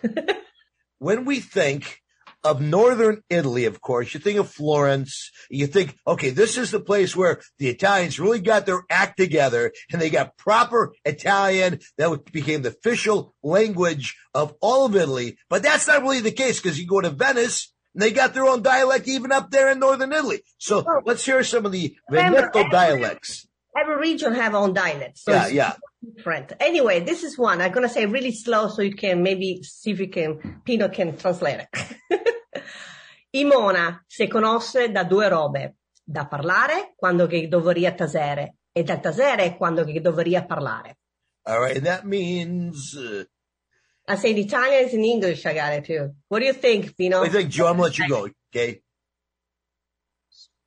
when 0.99 1.25
we 1.25 1.39
think 1.39 2.01
of 2.43 2.61
northern 2.61 3.21
Italy, 3.29 3.65
of 3.65 3.81
course, 3.81 4.13
you 4.13 4.19
think 4.19 4.39
of 4.39 4.49
Florence. 4.49 5.31
You 5.49 5.67
think, 5.67 5.97
okay, 6.07 6.29
this 6.29 6.57
is 6.57 6.71
the 6.71 6.79
place 6.79 7.15
where 7.15 7.41
the 7.59 7.67
Italians 7.67 8.19
really 8.19 8.39
got 8.39 8.65
their 8.65 8.83
act 8.89 9.17
together 9.17 9.73
and 9.91 10.01
they 10.01 10.09
got 10.09 10.37
proper 10.37 10.93
Italian 11.03 11.79
that 11.97 12.31
became 12.31 12.61
the 12.61 12.69
official 12.69 13.35
language 13.43 14.15
of 14.33 14.53
all 14.61 14.85
of 14.85 14.95
Italy. 14.95 15.37
But 15.49 15.63
that's 15.63 15.87
not 15.87 16.01
really 16.01 16.21
the 16.21 16.31
case 16.31 16.61
because 16.61 16.79
you 16.79 16.87
go 16.87 17.01
to 17.01 17.09
Venice, 17.09 17.73
And 17.93 18.01
they 18.01 18.11
got 18.11 18.33
their 18.33 18.45
own 18.45 18.61
dialect 18.61 19.07
even 19.07 19.31
up 19.31 19.51
there 19.51 19.69
in 19.71 19.79
northern 19.79 20.13
Italy. 20.13 20.41
So 20.57 20.85
let's 21.05 21.25
hear 21.25 21.43
some 21.43 21.65
of 21.65 21.71
the 21.71 21.95
Veneto 22.09 22.69
dialects. 22.69 23.47
Every 23.77 23.97
region 23.97 24.33
have 24.33 24.55
own 24.55 24.73
dialect. 24.73 25.19
So 25.19 25.31
Yeah, 25.31 25.47
yeah. 25.47 25.73
Different. 26.15 26.53
Anyway, 26.59 27.01
this 27.01 27.23
is 27.23 27.37
one. 27.37 27.61
I'm 27.61 27.71
gonna 27.71 27.89
say 27.89 28.05
really 28.05 28.31
slow 28.31 28.67
so 28.69 28.81
you 28.81 28.95
can 28.95 29.21
maybe 29.21 29.61
see 29.63 29.91
if 29.91 29.99
you 29.99 30.09
can 30.09 30.61
Pino 30.65 30.89
can 30.89 31.17
translate 31.17 31.67
it. 31.71 31.97
Imona 33.35 34.03
si 34.07 34.27
conosce 34.27 34.91
da 34.91 35.03
due 35.03 35.27
robe, 35.27 35.75
da 36.03 36.25
parlare 36.27 36.93
quando 36.95 37.27
che 37.27 37.47
dovrebbe 37.47 37.93
tasere 37.93 38.55
e 38.71 38.83
da 38.83 38.97
tasere 38.99 39.57
quando 39.57 39.83
che 39.83 39.99
dovrebbe 40.01 40.45
parlare. 40.45 40.97
All 41.43 41.59
right. 41.61 41.77
And 41.77 41.85
that 41.85 42.05
means, 42.05 42.93
uh, 42.95 43.23
I 44.07 44.15
say 44.15 44.31
in 44.31 44.37
Italian, 44.37 44.85
is 44.85 44.93
in 44.93 45.03
English, 45.03 45.45
I 45.45 45.53
got 45.53 45.73
it 45.73 45.85
too. 45.85 46.13
What 46.27 46.39
do 46.39 46.45
you 46.45 46.53
think, 46.53 46.95
Pino? 46.95 47.21
I 47.23 47.29
think, 47.29 47.49
Joe, 47.49 47.67
I'm 47.67 47.77
gonna 47.77 47.83
let 47.83 47.97
you 47.97 48.07
go. 48.07 48.29
Okay. 48.53 48.81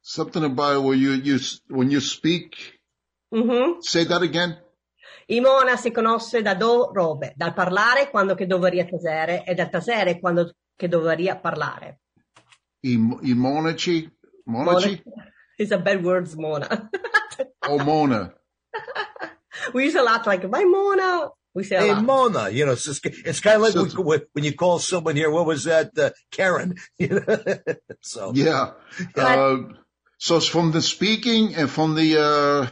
Something 0.03 0.44
about 0.44 0.83
where 0.83 0.96
you, 0.96 1.12
you, 1.12 1.38
when 1.68 1.90
you 1.90 2.00
speak, 2.00 2.81
Mhm. 3.33 3.83
say 3.83 4.05
that 4.05 4.22
again. 4.22 4.59
Imona 5.31 5.77
si 5.77 5.90
conosce 5.93 6.43
da 6.43 6.55
due 6.55 6.90
robe, 6.93 7.33
dal 7.37 7.53
parlare 7.55 8.11
quando 8.11 8.35
che 8.35 8.47
dovrebbe 8.47 8.88
tasere 8.88 9.45
e 9.45 9.55
dal 9.55 9.71
tasere 9.71 10.19
quando 10.19 10.55
che 10.77 10.88
dovrebbe 10.88 11.38
parlare. 11.40 12.01
I, 12.81 12.95
I 13.23 13.35
monaci, 13.35 14.11
monaci, 14.47 15.03
It's 15.57 15.71
a 15.73 15.79
bad 15.79 16.03
word, 16.03 16.33
Mona. 16.37 16.88
oh 17.69 17.79
Mona. 17.85 18.33
we 19.75 19.85
use 19.85 19.95
a 19.97 20.03
lot 20.03 20.27
like, 20.27 20.49
my 20.49 20.64
Mona. 20.64 21.31
We 21.53 21.64
say 21.64 21.77
a 21.77 21.95
Hey. 21.97 22.01
Mona, 22.03 22.49
you 22.49 22.64
know, 22.64 22.73
it's 22.73 22.85
just, 22.85 23.05
it's 23.05 23.40
kind 23.40 23.57
of 23.57 23.62
like 23.62 23.75
when- 23.75 24.05
when, 24.07 24.21
when 24.33 24.45
you 24.45 24.55
call 24.55 24.79
someone 24.79 25.16
here, 25.16 25.31
what 25.31 25.47
was 25.47 25.64
that, 25.64 25.90
uh, 25.99 26.11
Karen? 26.31 26.77
So, 28.01 28.33
Yeah. 28.35 28.73
Uh, 29.16 29.57
so 30.19 30.37
it's 30.38 30.47
from 30.47 30.71
the 30.73 30.81
speaking 30.81 31.55
and 31.55 31.69
from 31.69 31.95
the, 31.95 32.19
uh, 32.19 32.71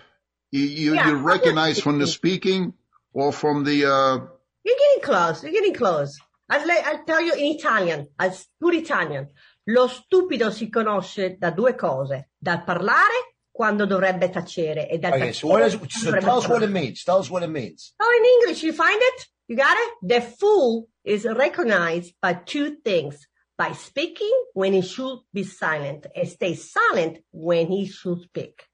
you, 0.50 0.60
you, 0.60 0.94
Yeah, 0.94 1.08
you 1.08 1.16
recognize 1.16 1.80
from 1.80 1.98
the 1.98 2.06
speaking 2.06 2.72
or 3.12 3.32
from 3.32 3.64
the, 3.64 3.84
uh, 3.84 4.18
You're 4.64 4.76
getting 4.76 5.02
close. 5.02 5.42
You're 5.42 5.52
getting 5.52 5.74
close. 5.74 6.18
I'll, 6.50 6.66
let- 6.66 6.84
I'll 6.86 7.04
tell 7.04 7.20
you 7.20 7.34
in 7.34 7.56
Italian, 7.56 8.08
as 8.18 8.46
pure 8.58 8.74
Italian. 8.74 9.28
Lo 9.66 9.86
stupido 9.86 10.50
si 10.50 10.70
conosce 10.70 11.36
da 11.38 11.50
due 11.50 11.74
cose, 11.74 12.30
dal 12.38 12.64
parlare 12.64 13.34
quando 13.50 13.84
dovrebbe 13.84 14.30
tacere 14.30 14.88
e 14.88 14.98
dal 14.98 15.12
okay, 15.12 15.28
tacere 15.28 15.34
so 15.34 15.46
what 15.48 15.66
is, 15.66 15.76
quando 15.76 15.88
so 15.90 16.04
dovrebbe 16.06 16.24
tell 16.24 16.38
us 16.38 16.48
what 16.48 16.62
it 16.62 16.70
means. 16.70 17.02
Tell 17.04 17.18
us 17.18 17.28
what 17.28 17.42
it 17.42 17.50
means. 17.50 17.92
Oh, 18.00 18.18
in 18.18 18.24
English, 18.24 18.62
you 18.62 18.72
find 18.72 18.98
it? 19.00 19.26
You 19.46 19.56
got 19.56 19.76
it? 19.76 19.92
The 20.02 20.20
fool 20.22 20.88
is 21.04 21.24
recognized 21.24 22.14
by 22.20 22.34
two 22.34 22.76
things. 22.82 23.26
By 23.58 23.72
speaking 23.72 24.32
when 24.54 24.72
he 24.72 24.82
should 24.82 25.18
be 25.34 25.42
silent 25.42 26.06
and 26.14 26.28
stay 26.28 26.54
silent 26.54 27.18
when 27.32 27.66
he 27.66 27.86
should 27.86 28.22
speak. 28.22 28.67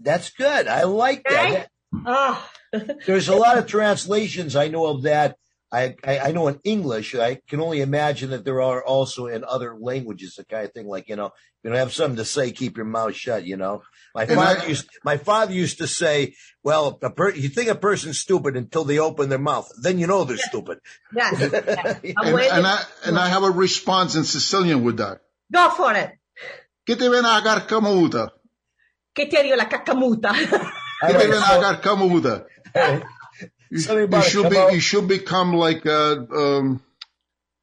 That's 0.00 0.30
good. 0.30 0.66
I 0.68 0.84
like 0.84 1.24
that. 1.28 1.68
Ah, 2.06 2.50
There's 3.06 3.28
a 3.28 3.36
lot 3.36 3.58
of 3.58 3.66
translations 3.66 4.56
I 4.56 4.68
know 4.68 4.86
of 4.86 5.02
that. 5.02 5.36
I, 5.72 5.96
I, 6.04 6.18
I 6.18 6.32
know 6.32 6.46
in 6.48 6.60
English. 6.62 7.14
I 7.16 7.40
can 7.48 7.60
only 7.60 7.80
imagine 7.80 8.30
that 8.30 8.44
there 8.44 8.60
are 8.62 8.84
also 8.84 9.26
in 9.26 9.42
other 9.44 9.76
languages, 9.76 10.34
the 10.36 10.44
kind 10.44 10.64
of 10.66 10.72
thing 10.72 10.86
like, 10.86 11.08
you 11.08 11.16
know, 11.16 11.30
you 11.62 11.70
don't 11.70 11.78
have 11.78 11.92
something 11.92 12.16
to 12.18 12.24
say, 12.24 12.52
keep 12.52 12.76
your 12.76 12.86
mouth 12.86 13.14
shut, 13.14 13.44
you 13.44 13.56
know. 13.56 13.82
My 14.14 14.22
And 14.22 14.34
father 14.34 14.60
I- 14.60 14.66
used, 14.66 14.88
my 15.04 15.16
father 15.16 15.52
used 15.52 15.78
to 15.78 15.88
say, 15.88 16.34
well, 16.62 16.96
a 17.02 17.10
per, 17.10 17.30
you 17.30 17.48
think 17.48 17.70
a 17.70 17.74
person's 17.74 18.18
stupid 18.18 18.56
until 18.56 18.84
they 18.84 18.98
open 19.00 19.28
their 19.30 19.38
mouth. 19.40 19.68
Then 19.80 19.98
you 19.98 20.06
know 20.06 20.22
they're 20.24 20.36
stupid. 20.36 20.78
yes. 21.14 21.40
yes. 21.40 22.00
And, 22.04 22.38
and 22.38 22.66
I, 22.66 22.82
and 23.06 23.18
I 23.18 23.28
have 23.28 23.42
a 23.42 23.50
response 23.50 24.14
in 24.14 24.22
Sicilian 24.24 24.84
with 24.84 24.98
that. 24.98 25.20
Go 25.52 25.70
for 25.70 25.92
it. 25.94 26.10
Che 26.86 26.94
te 26.96 27.08
viene 27.08 27.26
a 27.26 27.40
carcamuta? 27.40 28.30
Che 29.14 29.26
ti 29.28 29.36
arriva 29.36 29.54
la 29.54 29.66
caccamuta. 29.68 30.32
Che 30.32 31.06
te 31.06 31.16
viene 31.16 31.36
a 31.36 31.58
carcamuta? 31.60 32.44
You, 33.70 33.78
Something 33.78 33.98
you 33.98 34.04
about 34.04 34.26
a 34.26 34.28
should 34.28 34.50
be, 34.50 34.56
you 34.74 34.80
should 34.80 35.06
become 35.08 35.54
like, 35.54 35.86
uh, 35.86 36.16
um, 36.30 36.80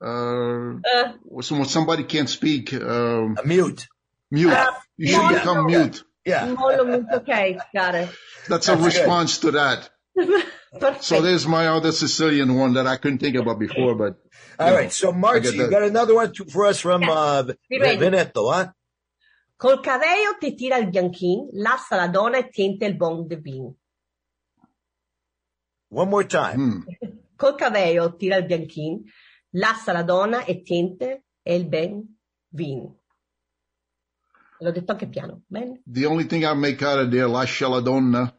uh, 0.02 0.80
Uh, 0.82 1.14
when 1.26 1.66
somebody 1.66 2.04
can't 2.06 2.30
speak, 2.30 2.74
um, 2.74 3.36
A 3.38 3.46
mute. 3.46 3.88
mute. 4.30 4.52
Uh, 4.54 4.72
You 4.98 5.08
should 5.08 5.24
no, 5.24 5.30
become 5.34 5.58
no. 5.58 5.64
mute. 5.68 6.04
Yeah. 6.26 6.46
molto, 6.54 6.86
molto, 6.86 7.16
okay, 7.18 7.58
got 7.74 7.96
it. 7.96 8.10
That's 8.48 8.68
a 8.70 8.72
That's 8.72 8.82
good. 8.82 8.86
response 8.86 9.40
to 9.40 9.52
that. 9.52 9.90
So 11.02 11.20
there's 11.22 11.46
my 11.46 11.68
other 11.68 11.92
Sicilian 11.92 12.56
one 12.56 12.76
that 12.76 12.88
I 12.88 12.96
couldn't 12.96 13.20
think 13.20 13.36
about 13.36 13.60
before, 13.60 13.94
but 13.94 14.16
All 14.58 14.74
right. 14.74 14.90
So, 14.90 15.12
I 15.12 15.18
Marcy, 15.18 15.42
get 15.42 15.56
you 15.56 15.70
got 15.70 15.84
another 15.84 16.16
one 16.16 16.32
to, 16.32 16.46
for 16.46 16.66
us 16.66 16.80
from, 16.80 17.04
uh, 17.04 17.44
Veneto, 17.70 18.50
huh? 18.50 18.72
Col 19.62 19.80
cabello 19.80 20.38
ti 20.40 20.56
tira 20.56 20.78
il 20.78 20.90
bianchin, 20.90 21.50
lassa 21.54 21.96
la 21.96 22.08
donna 22.08 22.38
e 22.40 22.50
tiente 22.50 22.86
il 22.86 22.96
bon 22.96 23.28
de 23.28 23.36
vin. 23.36 23.72
One 25.90 26.10
more 26.10 26.26
time. 26.26 26.56
hmm. 26.58 27.10
Col 27.36 27.56
cabello 27.56 28.16
tira 28.16 28.38
il 28.38 28.46
bianchin, 28.46 29.04
lassa 29.52 29.92
la 29.94 30.02
donna 30.04 30.44
e 30.46 30.64
tiente 30.64 31.26
il 31.44 31.68
ben 31.68 32.02
vin. 32.50 32.92
L'ho 34.62 34.72
detto 34.72 34.92
anche 34.94 35.08
piano. 35.08 35.42
Bene? 35.48 35.82
the 35.86 36.06
only 36.08 36.26
thing 36.26 36.44
I 36.44 36.54
make 36.56 36.82
out 36.84 37.00
of 37.00 37.12
there, 37.12 37.28
lascia 37.28 37.68
la 37.68 37.82
donna, 37.82 38.36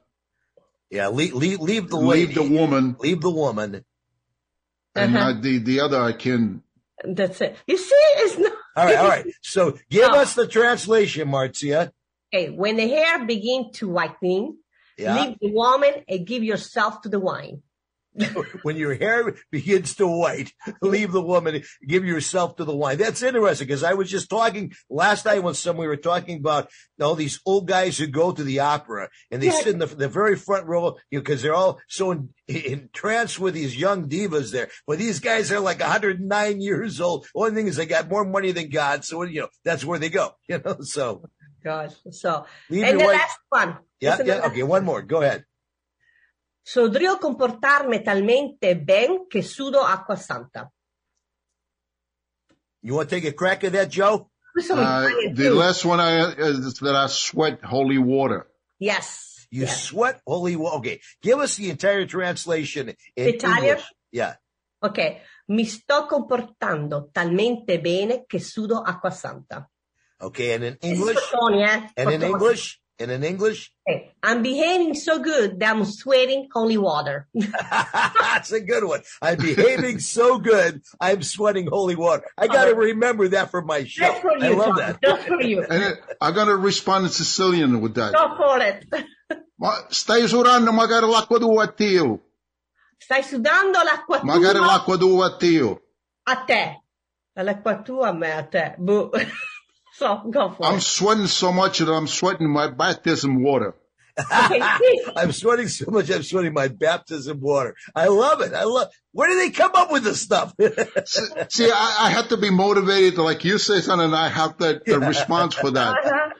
Yeah. 0.90 1.08
Leave, 1.08 1.32
leave, 1.34 1.58
leave 1.60 1.88
the 1.88 1.96
leave 1.96 2.28
lady. 2.28 2.34
the 2.34 2.42
woman, 2.60 2.96
Leave 3.00 3.20
the 3.20 3.30
woman. 3.30 3.82
and 4.94 5.16
Uh-huh. 5.16 5.30
uh, 5.30 5.40
the, 5.40 5.58
the 5.58 5.80
other 5.80 5.98
I 6.00 6.12
can, 6.12 6.62
That's 7.04 7.40
it. 7.40 7.56
You 7.66 7.76
see, 7.78 7.94
it's 8.18 8.38
not. 8.38 8.51
All 8.76 8.84
right. 8.86 8.96
All 8.96 9.08
right. 9.08 9.26
So 9.42 9.78
give 9.90 10.10
No. 10.10 10.18
us 10.18 10.34
the 10.34 10.46
translation, 10.46 11.28
Marcia. 11.28 11.92
Okay, 12.34 12.50
when 12.50 12.76
the 12.76 12.88
hair 12.88 13.24
begin 13.26 13.70
to 13.74 13.88
whiten, 13.88 14.58
Yeah. 14.96 15.14
leave 15.26 15.36
the 15.40 15.50
woman 15.52 15.92
and 16.08 16.26
give 16.26 16.42
yourself 16.42 17.02
to 17.02 17.08
the 17.08 17.20
wine. 17.20 17.62
when 18.62 18.76
your 18.76 18.94
hair 18.94 19.34
begins 19.50 19.94
to 19.96 20.06
white, 20.06 20.52
leave 20.82 21.12
the 21.12 21.22
woman, 21.22 21.62
give 21.86 22.04
yourself 22.04 22.56
to 22.56 22.64
the 22.64 22.76
wine. 22.76 22.98
That's 22.98 23.22
interesting 23.22 23.66
because 23.66 23.82
I 23.82 23.94
was 23.94 24.10
just 24.10 24.28
talking 24.28 24.72
last 24.90 25.24
night 25.24 25.42
when 25.42 25.54
some 25.54 25.76
we 25.76 25.86
were 25.86 25.96
talking 25.96 26.38
about 26.38 26.68
all 27.00 27.14
these 27.14 27.40
old 27.46 27.66
guys 27.66 27.96
who 27.98 28.06
go 28.06 28.32
to 28.32 28.44
the 28.44 28.60
opera 28.60 29.08
and 29.30 29.42
they 29.42 29.46
Yeah. 29.46 29.52
sit 29.52 29.66
in 29.68 29.78
the, 29.78 29.86
the 29.86 30.08
very 30.08 30.36
front 30.36 30.66
row 30.66 30.96
you 31.10 31.18
know, 31.18 31.22
because 31.22 31.42
they're 31.42 31.54
all 31.54 31.80
so 31.88 32.10
in, 32.10 32.28
entranced 32.48 33.38
with 33.40 33.54
these 33.54 33.76
young 33.76 34.08
divas 34.08 34.52
there. 34.52 34.68
But 34.86 34.98
these 34.98 35.20
guys 35.20 35.50
are 35.50 35.60
like 35.60 35.80
109 35.80 36.60
years 36.60 37.00
old. 37.00 37.26
Only 37.34 37.54
thing 37.54 37.66
is 37.66 37.76
they 37.76 37.86
got 37.86 38.08
more 38.10 38.24
money 38.24 38.52
than 38.52 38.68
God. 38.68 39.04
So, 39.04 39.22
you 39.22 39.40
know, 39.42 39.48
that's 39.64 39.84
where 39.84 39.98
they 39.98 40.10
go, 40.10 40.32
you 40.48 40.60
know, 40.64 40.76
so 40.82 41.24
Gosh, 41.64 41.92
so. 42.10 42.44
leave 42.68 42.84
and 42.84 42.98
the 43.00 43.04
wife. 43.04 43.20
last 43.20 43.38
one. 43.48 43.76
Yeah. 44.00 44.18
Yeah. 44.24 44.46
Okay. 44.46 44.64
One 44.64 44.84
more. 44.84 45.00
Go 45.00 45.22
ahead. 45.22 45.44
Sodrio 46.64 47.18
comportarmi 47.18 48.02
talmente 48.02 48.78
ben 48.78 49.26
che 49.26 49.42
sudo 49.42 49.80
acqua 49.80 50.16
santa. 50.16 50.70
You 52.80 52.94
want 52.94 53.08
to 53.08 53.16
take 53.16 53.28
a 53.28 53.32
crack 53.32 53.64
at 53.64 53.72
that, 53.72 53.88
Joe? 53.88 54.30
Uh, 54.54 55.08
the 55.32 55.50
last 55.50 55.84
one 55.84 56.00
I, 56.00 56.34
is 56.36 56.74
that 56.80 56.94
I 56.94 57.06
sweat 57.06 57.64
holy 57.64 57.98
water. 57.98 58.46
Yes. 58.78 59.46
You 59.50 59.62
yes. 59.62 59.84
sweat 59.84 60.20
holy 60.26 60.56
water. 60.56 60.78
Okay. 60.78 61.00
Give 61.22 61.38
us 61.38 61.56
the 61.56 61.70
entire 61.70 62.06
translation 62.06 62.90
in 63.16 63.28
Italian? 63.28 63.64
English. 63.64 63.92
Yeah. 64.10 64.34
Ok, 64.84 64.98
mi 65.46 65.64
sto 65.64 66.06
comportando 66.06 67.08
talmente 67.12 67.80
bene 67.80 68.24
che 68.26 68.40
sudo 68.40 68.82
acqua 68.82 69.10
santa. 69.10 69.68
Okay. 70.18 70.54
And 70.54 70.64
in 70.64 70.78
English, 70.80 71.18
Sotoni, 71.30 71.62
eh? 71.62 71.90
and 71.96 72.10
in 72.10 72.22
English, 72.22 72.81
and 72.98 73.10
in 73.10 73.24
English, 73.24 73.72
Okay. 73.88 74.12
I'm 74.22 74.42
behaving 74.42 74.94
so 74.94 75.18
good 75.18 75.58
that 75.58 75.74
I'm 75.74 75.84
sweating 75.84 76.48
holy 76.52 76.78
water. 76.78 77.26
that's 77.34 78.52
a 78.52 78.60
good 78.60 78.84
one. 78.84 79.02
I'm 79.20 79.38
behaving 79.38 79.98
so 79.98 80.38
good. 80.38 80.82
I'm 81.00 81.22
sweating 81.22 81.66
holy 81.66 81.96
water. 81.96 82.22
I 82.38 82.46
got 82.46 82.66
to 82.66 82.74
remember 82.76 83.26
that 83.28 83.50
for 83.50 83.62
my 83.62 83.82
show. 83.84 84.04
That's 84.06 84.20
for 84.20 84.32
I 84.38 84.48
love 84.50 84.66
Tom. 84.66 84.76
that. 84.76 84.98
That's 85.02 85.24
for 85.24 85.42
you. 85.42 85.62
And 85.68 85.98
I 86.20 86.30
gotta 86.30 86.54
respond 86.54 87.06
in 87.06 87.10
Sicilian 87.10 87.80
with 87.80 87.94
that. 87.96 88.12
Go 88.14 88.36
for 88.36 88.60
it. 88.62 88.86
Ma 89.58 89.72
stai 89.90 90.22
usurando 90.22 90.70
magari 90.72 91.06
l'acqua 91.08 91.38
tua 91.40 91.64
a 91.64 91.72
Dio. 91.76 92.20
Stai 92.98 93.22
sudando 93.22 93.82
l'acqua 93.82 94.22
Magari 94.22 94.60
l'acqua 94.60 94.96
tua 94.98 95.26
a 95.26 95.38
Dio. 95.38 95.80
a 96.26 96.44
te. 96.46 96.78
L'acqua 97.34 97.82
tua 97.84 98.08
a 98.08 98.12
me, 98.12 98.30
a 98.30 98.42
te. 98.46 98.74
Boh. 98.78 99.10
so, 99.94 100.22
go 100.30 100.50
for 100.50 100.64
it. 100.64 100.68
I'm 100.68 100.80
sweating 100.80 101.26
so 101.26 101.52
much 101.52 101.78
that 101.78 101.92
I'm 101.92 102.06
sweating 102.06 102.50
my 102.50 102.68
baptism 102.68 103.42
water. 103.42 103.74
Okay. 104.18 104.60
I'm 105.16 105.32
sweating 105.32 105.68
so 105.68 105.90
much. 105.90 106.10
I'm 106.10 106.22
sweating 106.22 106.52
my 106.52 106.68
baptism 106.68 107.40
water. 107.40 107.74
I 107.94 108.08
love 108.08 108.40
it. 108.40 108.52
I 108.52 108.64
love. 108.64 108.88
Where 109.12 109.28
do 109.28 109.36
they 109.36 109.50
come 109.50 109.72
up 109.74 109.90
with 109.90 110.04
this 110.04 110.20
stuff? 110.20 110.54
See, 111.48 111.70
I, 111.70 111.96
I 112.00 112.10
have 112.10 112.28
to 112.28 112.36
be 112.36 112.50
motivated 112.50 113.14
to, 113.16 113.22
like 113.22 113.44
you 113.44 113.58
say 113.58 113.80
something, 113.80 114.06
and 114.06 114.16
I 114.16 114.28
have 114.28 114.58
the, 114.58 114.82
the 114.84 115.00
response 115.00 115.54
for 115.54 115.70
that. 115.70 115.96
Uh-huh. 115.96 116.30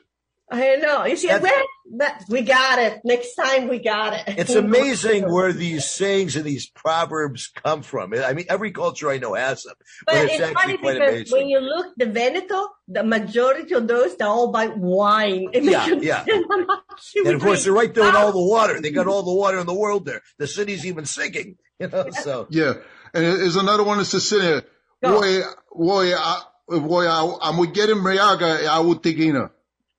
I 0.53 0.77
know. 0.77 1.05
You 1.07 1.17
see, 1.17 1.29
That's- 1.29 1.51
that, 1.99 2.25
we 2.29 2.43
got 2.43 2.79
it. 2.79 3.01
Next 3.05 3.35
time 3.35 3.69
we 3.69 3.79
got 3.79 4.15
it. 4.15 4.39
It's 4.39 4.55
amazing 4.55 5.31
where 5.31 5.53
these 5.53 5.91
sayings 5.91 6.37
and 6.37 6.45
these 6.45 6.67
proverbs 6.69 7.51
come 7.63 7.83
from. 7.83 8.15
I 8.15 8.33
mean, 8.33 8.47
every 8.49 8.71
culture 8.71 9.11
I 9.11 9.19
know 9.19 9.35
has 9.35 9.63
them, 9.65 9.75
but, 10.07 10.15
But 10.15 10.25
it's, 10.25 10.41
it's, 10.41 10.53
funny 10.53 10.77
because 10.77 10.97
amazing. 10.97 11.39
when 11.39 11.49
you 11.49 11.61
look 11.61 11.95
the 11.97 12.07
Veneto, 12.07 12.69
the 12.89 13.03
majority 13.03 13.75
of 13.75 13.87
those 13.89 14.17
they're 14.17 14.29
all 14.29 14.53
by 14.53 14.69
wine. 14.69 15.49
And 15.55 15.65
Yeah, 15.75 15.87
you- 15.87 16.01
yeah. 16.01 16.25
they're 16.25 16.47
not 16.47 16.83
actually 16.93 17.27
and 17.27 17.35
of 17.35 17.43
course, 17.43 17.65
they're 17.65 17.73
right 17.73 17.93
there 17.93 18.09
in 18.09 18.17
all 18.17 18.33
the 18.33 18.47
water. 18.47 18.81
They 18.81 18.91
got 18.91 19.07
all 19.07 19.23
the 19.23 19.35
water 19.35 19.59
in 19.59 19.67
the 19.67 19.75
world 19.75 20.07
there. 20.07 20.23
The 20.39 20.47
city's 20.47 20.87
even 20.87 21.05
sinking, 21.05 21.57
you 21.79 21.89
know. 21.89 22.11
So 22.11 22.47
Yeah, 22.51 22.75
and 23.13 23.25
there's 23.25 23.57
another 23.57 23.83
one 23.85 23.99
that's 23.99 24.13
just 24.13 24.31
here. 24.31 24.63
Voy, 25.03 25.41
voy, 25.75 26.13
a, 26.15 26.43
voy 26.71 27.07
a, 27.07 27.37
a 27.43 27.53
mujer 27.53 27.89
embriaga 27.89 28.61
a 28.61 28.83
botiguina. 28.83 29.51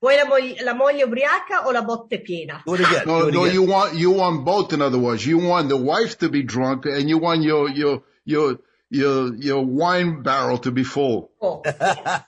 Vuoi 0.04 0.16
la, 0.16 0.26
moglie, 0.26 0.62
la 0.62 0.74
moglie 0.74 1.02
ubriaca 1.02 1.66
o 1.66 1.70
la 1.70 1.80
botte 1.80 2.20
piena? 2.20 2.62
do 2.66 2.74
it 2.74 2.80
again. 2.80 3.04
No, 3.06 3.28
it 3.28 3.32
no, 3.32 3.44
again. 3.44 3.54
you 3.54 3.62
want 3.62 3.94
you 3.94 4.10
want 4.10 4.44
both. 4.44 4.72
In 4.74 4.82
other 4.82 4.98
words, 4.98 5.24
you 5.26 5.38
want 5.38 5.70
the 5.70 5.78
wife 5.78 6.18
to 6.18 6.28
be 6.28 6.42
drunk, 6.42 6.84
and 6.84 7.08
you 7.08 7.16
want 7.16 7.42
your 7.42 7.70
your 7.70 8.02
your 8.26 8.58
your 8.90 9.34
your 9.36 9.64
wine 9.64 10.22
barrel 10.22 10.58
to 10.58 10.70
be 10.70 10.84
full. 10.84 11.30
Oh, 11.40 11.62
yes, 11.64 12.22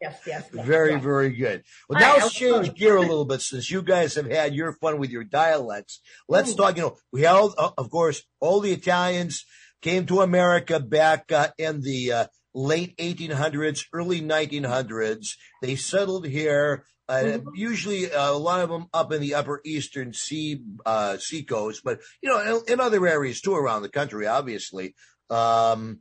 yes, 0.00 0.20
yes. 0.26 0.46
Very, 0.52 0.92
yes. 0.92 1.02
very 1.02 1.30
good. 1.30 1.64
Well, 1.88 1.98
now 1.98 2.14
let's 2.18 2.32
change 2.32 2.72
gear 2.74 2.96
a 2.96 3.00
little 3.00 3.24
bit 3.24 3.40
since 3.42 3.68
you 3.68 3.82
guys 3.82 4.14
have 4.14 4.30
had 4.30 4.54
your 4.54 4.72
fun 4.72 5.00
with 5.00 5.10
your 5.10 5.24
dialects. 5.24 6.00
Let's 6.28 6.52
Mm. 6.52 6.56
talk, 6.56 6.76
you 6.76 6.82
know, 6.82 6.96
we 7.12 7.26
all, 7.26 7.52
uh, 7.58 7.70
of 7.76 7.90
course, 7.90 8.22
all 8.38 8.60
the 8.60 8.72
Italians 8.72 9.44
came 9.82 10.06
to 10.06 10.20
America 10.20 10.78
back 10.80 11.32
uh, 11.32 11.48
in 11.58 11.80
the 11.82 12.12
uh, 12.12 12.26
late 12.56 12.96
1800s, 12.96 13.84
early 13.92 14.20
1900s. 14.22 15.36
They 15.62 15.76
settled 15.76 16.26
here. 16.26 16.84
Uh, 17.08 17.22
Mhm. 17.22 17.44
Usually, 17.54 18.10
uh, 18.10 18.32
a 18.32 18.38
lot 18.38 18.62
of 18.62 18.68
them 18.70 18.86
up 18.92 19.12
in 19.12 19.20
the 19.20 19.34
upper 19.34 19.60
eastern 19.64 20.12
sea 20.12 20.62
uh, 20.84 21.18
sea 21.18 21.44
coast, 21.44 21.82
but 21.84 22.00
you 22.20 22.28
know, 22.28 22.40
in, 22.66 22.72
in 22.72 22.80
other 22.80 23.06
areas 23.06 23.40
too 23.40 23.54
around 23.54 23.82
the 23.82 23.88
country, 23.88 24.26
obviously. 24.26 24.94
Um, 25.30 26.00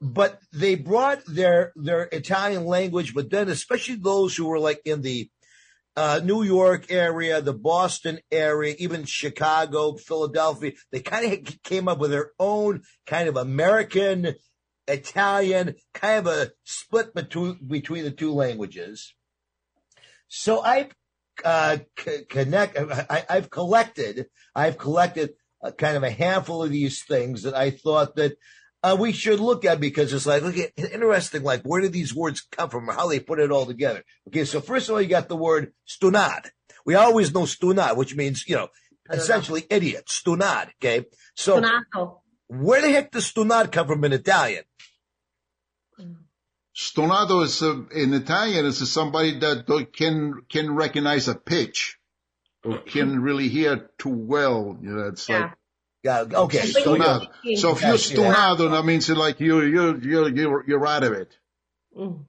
but 0.00 0.38
they 0.52 0.74
brought 0.76 1.24
their 1.26 1.72
their 1.74 2.02
Italian 2.12 2.66
language, 2.66 3.14
but 3.14 3.30
then 3.30 3.48
especially 3.48 3.96
those 3.96 4.36
who 4.36 4.46
were 4.46 4.60
like 4.60 4.80
in 4.84 5.02
the 5.02 5.28
uh, 5.96 6.20
New 6.22 6.42
York 6.42 6.90
area, 6.90 7.40
the 7.40 7.54
Boston 7.54 8.18
area, 8.30 8.74
even 8.78 9.04
Chicago, 9.04 9.94
Philadelphia, 9.96 10.72
they 10.92 11.00
kind 11.00 11.32
of 11.32 11.62
came 11.62 11.88
up 11.88 11.98
with 11.98 12.10
their 12.10 12.32
own 12.38 12.82
kind 13.06 13.28
of 13.28 13.36
American 13.36 14.34
Italian, 14.88 15.74
kind 15.92 16.26
of 16.26 16.26
a 16.26 16.52
split 16.64 17.14
between 17.14 17.58
between 17.66 18.04
the 18.04 18.10
two 18.10 18.32
languages. 18.32 19.14
So 20.28 20.64
I 20.64 20.90
uh, 21.44 21.78
c- 21.98 22.24
connect. 22.28 22.78
I, 22.78 23.24
I've 23.28 23.50
collected. 23.50 24.26
I've 24.54 24.78
collected 24.78 25.34
a 25.62 25.72
kind 25.72 25.96
of 25.96 26.02
a 26.02 26.10
handful 26.10 26.62
of 26.62 26.70
these 26.70 27.02
things 27.02 27.42
that 27.42 27.54
I 27.54 27.70
thought 27.70 28.16
that 28.16 28.36
uh, 28.82 28.96
we 28.98 29.12
should 29.12 29.40
look 29.40 29.64
at 29.64 29.80
because 29.80 30.12
it's 30.12 30.26
like, 30.26 30.42
look 30.42 30.58
at 30.58 30.72
interesting. 30.76 31.42
Like, 31.42 31.62
where 31.62 31.80
did 31.80 31.92
these 31.92 32.14
words 32.14 32.42
come 32.42 32.68
from, 32.68 32.88
or 32.88 32.92
how 32.92 33.08
they 33.08 33.18
put 33.18 33.40
it 33.40 33.50
all 33.50 33.64
together? 33.64 34.02
Okay, 34.28 34.44
so 34.44 34.60
first 34.60 34.88
of 34.88 34.94
all, 34.94 35.00
you 35.00 35.08
got 35.08 35.28
the 35.28 35.36
word 35.36 35.72
stunad. 35.88 36.50
We 36.84 36.94
always 36.94 37.32
know 37.32 37.42
stunad, 37.42 37.96
which 37.96 38.14
means 38.14 38.46
you 38.46 38.56
know 38.56 38.68
essentially 39.10 39.64
idiot. 39.70 40.06
Stunad. 40.06 40.68
Okay, 40.82 41.06
so 41.34 41.60
Donato. 41.60 42.22
where 42.48 42.82
the 42.82 42.90
heck 42.90 43.10
does 43.10 43.32
stunad 43.32 43.72
come 43.72 43.86
from 43.86 44.04
in 44.04 44.12
Italian? 44.12 44.64
Stonato 46.74 47.44
is 47.44 47.62
a, 47.62 47.86
in 47.94 48.12
Italian 48.14 48.66
is 48.66 48.90
somebody 48.90 49.38
that 49.38 49.66
can 49.92 50.42
can 50.48 50.74
recognize 50.74 51.28
a 51.28 51.34
pitch 51.34 51.98
or 52.64 52.78
can 52.78 53.20
really 53.20 53.48
hear 53.48 53.90
too 53.98 54.10
well. 54.10 54.76
You 54.80 54.90
know, 54.90 55.08
it's 55.08 55.28
like 55.28 55.52
Yeah, 56.02 56.20
okay. 56.20 56.60
And 56.60 56.74
when 56.74 57.00
stonado. 57.00 57.56
So 57.56 57.72
if 57.72 57.82
you're 57.82 57.98
see 57.98 58.16
that. 58.16 58.36
stonado, 58.36 58.70
that 58.72 58.84
means 58.84 59.08
like 59.08 59.40
you 59.40 59.62
you 59.62 60.00
you 60.02 60.26
you're 60.28 60.64
you're 60.66 60.86
out 60.86 61.04
of 61.04 61.12
it. 61.12 61.36
Mm. 61.96 62.24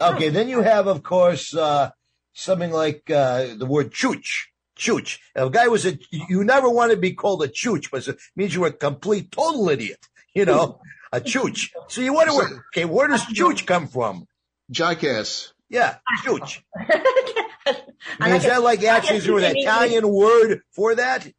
Okay, 0.00 0.30
then 0.30 0.48
you 0.48 0.62
have, 0.62 0.86
of 0.86 1.02
course, 1.02 1.54
uh, 1.54 1.90
something 2.32 2.70
like 2.70 3.10
uh, 3.10 3.54
the 3.56 3.66
word 3.66 3.92
chooch. 3.92 4.46
Chooch. 4.78 5.18
If 5.34 5.44
a 5.44 5.50
guy 5.50 5.68
was 5.68 5.84
a, 5.84 5.98
you 6.10 6.42
never 6.42 6.70
want 6.70 6.90
to 6.90 6.96
be 6.96 7.12
called 7.12 7.42
a 7.42 7.48
chooch, 7.48 7.90
but 7.90 8.08
it 8.08 8.18
means 8.34 8.54
you're 8.54 8.68
a 8.68 8.72
complete 8.72 9.30
total 9.30 9.68
idiot. 9.68 10.08
You 10.34 10.46
know, 10.46 10.80
a 11.12 11.20
chooch. 11.20 11.70
So 11.88 12.00
you 12.00 12.12
wonder 12.12 12.34
where, 12.34 12.64
okay, 12.72 12.84
where 12.84 13.08
does 13.08 13.24
chooch 13.24 13.66
come 13.66 13.88
from? 13.88 14.26
Jackass. 14.70 15.52
Yeah, 15.68 15.96
chooch. 16.24 16.60
I 16.76 17.76
I 18.18 18.26
mean, 18.26 18.36
is 18.36 18.44
that 18.44 18.62
like 18.62 18.82
actually 18.82 19.18
is 19.18 19.24
there 19.24 19.38
an 19.38 19.56
Italian 19.56 20.08
word 20.08 20.62
for 20.74 20.94
that? 20.94 21.30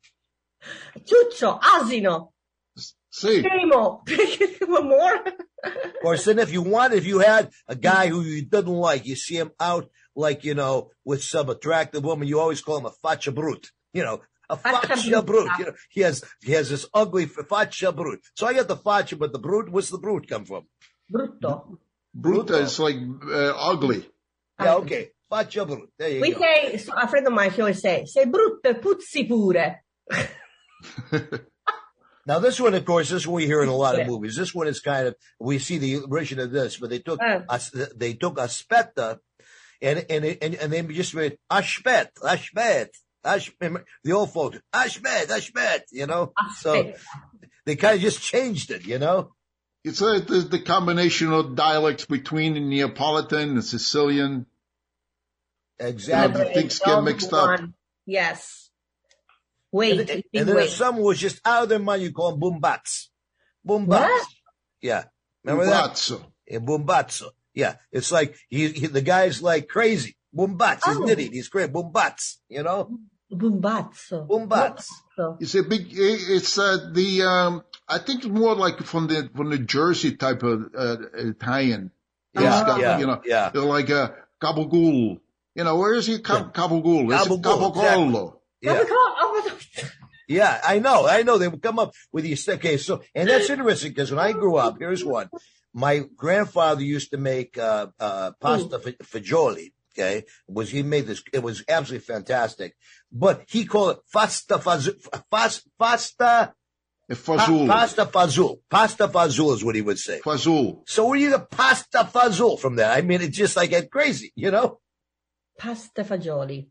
Ciuccio, 0.99 1.59
asino, 1.59 2.29
See, 3.11 3.41
primo. 3.41 4.03
One 4.67 4.87
more. 4.87 5.19
Or 6.03 6.17
then 6.17 6.39
if 6.39 6.51
you 6.51 6.61
wanted, 6.61 6.97
if 6.97 7.05
you 7.05 7.19
had 7.19 7.51
a 7.67 7.75
guy 7.75 8.07
who 8.07 8.21
you 8.21 8.45
didn't 8.45 8.73
like, 8.73 9.05
you 9.05 9.15
see 9.15 9.35
him 9.35 9.51
out 9.59 9.89
like, 10.15 10.45
you 10.45 10.55
know, 10.55 10.91
with 11.03 11.21
some 11.23 11.49
attractive 11.49 12.03
woman, 12.03 12.27
you 12.27 12.39
always 12.39 12.61
call 12.61 12.77
him 12.77 12.85
a 12.85 12.93
faccia 13.05 13.35
brute. 13.35 13.71
You 13.93 14.03
know, 14.03 14.21
a 14.51 14.57
Faccia 14.57 14.87
faccia 14.87 15.21
brutta. 15.21 15.25
brute. 15.25 15.51
You 15.59 15.65
know, 15.65 15.73
he 15.89 16.01
has, 16.01 16.23
he 16.43 16.51
has 16.53 16.69
this 16.69 16.85
ugly 16.93 17.23
f- 17.23 17.47
faccia 17.49 17.95
brute. 17.95 18.21
So 18.35 18.45
I 18.47 18.53
got 18.53 18.67
the 18.67 18.75
faccia, 18.77 19.17
but 19.17 19.31
the 19.33 19.39
brute, 19.39 19.69
Where's 19.71 19.89
the 19.89 19.97
brute 19.97 20.27
come 20.27 20.45
from? 20.45 20.63
Brutto. 21.11 21.77
bruta 22.15 22.61
is 22.61 22.77
like 22.79 22.97
uh, 23.25 23.53
ugly. 23.71 24.05
Yeah, 24.59 24.75
okay. 24.75 25.11
Faccia 25.31 25.65
brute. 25.65 25.89
There 25.97 26.09
you 26.09 26.21
We 26.21 26.33
go. 26.33 26.39
say, 26.41 26.77
so 26.77 26.93
a 26.95 27.07
friend 27.07 27.25
of 27.27 27.33
mine, 27.33 27.51
he 27.51 27.61
always 27.61 27.81
say, 27.81 28.05
sei 28.05 28.25
brutto 28.25 28.73
puzzi 28.81 29.25
pure. 29.27 29.79
Now 32.27 32.37
this 32.37 32.59
one, 32.59 32.75
of 32.75 32.85
course, 32.85 33.09
this 33.09 33.25
one 33.25 33.37
we 33.37 33.45
hear 33.47 33.63
in 33.63 33.69
a 33.69 33.75
lot 33.75 33.99
of 33.99 34.05
movies. 34.05 34.35
This 34.35 34.53
one 34.53 34.67
is 34.67 34.79
kind 34.79 35.07
of 35.07 35.15
we 35.39 35.57
see 35.57 35.79
the 35.79 36.01
origin 36.01 36.39
of 36.39 36.51
this, 36.51 36.77
but 36.77 36.91
they 36.91 36.99
took 36.99 37.19
Uh. 37.19 37.39
us 37.49 37.71
they 37.95 38.13
took 38.13 38.35
aspetta 38.35 39.17
and 39.81 40.05
and 40.07 40.23
and 40.39 40.53
and 40.55 40.71
they 40.71 40.81
just 40.93 41.15
made 41.15 41.39
ashpet, 41.51 42.09
ashpet, 42.21 42.89
ash 43.23 43.51
the 44.03 44.11
old 44.13 44.31
folks, 44.33 44.57
ashpet, 44.73 45.27
ashpet, 45.27 45.81
you 45.91 46.07
know. 46.07 46.33
So 46.57 46.93
they 47.65 47.75
kind 47.75 47.95
of 47.95 48.01
just 48.01 48.21
changed 48.21 48.71
it, 48.71 48.85
you 48.85 48.99
know. 48.99 49.33
It's 49.83 50.01
uh, 50.01 50.19
the, 50.19 50.39
the 50.41 50.59
combination 50.59 51.31
of 51.33 51.55
dialects 51.55 52.05
between 52.05 52.53
the 52.53 52.59
Neapolitan 52.59 53.51
and 53.51 53.63
Sicilian. 53.65 54.45
Exactly. 55.79 56.45
Yeah, 56.45 56.53
things 56.53 56.79
get 56.79 57.03
mixed 57.03 57.33
up. 57.33 57.59
Yes. 58.05 58.69
Wait, 59.71 59.91
And, 59.99 59.99
and, 60.01 60.07
big 60.07 60.25
and 60.41 60.49
then 60.49 60.55
wait. 60.57 60.65
if 60.65 60.71
someone 60.71 61.03
was 61.05 61.17
just 61.19 61.39
out 61.45 61.63
of 61.63 61.69
their 61.69 61.79
mind, 61.79 62.03
you 62.03 62.11
call 62.11 62.35
them 62.35 62.41
boombats. 62.61 63.07
Boombats. 63.67 63.87
What? 63.87 64.27
Yeah. 64.81 65.05
Remember 65.43 65.65
that? 65.65 65.91
Bumbatso. 65.91 66.23
Yeah, 66.47 66.59
Bumbazzo. 66.59 67.29
Yeah, 67.53 67.75
it's 67.91 68.11
like 68.11 68.35
he, 68.49 68.67
he 68.69 68.87
the 68.87 69.01
guy's 69.01 69.41
like 69.41 69.67
crazy. 69.67 70.15
Bumbats, 70.35 70.85
he's 70.85 70.97
Oh. 70.97 71.03
an 71.03 71.09
idiot. 71.09 71.33
He's 71.33 71.49
great. 71.49 71.71
Bumbats, 71.73 72.35
you 72.49 72.63
know. 72.63 72.97
Bumbazzo. 73.31 74.27
Bumbats. 74.27 74.87
It's 75.39 75.55
a 75.55 75.63
big. 75.63 75.87
It's 75.91 76.57
uh, 76.57 76.89
the. 76.93 77.21
Um, 77.23 77.63
I 77.87 77.97
think 77.99 78.19
it's 78.25 78.27
more 78.27 78.55
like 78.55 78.79
from 78.83 79.07
the 79.07 79.29
from 79.35 79.49
the 79.49 79.57
Jersey 79.59 80.15
type 80.15 80.43
of 80.43 80.69
uh, 80.75 80.97
Italian. 81.13 81.91
It's 82.33 82.43
Yeah, 82.43 82.63
got, 82.65 82.79
yeah, 82.79 82.97
you 82.99 83.07
know, 83.07 83.21
yeah. 83.25 83.49
they're 83.49 83.61
like 83.63 83.89
a 83.89 84.15
gabagool. 84.41 85.19
You 85.55 85.63
know, 85.65 85.75
where 85.77 85.93
is 85.93 86.07
he? 86.07 86.19
Cab- 86.19 86.53
Gabagool. 86.53 87.13
It's 87.13 87.27
Gabagool, 87.27 87.73
Gabagolo. 87.75 88.37
Yeah, 88.61 88.83
Oh, 88.87 89.57
yeah, 90.27 90.61
I 90.63 90.79
know, 90.79 91.07
I 91.07 91.23
know. 91.23 91.37
They 91.37 91.47
would 91.47 91.61
come 91.61 91.79
up 91.79 91.93
with 92.11 92.23
these. 92.23 92.47
Okay, 92.47 92.77
so 92.77 93.01
and 93.15 93.27
that's 93.27 93.49
interesting 93.49 93.91
because 93.91 94.11
when 94.11 94.19
I 94.19 94.31
grew 94.33 94.55
up, 94.55 94.77
here's 94.79 95.03
one. 95.03 95.29
My 95.73 96.03
grandfather 96.15 96.81
used 96.83 97.11
to 97.11 97.17
make 97.17 97.57
uh, 97.57 97.87
uh, 97.99 98.31
pasta 98.39 98.79
f- 98.85 98.97
fagioli. 99.07 99.71
Okay, 99.93 100.23
was 100.47 100.71
he 100.71 100.83
made 100.83 101.07
this? 101.07 101.21
It 101.33 101.43
was 101.43 101.63
absolutely 101.67 102.05
fantastic. 102.05 102.75
But 103.11 103.43
he 103.47 103.65
called 103.65 103.97
it 103.97 104.03
pasta 104.11 104.55
fazul. 104.55 104.95
Pasta 105.77 106.53
Fazul. 107.15 107.67
pasta 107.67 108.05
fazul. 108.05 108.59
Pasta 108.69 109.07
fazul 109.07 109.53
is 109.53 109.63
what 109.63 109.75
he 109.75 109.81
would 109.81 109.99
say. 109.99 110.21
Fazul. 110.21 110.87
So 110.87 111.07
where 111.07 111.17
do 111.17 111.23
you 111.23 111.31
get 111.31 111.49
pasta 111.49 112.09
fazul 112.11 112.59
from 112.59 112.77
that? 112.77 112.97
I 112.97 113.01
mean, 113.01 113.21
it's 113.21 113.37
just 113.37 113.57
like 113.57 113.71
that 113.71 113.91
crazy, 113.91 114.31
you 114.35 114.51
know? 114.51 114.79
Pasta 115.57 116.03
fagioli. 116.03 116.67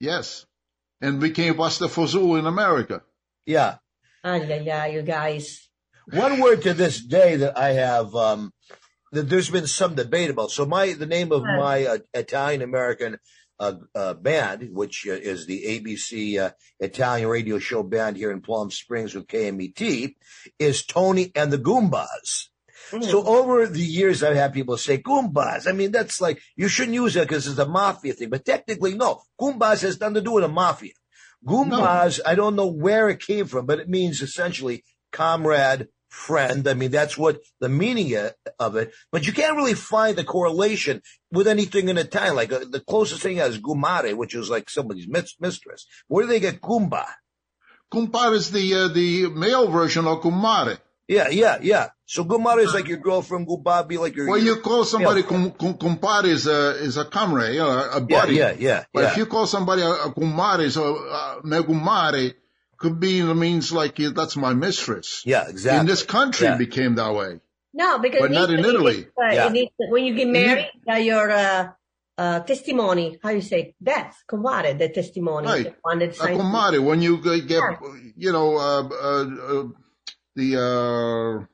Yes. 0.00 0.46
And 1.00 1.20
became 1.20 1.54
pasta 1.54 1.84
fazul 1.84 2.38
in 2.38 2.46
America. 2.46 3.02
Yeah. 3.46 3.76
Ay, 4.22 4.40
ay, 4.40 4.70
ay, 4.70 4.86
you 4.88 5.02
guys. 5.02 5.68
One 6.12 6.40
word 6.40 6.62
to 6.62 6.74
this 6.74 7.00
day 7.00 7.36
that 7.36 7.56
I 7.56 7.72
have, 7.72 8.14
um, 8.14 8.52
that 8.68 8.78
there's 9.14 9.50
been 9.50 9.66
some 9.66 9.94
debate 9.94 10.30
about. 10.30 10.50
So 10.50 10.66
my, 10.66 10.92
the 10.92 11.06
name 11.06 11.32
of 11.32 11.42
my 11.42 11.86
uh, 11.86 11.98
Italian 12.12 12.62
American 12.62 13.18
uh, 13.58 13.74
uh, 13.94 14.14
band, 14.14 14.70
which 14.72 15.06
uh, 15.08 15.12
is 15.12 15.46
the 15.46 15.62
ABC 15.64 16.38
uh, 16.38 16.50
Italian 16.80 17.28
radio 17.28 17.58
show 17.58 17.82
band 17.82 18.16
here 18.16 18.30
in 18.30 18.40
Palm 18.40 18.70
Springs 18.70 19.14
with 19.14 19.26
KMET, 19.26 20.14
is 20.58 20.84
Tony 20.84 21.30
and 21.34 21.52
the 21.52 21.58
Goombas. 21.58 22.48
So 23.00 23.24
over 23.24 23.66
the 23.66 23.80
years, 23.80 24.22
I've 24.22 24.36
had 24.36 24.52
people 24.52 24.76
say 24.76 24.98
Goombas. 24.98 25.66
I 25.66 25.72
mean, 25.72 25.90
that's 25.90 26.20
like, 26.20 26.40
you 26.54 26.68
shouldn't 26.68 26.94
use 26.94 27.16
it 27.16 27.26
because 27.26 27.46
it's 27.46 27.58
a 27.58 27.66
mafia 27.66 28.12
thing. 28.12 28.28
But 28.28 28.44
technically, 28.44 28.94
no. 28.94 29.22
Goombas 29.40 29.82
has 29.82 29.98
nothing 29.98 30.14
to 30.14 30.20
do 30.20 30.32
with 30.32 30.44
a 30.44 30.48
mafia. 30.48 30.92
Goombas, 31.46 32.20
I 32.24 32.34
don't 32.34 32.56
know 32.56 32.66
where 32.66 33.08
it 33.08 33.20
came 33.20 33.46
from, 33.46 33.66
but 33.66 33.78
it 33.78 33.88
means 33.88 34.22
essentially 34.22 34.84
comrade, 35.12 35.88
friend. 36.14 36.66
I 36.68 36.74
mean, 36.74 36.90
that's 36.90 37.18
what 37.18 37.40
the 37.60 37.68
meaning 37.68 38.14
of 38.58 38.76
it. 38.76 38.92
But 39.12 39.26
you 39.26 39.32
can't 39.32 39.56
really 39.56 39.74
find 39.74 40.16
the 40.16 40.24
correlation 40.24 41.02
with 41.32 41.46
anything 41.48 41.88
in 41.88 41.98
Italian. 41.98 42.36
Like 42.36 42.52
uh, 42.52 42.64
the 42.70 42.80
closest 42.80 43.22
thing 43.22 43.38
is 43.38 43.58
gumare, 43.58 44.14
which 44.14 44.34
is 44.34 44.48
like 44.48 44.70
somebody's 44.70 45.08
mistress. 45.08 45.86
Where 46.08 46.24
do 46.24 46.28
they 46.28 46.40
get 46.40 46.60
Goomba? 46.60 47.04
Kumpare 47.92 48.34
is 48.34 48.50
the 48.50 48.74
uh, 48.74 48.88
the 48.88 49.28
male 49.28 49.68
version 49.70 50.06
of 50.06 50.20
kumare. 50.22 50.78
Yeah, 51.06 51.28
yeah, 51.28 51.58
yeah. 51.60 51.88
So 52.06 52.24
gumare 52.24 52.60
is 52.64 52.72
like 52.72 52.88
your 52.88 52.98
girlfriend, 52.98 53.46
gubabi, 53.46 53.98
like 53.98 54.16
your. 54.16 54.28
Well, 54.28 54.38
you 54.38 54.56
call 54.60 54.84
somebody 54.84 55.20
Yeah. 55.20 55.26
kum, 55.28 55.50
kum, 55.52 55.74
kumpare 55.74 56.24
is 56.24 56.46
a 56.46 56.60
is 56.82 56.96
a 56.96 57.04
comrade, 57.04 57.54
you 57.54 57.60
know, 57.60 57.90
a 57.92 58.00
buddy. 58.00 58.36
yeah, 58.36 58.54
yeah, 58.58 58.84
But 58.92 59.00
yeah. 59.02 59.10
if 59.10 59.16
you 59.18 59.26
call 59.26 59.46
somebody 59.46 59.82
a, 59.82 59.90
a 59.90 60.70
so 60.70 60.96
uh, 60.96 61.40
megumare 61.42 62.34
could 62.78 62.98
be 63.00 63.20
the 63.20 63.34
means 63.34 63.72
like 63.72 63.96
that's 63.96 64.36
my 64.36 64.54
mistress. 64.54 65.22
Yeah, 65.24 65.48
exactly. 65.48 65.80
In 65.80 65.86
this 65.86 66.02
country, 66.02 66.46
Yeah. 66.46 66.56
became 66.56 66.94
that 66.96 67.12
way. 67.14 67.40
No, 67.72 67.98
because 67.98 68.20
But 68.20 68.30
not 68.30 68.50
in 68.50 68.60
Italy, 68.60 68.74
Italy. 68.74 69.06
uh, 69.20 69.32
Yeah. 69.34 69.46
in 69.48 69.56
Italy, 69.56 69.88
when 69.90 70.04
you 70.04 70.14
get 70.14 70.28
married, 70.28 70.70
uh, 70.88 70.94
your 70.94 71.30
uh, 71.30 71.68
uh, 72.16 72.40
testimony, 72.40 73.18
how 73.22 73.30
you 73.30 73.40
say, 73.40 73.74
that's 73.80 74.16
comare, 74.30 74.78
the 74.78 74.88
testimony. 74.88 75.46
Right. 75.48 75.64
the 75.64 75.74
one 75.82 75.98
that 75.98 76.10
A 76.10 76.14
signs- 76.14 76.80
when 76.88 77.02
you 77.02 77.18
get, 77.20 77.48
Yeah. 77.50 77.76
you 78.16 78.30
know, 78.32 78.56
uh, 78.56 78.82
uh, 79.08 79.26
uh, 79.52 79.64
the 80.36 80.48
uh, 80.56 81.44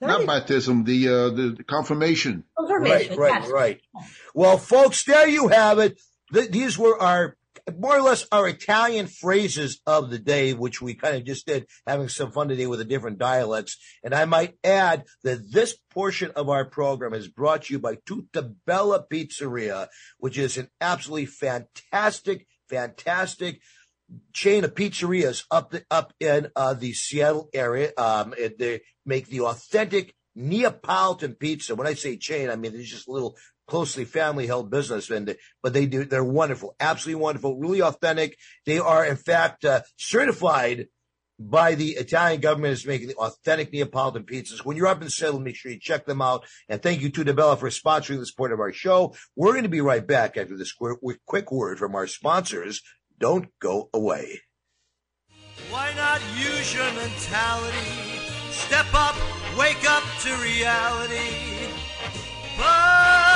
not 0.00 0.18
Right. 0.18 0.26
baptism, 0.26 0.84
the 0.84 1.08
uh, 1.08 1.28
the, 1.30 1.54
the 1.58 1.64
confirmation. 1.64 2.44
Confirmation, 2.58 3.16
Right, 3.16 3.30
right, 3.32 3.42
yes. 3.42 3.50
right. 3.50 3.80
Well, 4.34 4.58
folks, 4.58 5.04
there 5.04 5.28
you 5.28 5.48
have 5.48 5.78
it. 5.78 6.00
Th- 6.32 6.50
these 6.50 6.76
were 6.78 7.00
our 7.00 7.36
more 7.76 7.96
or 7.96 8.02
less 8.02 8.26
our 8.32 8.48
Italian 8.48 9.06
phrases 9.06 9.80
of 9.86 10.10
the 10.10 10.18
day, 10.18 10.54
which 10.54 10.80
we 10.80 10.94
kind 10.94 11.16
of 11.16 11.24
just 11.24 11.46
did, 11.46 11.66
having 11.86 12.08
some 12.08 12.32
fun 12.32 12.48
today 12.48 12.66
with 12.66 12.78
the 12.78 12.84
different 12.84 13.18
dialects. 13.18 13.78
And 14.02 14.14
I 14.14 14.24
might 14.24 14.54
add 14.64 15.04
that 15.24 15.52
this 15.52 15.76
portion 15.90 16.30
of 16.36 16.48
our 16.48 16.64
program 16.64 17.14
is 17.14 17.28
brought 17.28 17.64
to 17.64 17.74
you 17.74 17.78
by 17.78 17.98
Tutta 18.06 18.52
Bella 18.66 19.04
Pizzeria, 19.10 19.88
which 20.18 20.38
is 20.38 20.56
an 20.56 20.68
absolutely 20.80 21.26
fantastic, 21.26 22.46
fantastic 22.68 23.60
chain 24.32 24.64
of 24.64 24.74
pizzerias 24.74 25.44
up 25.50 25.70
the, 25.70 25.84
up 25.90 26.12
in 26.20 26.48
uh, 26.56 26.74
the 26.74 26.92
Seattle 26.92 27.48
area. 27.52 27.92
Um, 27.96 28.34
they 28.58 28.80
make 29.04 29.26
the 29.28 29.40
authentic 29.40 30.14
Neapolitan 30.34 31.34
pizza. 31.34 31.74
When 31.74 31.86
I 31.86 31.94
say 31.94 32.16
chain, 32.16 32.48
I 32.48 32.56
mean 32.56 32.74
it's 32.74 32.88
just 32.88 33.08
a 33.08 33.12
little 33.12 33.36
closely 33.68 34.04
family 34.04 34.46
held 34.46 34.70
business, 34.70 35.10
and 35.10 35.36
but 35.62 35.72
they 35.72 35.86
do 35.86 36.04
they're 36.04 36.24
wonderful, 36.24 36.74
absolutely 36.80 37.22
wonderful, 37.22 37.58
really 37.58 37.82
authentic. 37.82 38.36
They 38.66 38.78
are 38.78 39.04
in 39.04 39.16
fact 39.16 39.64
uh, 39.64 39.82
certified 39.96 40.88
by 41.38 41.74
the 41.74 41.90
Italian 41.90 42.40
government 42.40 42.72
as 42.72 42.86
making 42.86 43.08
the 43.08 43.14
authentic 43.14 43.72
Neapolitan 43.72 44.24
pizzas. 44.24 44.64
When 44.64 44.76
you're 44.76 44.88
up 44.88 45.02
in 45.02 45.08
Seattle, 45.08 45.40
make 45.40 45.54
sure 45.54 45.70
you 45.70 45.78
check 45.78 46.04
them 46.04 46.20
out. 46.20 46.44
And 46.68 46.82
thank 46.82 47.00
you 47.00 47.10
to 47.10 47.24
DeBella 47.24 47.58
for 47.58 47.68
sponsoring 47.68 48.18
this 48.18 48.32
part 48.32 48.52
of 48.52 48.60
our 48.60 48.72
show. 48.72 49.14
We're 49.36 49.52
going 49.52 49.62
to 49.62 49.68
be 49.68 49.80
right 49.80 50.04
back 50.04 50.36
after 50.36 50.56
this 50.56 50.72
quick 50.72 51.52
word 51.52 51.78
from 51.78 51.94
our 51.94 52.08
sponsors. 52.08 52.82
Don't 53.20 53.48
go 53.60 53.88
away. 53.94 54.40
Why 55.70 55.92
not 55.94 56.20
use 56.36 56.74
your 56.74 56.90
mentality? 56.92 57.76
Step 58.50 58.86
up, 58.94 59.16
wake 59.56 59.88
up 59.88 60.02
to 60.22 60.34
reality. 60.36 61.68
But 62.58 63.27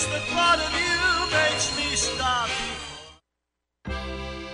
just 0.00 0.12
the 0.12 0.20
thought 0.32 0.58
of 0.58 0.72
you 0.72 1.36
makes 1.36 1.76
me 1.76 1.94
stop. 1.94 2.48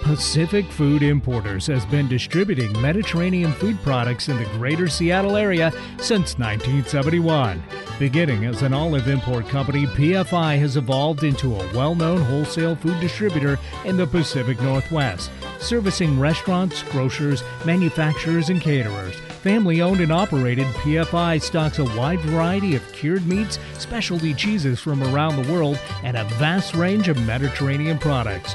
Pacific 0.03 0.65
Food 0.67 1.03
Importers 1.03 1.67
has 1.67 1.85
been 1.87 2.09
distributing 2.09 2.73
Mediterranean 2.81 3.53
food 3.53 3.81
products 3.83 4.29
in 4.29 4.37
the 4.39 4.45
greater 4.57 4.89
Seattle 4.89 5.37
area 5.37 5.71
since 5.99 6.39
1971. 6.39 7.63
Beginning 7.99 8.45
as 8.45 8.61
an 8.61 8.75
olive 8.75 9.09
import 9.09 9.49
company, 9.49 9.87
PFI 9.87 10.59
has 10.59 10.77
evolved 10.77 11.25
into 11.25 11.55
a 11.55 11.73
well 11.73 11.95
known 11.95 12.21
wholesale 12.21 12.77
food 12.77 13.01
distributor 13.01 13.59
in 13.87 13.97
the 13.97 14.07
Pacific 14.07 14.61
Northwest, 14.61 15.31
servicing 15.59 16.21
restaurants, 16.21 16.83
grocers, 16.83 17.43
manufacturers, 17.65 18.51
and 18.51 18.61
caterers. 18.61 19.17
Family 19.41 19.81
owned 19.81 20.01
and 20.01 20.13
operated, 20.13 20.67
PFI 20.67 21.41
stocks 21.41 21.79
a 21.79 21.85
wide 21.97 22.21
variety 22.21 22.77
of 22.77 22.93
cured 22.93 23.27
meats, 23.27 23.59
specialty 23.79 24.35
cheeses 24.35 24.79
from 24.79 25.03
around 25.03 25.43
the 25.43 25.51
world, 25.51 25.79
and 26.03 26.19
a 26.19 26.25
vast 26.35 26.75
range 26.75 27.09
of 27.09 27.19
Mediterranean 27.25 27.99
products. 27.99 28.55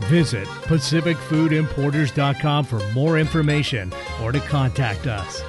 Visit 0.00 0.46
PacificFoodImporters.com 0.46 2.64
for 2.64 2.92
more 2.92 3.18
information 3.18 3.92
or 4.22 4.32
to 4.32 4.40
contact 4.40 5.06
us. 5.06 5.42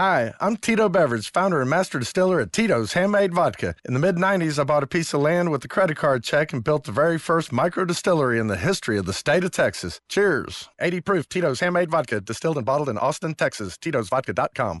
Hi, 0.00 0.32
I'm 0.40 0.56
Tito 0.56 0.88
Beveridge, 0.88 1.30
founder 1.30 1.60
and 1.60 1.68
master 1.68 1.98
distiller 1.98 2.40
at 2.40 2.54
Tito's 2.54 2.94
Handmade 2.94 3.34
Vodka. 3.34 3.74
In 3.84 3.92
the 3.92 4.00
mid 4.00 4.16
90s, 4.16 4.58
I 4.58 4.64
bought 4.64 4.82
a 4.82 4.86
piece 4.86 5.12
of 5.12 5.20
land 5.20 5.50
with 5.50 5.62
a 5.62 5.68
credit 5.68 5.98
card 5.98 6.24
check 6.24 6.54
and 6.54 6.64
built 6.64 6.84
the 6.84 6.92
very 6.92 7.18
first 7.18 7.52
micro 7.52 7.84
distillery 7.84 8.38
in 8.38 8.46
the 8.46 8.56
history 8.56 8.96
of 8.96 9.04
the 9.04 9.12
state 9.12 9.44
of 9.44 9.50
Texas. 9.50 10.00
Cheers. 10.08 10.70
80 10.80 11.02
proof 11.02 11.28
Tito's 11.28 11.60
Handmade 11.60 11.90
Vodka, 11.90 12.22
distilled 12.22 12.56
and 12.56 12.64
bottled 12.64 12.88
in 12.88 12.96
Austin, 12.96 13.34
Texas. 13.34 13.76
Tito'sVodka.com. 13.76 14.80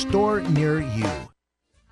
store 0.01 0.41
near 0.41 0.81
you. 0.81 1.09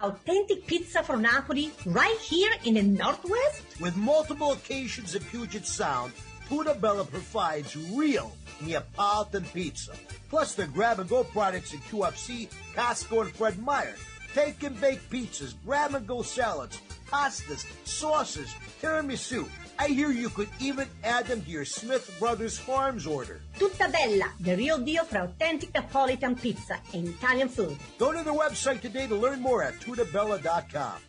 Authentic 0.02 0.66
pizza 0.66 1.04
from 1.04 1.22
Napoli 1.22 1.72
right 1.86 2.18
here 2.18 2.52
in 2.64 2.74
the 2.74 2.82
Northwest? 2.82 3.62
With 3.80 3.96
multiple 3.96 4.54
occasions 4.54 5.14
in 5.14 5.24
Puget 5.24 5.66
Sound, 5.66 6.14
Tutta 6.48 6.74
Bella 6.74 7.06
provides 7.06 7.76
real 7.76 8.32
Neapolitan 8.62 9.44
pizza. 9.54 9.94
Plus 10.30 10.56
the 10.56 10.66
grab 10.68 11.00
and 11.00 11.10
go 11.10 11.24
products 11.24 11.74
at 11.74 11.82
QFC, 11.82 12.50
Costco, 12.76 13.22
and 13.22 13.32
Fred 13.32 13.60
Meyer. 13.60 13.96
Take 14.34 14.64
and 14.64 14.80
bake 14.82 15.08
pizzas, 15.10 15.54
grab 15.66 15.94
and 15.94 16.08
go 16.08 16.22
salads, 16.24 16.80
pastas, 17.12 17.66
sauces, 17.84 18.56
tiramisu. 18.82 19.48
I 19.80 19.88
hear 19.88 20.12
you 20.12 20.28
could 20.30 20.50
even 20.60 20.90
add 21.06 21.28
them 21.28 21.42
to 21.42 21.50
your 21.50 21.64
Smith 21.64 22.14
Brothers 22.20 22.60
Farms 22.60 23.08
order. 23.08 23.40
Tutta 23.58 23.88
Bella, 23.90 24.34
the 24.42 24.58
real 24.58 24.78
deal 24.78 25.06
for 25.06 25.20
authentic 25.20 25.72
Napolitan 25.72 26.36
pizza 26.40 26.78
and 26.94 27.08
Italian 27.08 27.48
food. 27.48 27.78
Go 27.98 28.12
to 28.12 28.22
their 28.22 28.34
website 28.34 28.82
today 28.82 29.08
to 29.08 29.16
learn 29.16 29.40
more 29.40 29.64
at 29.64 29.80
tuttabella.com. 29.80 31.09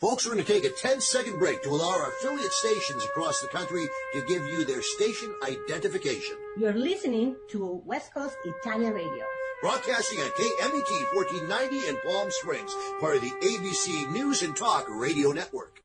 Folks, 0.00 0.26
we're 0.26 0.34
going 0.34 0.44
to 0.44 0.52
take 0.52 0.64
a 0.64 0.70
10 0.70 1.00
second 1.00 1.38
break 1.38 1.62
to 1.62 1.70
allow 1.70 1.90
our 1.90 2.08
affiliate 2.08 2.52
stations 2.52 3.04
across 3.04 3.40
the 3.40 3.48
country 3.48 3.86
to 4.14 4.20
give 4.26 4.44
you 4.46 4.64
their 4.64 4.82
station 4.82 5.32
identification. 5.46 6.36
You're 6.58 6.72
listening 6.72 7.36
to 7.50 7.80
West 7.86 8.12
Coast 8.12 8.36
Italian 8.44 8.92
Radio. 8.92 9.24
Broadcasting 9.60 10.20
on 10.20 10.30
KMET 10.30 11.14
1490 11.14 11.88
in 11.88 11.96
Palm 12.02 12.30
Springs, 12.30 12.74
part 12.98 13.16
of 13.16 13.20
the 13.20 13.28
ABC 13.28 14.10
News 14.10 14.40
and 14.40 14.56
Talk 14.56 14.86
Radio 14.88 15.32
Network. 15.32 15.82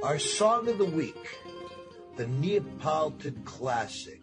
Our 0.00 0.20
song 0.20 0.68
of 0.68 0.78
the 0.78 0.84
week, 0.84 1.40
the 2.16 2.28
Neapolitan 2.28 3.42
classic, 3.44 4.22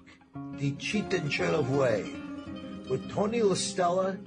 Dicitencello 0.54 1.66
Vuje, 1.66 2.90
with 2.90 3.12
Tony 3.12 3.42
LaStella 3.42 4.18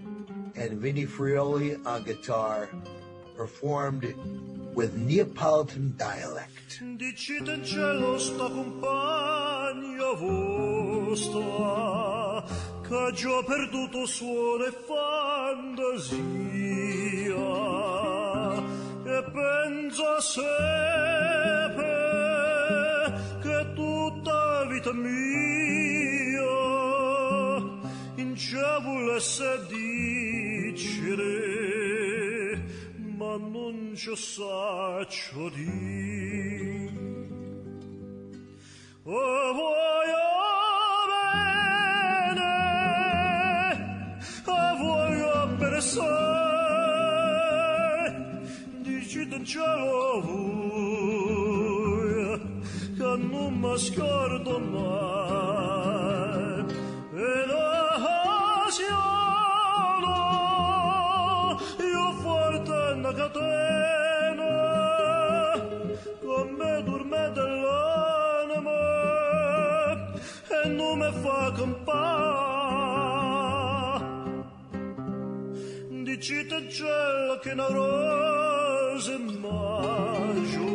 and 0.56 0.72
Vinnie 0.72 1.06
Frioli 1.06 1.84
on 1.86 2.02
guitar, 2.02 2.68
performed 3.34 4.14
with 4.76 4.94
Neapolitan 4.94 5.96
dialect. 5.96 6.84
Dicite 6.98 7.64
cielo 7.64 8.18
compagna 8.36 10.12
vostra 10.20 12.44
che 12.86 13.12
già 13.14 13.42
perduto 13.42 14.06
suono 14.06 14.70
fantasia. 14.86 16.14
E 19.02 19.24
pensa 19.32 20.20
sempre 20.20 21.94
che 23.40 23.72
tutta 23.74 24.66
vita 24.68 24.92
mia. 24.92 25.14
In 28.16 28.36
ciò 28.36 28.80
volesse 28.82 29.66
dicere 29.68 31.75
ma 33.38 33.48
non 33.48 33.92
ci 33.94 34.16
saccio 34.16 35.48
di 35.50 36.90
oh 39.02 39.52
voglio 39.52 40.26
bene 42.32 42.54
oh 44.46 44.76
voglio 44.76 45.46
bene 45.58 45.80
sai 45.80 46.84
dici 48.82 49.20
in 49.20 49.44
cielo 49.44 50.20
voi 50.22 51.60
che 52.96 53.16
non 53.16 53.58
mi 53.60 53.78
scordo 53.78 54.58
mai 54.58 55.05
cielo 76.76 77.38
che 77.38 77.52
una 77.52 77.68
rosa 77.68 79.12
in 79.14 79.38
maggio 79.40 80.68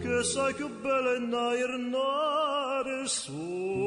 che 0.00 0.24
sai 0.24 0.52
più 0.54 0.68
bella 0.80 1.14
è 1.14 1.18
nairnare 1.20 3.06
sole 3.06 3.83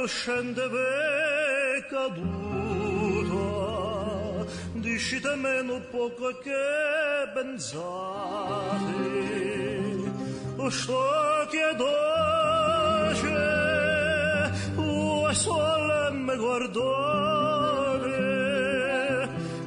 crema 0.00 0.06
scende 0.06 0.68
ve 0.68 1.84
caduta 1.90 3.36
discite 4.74 5.36
meno 5.36 5.80
poco 5.90 6.32
che 6.42 7.28
pensate. 7.34 8.94
O 10.56 10.70
sto 10.70 11.46
che 11.50 11.74
dolce 11.76 13.28
o 14.76 15.32
sole 15.32 16.10
me 16.10 16.36
guardate 16.36 18.18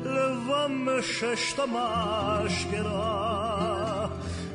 levamme 0.04 1.02
sta 1.02 1.66
maschera 1.66 3.02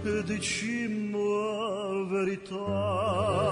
e 0.05 0.23
dicimmo 0.25 2.07
verità 2.07 3.48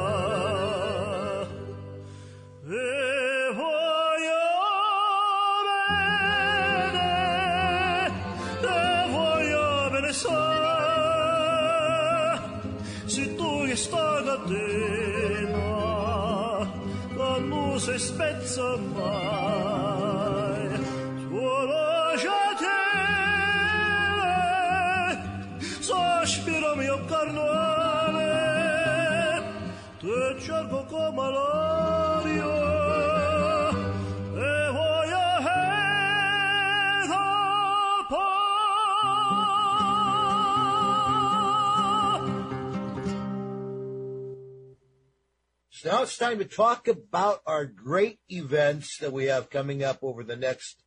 now 45.86 46.02
it's 46.02 46.18
time 46.18 46.38
to 46.38 46.44
talk 46.44 46.88
about 46.88 47.40
our 47.46 47.64
great 47.64 48.18
events 48.28 48.98
that 48.98 49.12
we 49.12 49.26
have 49.26 49.48
coming 49.48 49.84
up 49.84 50.00
over 50.02 50.24
the 50.24 50.34
next 50.34 50.82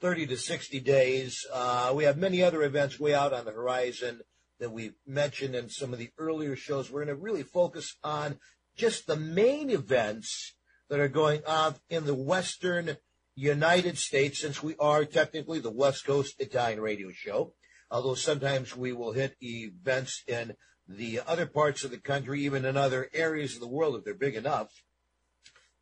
30 0.00 0.26
to 0.26 0.36
60 0.36 0.80
days. 0.80 1.46
Uh, 1.52 1.92
we 1.94 2.02
have 2.02 2.18
many 2.18 2.42
other 2.42 2.64
events 2.64 2.98
way 2.98 3.14
out 3.14 3.32
on 3.32 3.44
the 3.44 3.52
horizon 3.52 4.20
that 4.58 4.72
we've 4.72 4.96
mentioned 5.06 5.54
in 5.54 5.68
some 5.68 5.92
of 5.92 6.00
the 6.00 6.10
earlier 6.18 6.56
shows. 6.56 6.90
We're 6.90 7.04
going 7.04 7.16
to 7.16 7.22
really 7.22 7.44
focus 7.44 7.96
on 8.02 8.40
just 8.80 9.06
the 9.06 9.16
main 9.16 9.68
events 9.68 10.54
that 10.88 10.98
are 10.98 11.08
going 11.08 11.42
on 11.46 11.74
in 11.90 12.06
the 12.06 12.14
Western 12.14 12.96
United 13.36 13.98
States, 13.98 14.40
since 14.40 14.62
we 14.62 14.74
are 14.80 15.04
technically 15.04 15.60
the 15.60 15.70
West 15.70 16.06
Coast 16.06 16.34
Italian 16.38 16.80
radio 16.80 17.10
show. 17.12 17.52
Although 17.90 18.14
sometimes 18.14 18.74
we 18.74 18.94
will 18.94 19.12
hit 19.12 19.36
events 19.42 20.24
in 20.26 20.54
the 20.88 21.20
other 21.26 21.44
parts 21.44 21.84
of 21.84 21.90
the 21.90 21.98
country, 21.98 22.40
even 22.40 22.64
in 22.64 22.78
other 22.78 23.10
areas 23.12 23.54
of 23.54 23.60
the 23.60 23.68
world 23.68 23.96
if 23.96 24.04
they're 24.04 24.14
big 24.14 24.34
enough. 24.34 24.70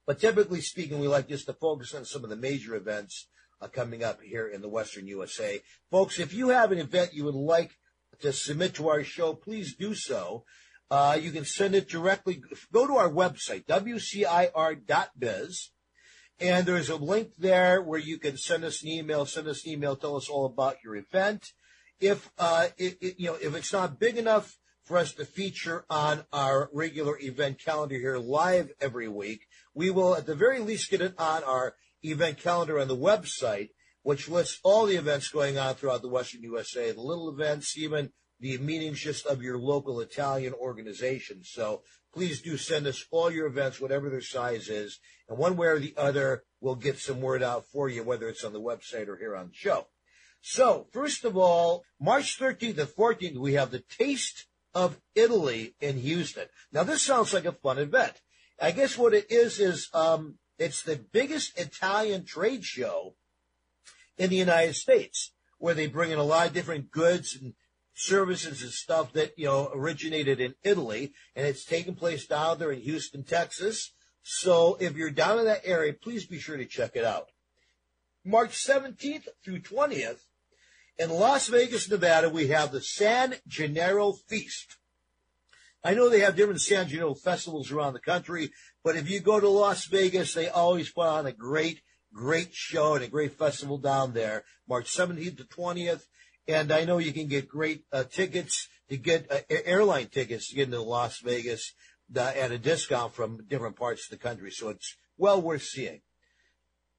But 0.05 0.19
typically 0.19 0.61
speaking, 0.61 0.99
we 0.99 1.07
like 1.07 1.29
just 1.29 1.47
to 1.47 1.53
focus 1.53 1.95
on 1.95 2.05
some 2.05 2.25
of 2.25 2.31
the 2.31 2.37
major 2.37 2.75
events 2.75 3.29
uh, 3.61 3.69
coming 3.69 4.03
up 4.03 4.21
here 4.23 4.49
in 4.49 4.61
the 4.61 4.69
Western 4.69 5.07
USA. 5.07 5.61
Folks, 5.91 6.19
if 6.19 6.33
you 6.33 6.49
have 6.49 6.73
an 6.73 6.79
event 6.79 7.15
you 7.15 7.25
would 7.25 7.35
like 7.35 7.77
to 8.21 8.33
submit 8.33 8.75
to 8.75 8.89
our 8.89 9.05
show, 9.05 9.35
please 9.35 9.77
do 9.77 9.95
so. 9.95 10.45
Uh, 10.91 11.19
you 11.21 11.31
can 11.31 11.45
send 11.45 11.75
it 11.75 11.89
directly. 11.89 12.43
Go 12.73 12.87
to 12.87 12.97
our 12.97 13.11
website, 13.11 13.67
wcir.biz, 13.67 14.41
and 16.41 16.67
there's 16.67 16.89
a 16.89 16.97
link 16.97 17.33
there 17.37 17.83
where 17.83 17.99
you 17.99 18.19
can 18.19 18.37
send 18.37 18.65
us 18.65 18.83
an 18.83 18.89
email. 18.89 19.27
Send 19.27 19.49
us 19.49 19.67
an 19.67 19.73
email. 19.73 19.97
Tell 19.97 20.17
us 20.17 20.29
all 20.29 20.47
about 20.47 20.77
your 20.83 20.97
event. 20.97 21.53
If 22.01 22.31
uh, 22.39 22.69
it, 22.79 22.97
it, 23.01 23.15
you 23.19 23.27
know 23.27 23.37
if 23.41 23.55
it's 23.55 23.73
not 23.73 23.99
big 23.99 24.17
enough 24.17 24.57
for 24.85 24.97
us 24.97 25.13
to 25.15 25.27
feature 25.27 25.85
on 25.91 26.25
our 26.33 26.71
regular 26.73 27.19
event 27.21 27.63
calendar 27.63 27.97
here 27.97 28.17
live 28.17 28.71
every 28.81 29.09
week, 29.09 29.43
we 29.75 29.91
will 29.91 30.15
at 30.15 30.25
the 30.25 30.35
very 30.35 30.61
least 30.61 30.91
get 30.91 31.03
it 31.03 31.15
on 31.19 31.45
our 31.45 31.75
event 32.03 32.39
calendar 32.39 32.79
on 32.79 32.89
the 32.89 32.97
website, 32.97 33.69
which 34.03 34.29
lists 34.29 34.59
all 34.63 34.87
the 34.87 34.97
events 34.97 35.29
going 35.29 35.59
on 35.59 35.75
throughout 35.75 36.01
the 36.01 36.09
Western 36.09 36.43
USA, 36.43 36.93
the 36.93 37.01
little 37.03 37.29
events, 37.29 37.77
even 37.77 38.11
the 38.41 38.59
meetings 38.59 39.01
just 39.01 39.27
of 39.27 39.43
your 39.43 39.59
local 39.59 40.01
Italian 40.01 40.55
organization. 40.55 41.43
So 41.43 41.83
please 42.13 42.41
do 42.41 42.57
send 42.57 42.87
us 42.87 43.05
all 43.11 43.31
your 43.31 43.47
events, 43.47 43.81
whatever 43.81 44.09
their 44.09 44.21
size 44.21 44.69
is, 44.69 45.01
and 45.29 45.39
one 45.39 45.57
way 45.57 45.69
or 45.69 45.79
the 45.79 45.95
other, 45.97 46.45
we'll 46.61 46.75
get 46.75 46.99
some 46.99 47.21
word 47.21 47.43
out 47.43 47.67
for 47.67 47.89
you, 47.89 48.03
whether 48.03 48.29
it's 48.29 48.45
on 48.45 48.53
the 48.53 48.61
website 48.61 49.09
or 49.09 49.17
here 49.17 49.37
on 49.37 49.49
the 49.49 49.55
show. 49.55 49.89
So, 50.41 50.87
first 50.93 51.25
of 51.25 51.37
all, 51.37 51.85
March 52.01 52.39
13th 52.39 52.79
and 52.79 52.89
14th, 52.89 53.37
we 53.37 53.55
have 53.55 53.71
the 53.71 53.83
Taste 53.99 54.47
of 54.75 55.01
Italy 55.15 55.75
in 55.81 55.99
Houston. 55.99 56.47
Now, 56.73 56.85
this 56.85 57.03
sounds 57.03 57.35
like 57.35 57.45
a 57.45 57.53
fun 57.53 57.79
event. 57.79 58.21
I 58.61 58.71
guess 58.71 58.97
what 58.97 59.15
it 59.15 59.31
is 59.31 59.59
is 59.59 59.89
um, 59.93 60.39
it's 60.59 60.83
the 60.83 60.97
biggest 60.97 61.59
Italian 61.59 62.25
trade 62.25 62.65
show 62.65 63.15
in 64.17 64.31
the 64.31 64.37
United 64.37 64.75
States, 64.75 65.33
where 65.59 65.75
they 65.75 65.87
bring 65.87 66.11
in 66.11 66.19
a 66.19 66.25
lot 66.25 66.47
of 66.47 66.55
different 66.55 66.91
goods 66.91 67.37
and 67.41 67.55
services 67.99 68.63
and 68.63 68.71
stuff 68.71 69.13
that 69.13 69.37
you 69.37 69.47
know 69.47 69.71
originated 69.75 70.41
in 70.41 70.55
Italy, 70.63 71.13
and 71.35 71.47
it's 71.47 71.65
taking 71.65 71.95
place 71.95 72.27
down 72.27 72.59
there 72.59 72.71
in 72.71 72.81
Houston, 72.81 73.25
Texas. 73.25 73.93
So 74.23 74.77
if 74.81 74.97
you're 74.97 75.11
down 75.11 75.39
in 75.39 75.47
that 75.47 75.63
area, 75.65 75.93
please 75.93 76.27
be 76.27 76.39
sure 76.39 76.57
to 76.57 76.67
check 76.67 76.93
it 76.95 77.05
out. 77.05 77.29
March 78.25 78.51
17th 78.51 79.27
through 79.45 79.61
20th, 79.61 80.21
in 80.99 81.11
Las 81.11 81.49
Vegas, 81.49 81.89
Nevada, 81.89 82.29
we 82.29 82.49
have 82.49 82.73
the 82.73 82.81
San 82.81 83.37
Gennaro 83.47 84.13
Feast. 84.13 84.77
I 85.85 85.95
know 85.95 86.09
they 86.09 86.21
have 86.21 86.37
different 86.37 86.61
San 86.61 86.89
Gennaro 86.89 87.15
festivals 87.15 87.71
around 87.71 87.93
the 87.93 88.01
country, 88.01 88.51
but 88.83 88.97
if 88.97 89.09
you 89.09 89.21
go 89.21 89.39
to 89.39 89.49
Las 89.49 89.87
Vegas, 89.87 90.35
they 90.35 90.49
always 90.49 90.91
put 90.91 91.07
on 91.07 91.27
a 91.27 91.33
great, 91.33 91.81
great 92.13 92.53
show 92.53 92.95
and 92.95 93.05
a 93.05 93.09
great 93.09 93.39
festival 93.39 93.79
down 93.79 94.13
there, 94.13 94.45
March 94.69 94.87
17th 94.87 95.37
to 95.39 95.45
20th. 95.45 96.03
And 96.49 96.73
I 96.73 96.85
know 96.85 96.97
you 96.97 97.13
can 97.13 97.29
get 97.29 97.47
great 97.47 97.85
uh, 97.93 98.05
tickets 98.05 98.69
to 98.89 98.97
get 98.97 99.31
uh, 99.31 99.41
airline 99.51 100.09
tickets 100.09 100.49
to 100.49 100.57
get 100.57 100.69
into 100.69 100.81
Las 100.81 101.21
Vegas 101.21 101.75
uh, 102.17 102.21
at 102.21 102.51
a 102.51 102.59
discount 102.59 103.15
from 103.15 103.45
different 103.47 103.77
parts 103.77 104.07
of 104.07 104.11
the 104.11 104.23
country. 104.23 104.51
So 104.51 104.71
it's 104.71 104.97
well 105.19 105.43
worth 105.43 105.63
seeing. 105.63 106.01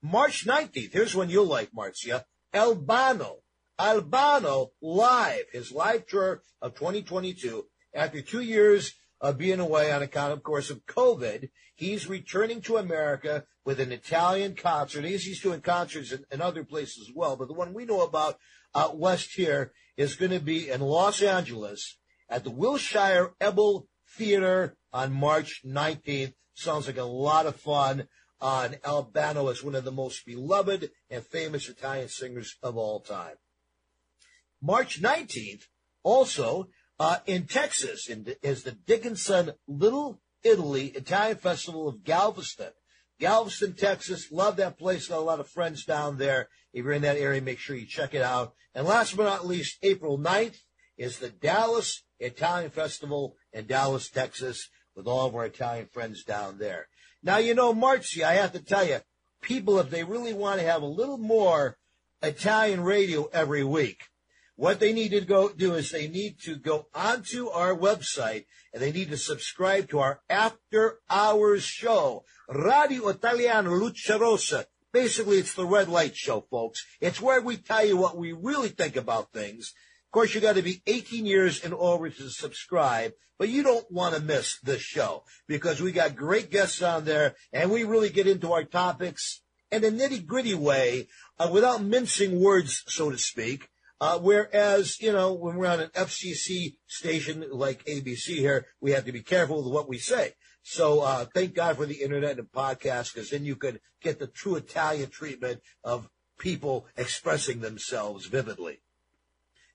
March 0.01 0.45
19th, 0.45 0.93
here's 0.93 1.15
one 1.15 1.29
you'll 1.29 1.45
like, 1.45 1.73
Marcia. 1.73 2.25
Albano. 2.53 3.39
Albano 3.79 4.71
live, 4.81 5.45
his 5.51 5.71
live 5.71 6.05
tour 6.05 6.41
of 6.61 6.75
2022. 6.75 7.65
After 7.93 8.21
two 8.21 8.41
years 8.41 8.93
of 9.19 9.37
being 9.37 9.59
away 9.59 9.91
on 9.91 10.01
account, 10.01 10.33
of 10.33 10.43
course, 10.43 10.69
of 10.69 10.85
COVID, 10.85 11.49
he's 11.75 12.07
returning 12.07 12.61
to 12.61 12.77
America 12.77 13.45
with 13.65 13.79
an 13.79 13.91
Italian 13.91 14.55
concert. 14.55 15.05
He's, 15.05 15.23
he's 15.23 15.41
doing 15.41 15.61
concerts 15.61 16.11
in, 16.11 16.23
in 16.31 16.41
other 16.41 16.63
places 16.63 17.07
as 17.09 17.15
well, 17.15 17.35
but 17.35 17.47
the 17.47 17.53
one 17.53 17.73
we 17.73 17.85
know 17.85 18.01
about 18.01 18.37
out 18.75 18.97
west 18.97 19.33
here 19.35 19.71
is 19.97 20.15
going 20.15 20.31
to 20.31 20.39
be 20.39 20.69
in 20.69 20.81
Los 20.81 21.21
Angeles 21.21 21.97
at 22.29 22.43
the 22.43 22.51
Wilshire 22.51 23.33
Ebell 23.41 23.87
Theater 24.17 24.77
on 24.93 25.13
March 25.13 25.61
19th. 25.65 26.33
Sounds 26.53 26.87
like 26.87 26.97
a 26.97 27.03
lot 27.03 27.45
of 27.45 27.55
fun. 27.55 28.07
On 28.41 28.77
Albano 28.85 29.49
is 29.49 29.61
one 29.61 29.75
of 29.75 29.83
the 29.83 29.91
most 29.91 30.25
beloved 30.25 30.91
and 31.09 31.25
famous 31.25 31.67
Italian 31.67 32.07
singers 32.07 32.55
of 32.63 32.77
all 32.77 33.01
time. 33.01 33.35
March 34.61 35.01
19th, 35.01 35.63
also 36.03 36.69
uh, 36.99 37.17
in 37.25 37.47
Texas, 37.47 38.09
in, 38.09 38.25
is 38.41 38.63
the 38.63 38.71
Dickinson 38.71 39.51
Little 39.67 40.21
Italy 40.43 40.87
Italian 40.87 41.37
Festival 41.37 41.89
of 41.89 42.03
Galveston. 42.03 42.71
Galveston, 43.19 43.73
Texas. 43.73 44.31
Love 44.31 44.55
that 44.57 44.77
place. 44.77 45.07
Got 45.07 45.19
a 45.19 45.21
lot 45.21 45.39
of 45.39 45.49
friends 45.49 45.85
down 45.85 46.17
there. 46.17 46.47
If 46.73 46.85
you're 46.85 46.93
in 46.93 47.01
that 47.01 47.17
area, 47.17 47.41
make 47.41 47.59
sure 47.59 47.75
you 47.75 47.85
check 47.85 48.13
it 48.13 48.21
out. 48.21 48.53
And 48.73 48.87
last 48.87 49.17
but 49.17 49.23
not 49.23 49.47
least, 49.47 49.77
April 49.83 50.17
9th 50.17 50.57
is 50.97 51.19
the 51.19 51.29
Dallas 51.29 52.03
Italian 52.19 52.71
Festival 52.71 53.35
in 53.53 53.65
Dallas, 53.65 54.09
Texas, 54.09 54.69
with 54.95 55.07
all 55.07 55.27
of 55.27 55.35
our 55.35 55.45
Italian 55.45 55.87
friends 55.87 56.23
down 56.23 56.59
there. 56.59 56.87
Now, 57.23 57.37
you 57.37 57.53
know, 57.53 57.73
Marcy, 57.73 58.23
I 58.23 58.33
have 58.33 58.53
to 58.53 58.63
tell 58.63 58.85
you, 58.85 58.99
people, 59.41 59.79
if 59.79 59.89
they 59.89 60.03
really 60.03 60.33
want 60.33 60.59
to 60.59 60.65
have 60.65 60.81
a 60.81 60.87
little 60.87 61.17
more 61.17 61.77
Italian 62.21 62.81
radio 62.81 63.25
every 63.33 63.63
week, 63.63 64.03
what 64.59 64.81
they 64.81 64.91
need 64.91 65.11
to 65.11 65.21
go 65.21 65.47
do 65.47 65.75
is 65.75 65.89
they 65.89 66.09
need 66.09 66.37
to 66.37 66.57
go 66.57 66.87
onto 66.93 67.47
our 67.47 67.73
website 67.73 68.43
and 68.73 68.83
they 68.83 68.91
need 68.91 69.09
to 69.09 69.15
subscribe 69.15 69.87
to 69.87 69.99
our 69.99 70.19
after 70.29 70.99
hours 71.09 71.63
show, 71.63 72.25
Radio 72.49 73.07
Italiano 73.07 73.71
Luce 73.71 74.09
Rossa. 74.09 74.65
Basically, 74.91 75.37
it's 75.37 75.53
the 75.53 75.65
red 75.65 75.87
light 75.87 76.17
show, 76.17 76.41
folks. 76.51 76.85
It's 76.99 77.21
where 77.21 77.39
we 77.39 77.55
tell 77.55 77.85
you 77.85 77.95
what 77.95 78.17
we 78.17 78.33
really 78.33 78.67
think 78.67 78.97
about 78.97 79.31
things. 79.31 79.73
Of 80.07 80.11
course, 80.11 80.35
you 80.35 80.41
got 80.41 80.57
to 80.57 80.61
be 80.61 80.81
18 80.85 81.25
years 81.25 81.63
and 81.63 81.73
over 81.73 82.09
to 82.09 82.29
subscribe, 82.29 83.13
but 83.37 83.47
you 83.47 83.63
don't 83.63 83.89
want 83.89 84.15
to 84.15 84.21
miss 84.21 84.59
this 84.59 84.81
show 84.81 85.23
because 85.47 85.79
we 85.79 85.93
got 85.93 86.17
great 86.17 86.51
guests 86.51 86.81
on 86.81 87.05
there 87.05 87.35
and 87.53 87.71
we 87.71 87.85
really 87.85 88.09
get 88.09 88.27
into 88.27 88.51
our 88.51 88.65
topics 88.65 89.39
in 89.71 89.85
a 89.85 89.89
nitty 89.89 90.25
gritty 90.25 90.53
way 90.53 91.07
uh, 91.39 91.49
without 91.49 91.81
mincing 91.81 92.41
words, 92.41 92.83
so 92.87 93.09
to 93.09 93.17
speak. 93.17 93.69
Uh, 94.01 94.17
whereas, 94.19 94.99
you 95.01 95.11
know, 95.11 95.33
when 95.33 95.55
we're 95.55 95.67
on 95.67 95.81
an 95.81 95.89
FCC 95.89 96.77
station 96.87 97.45
like 97.51 97.83
ABC 97.85 98.37
here, 98.37 98.65
we 98.79 98.91
have 98.91 99.05
to 99.05 99.11
be 99.11 99.21
careful 99.21 99.63
with 99.63 99.73
what 99.73 99.89
we 99.89 99.97
say. 99.97 100.33
So 100.63 101.01
uh, 101.01 101.25
thank 101.33 101.53
God 101.53 101.75
for 101.75 101.85
the 101.85 102.01
internet 102.01 102.39
and 102.39 102.49
podcasts 102.49 103.13
because 103.13 103.29
then 103.29 103.43
you 103.43 103.55
could 103.55 103.81
get 104.01 104.19
the 104.19 104.27
true 104.27 104.55
Italian 104.55 105.09
treatment 105.09 105.61
of 105.83 106.09
people 106.37 106.87
expressing 106.95 107.59
themselves 107.59 108.27
vividly. 108.27 108.79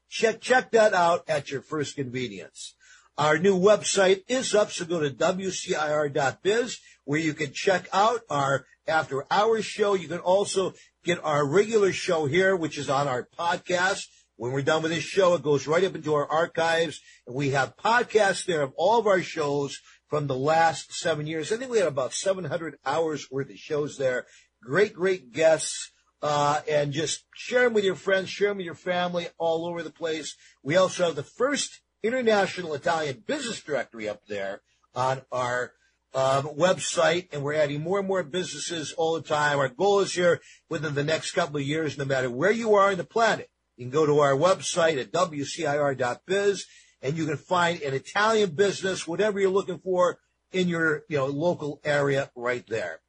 Check, 0.08 0.40
check 0.40 0.70
that 0.70 0.94
out 0.94 1.28
at 1.28 1.50
your 1.50 1.60
first 1.60 1.96
convenience. 1.96 2.74
Our 3.18 3.38
new 3.38 3.58
website 3.58 4.22
is 4.26 4.54
up, 4.54 4.72
so 4.72 4.84
go 4.84 5.00
to 5.00 5.10
WCIR.biz 5.10 6.78
where 7.04 7.20
you 7.20 7.34
can 7.34 7.52
check 7.52 7.88
out 7.92 8.20
our 8.30 8.66
after 8.86 9.24
hours 9.30 9.64
show. 9.64 9.94
You 9.94 10.08
can 10.08 10.18
also 10.18 10.74
get 11.04 11.22
our 11.22 11.46
regular 11.46 11.92
show 11.92 12.26
here, 12.26 12.56
which 12.56 12.78
is 12.78 12.88
on 12.88 13.06
our 13.06 13.28
podcast. 13.38 14.06
When 14.36 14.52
we're 14.52 14.62
done 14.62 14.82
with 14.82 14.90
this 14.90 15.04
show, 15.04 15.34
it 15.34 15.42
goes 15.42 15.66
right 15.66 15.84
up 15.84 15.94
into 15.94 16.14
our 16.14 16.26
archives 16.26 17.00
and 17.26 17.36
we 17.36 17.50
have 17.50 17.76
podcasts 17.76 18.44
there 18.46 18.62
of 18.62 18.72
all 18.76 18.98
of 18.98 19.06
our 19.06 19.22
shows 19.22 19.78
from 20.08 20.26
the 20.26 20.34
last 20.34 20.92
seven 20.92 21.26
years. 21.26 21.52
I 21.52 21.56
think 21.56 21.70
we 21.70 21.78
had 21.78 21.86
about 21.86 22.14
700 22.14 22.78
hours 22.84 23.30
worth 23.30 23.50
of 23.50 23.58
shows 23.58 23.96
there. 23.96 24.26
Great, 24.62 24.94
great 24.94 25.32
guests 25.32 25.92
uh, 26.22 26.62
and 26.68 26.92
just 26.92 27.24
share 27.34 27.64
them 27.64 27.74
with 27.74 27.84
your 27.84 27.94
friends, 27.94 28.30
share 28.30 28.48
them 28.48 28.56
with 28.56 28.66
your 28.66 28.74
family 28.74 29.28
all 29.38 29.66
over 29.66 29.82
the 29.82 29.90
place. 29.90 30.36
We 30.62 30.76
also 30.76 31.04
have 31.04 31.16
the 31.16 31.22
first 31.22 31.80
international 32.02 32.74
Italian 32.74 33.22
business 33.26 33.62
directory 33.62 34.08
up 34.08 34.22
there 34.26 34.62
on 34.94 35.22
our 35.30 35.72
um, 36.14 36.44
website, 36.44 37.28
and 37.32 37.42
we're 37.42 37.54
adding 37.54 37.82
more 37.82 37.98
and 37.98 38.08
more 38.08 38.22
businesses 38.22 38.92
all 38.92 39.14
the 39.14 39.22
time. 39.22 39.58
Our 39.58 39.68
goal 39.68 40.00
is 40.00 40.14
here 40.14 40.40
within 40.68 40.94
the 40.94 41.04
next 41.04 41.32
couple 41.32 41.56
of 41.56 41.62
years, 41.62 41.98
no 41.98 42.04
matter 42.04 42.30
where 42.30 42.52
you 42.52 42.74
are 42.74 42.90
on 42.90 42.98
the 42.98 43.04
planet, 43.04 43.50
you 43.76 43.84
can 43.84 43.90
go 43.90 44.06
to 44.06 44.20
our 44.20 44.34
website 44.34 45.00
at 45.00 45.12
wcir.biz, 45.12 46.66
and 47.02 47.16
you 47.16 47.26
can 47.26 47.36
find 47.36 47.82
an 47.82 47.94
Italian 47.94 48.54
business, 48.54 49.08
whatever 49.08 49.40
you're 49.40 49.50
looking 49.50 49.78
for, 49.78 50.18
in 50.52 50.68
your 50.68 51.02
you 51.08 51.16
know 51.16 51.26
local 51.26 51.80
area 51.84 52.30
right 52.36 52.64
there. 52.68 53.00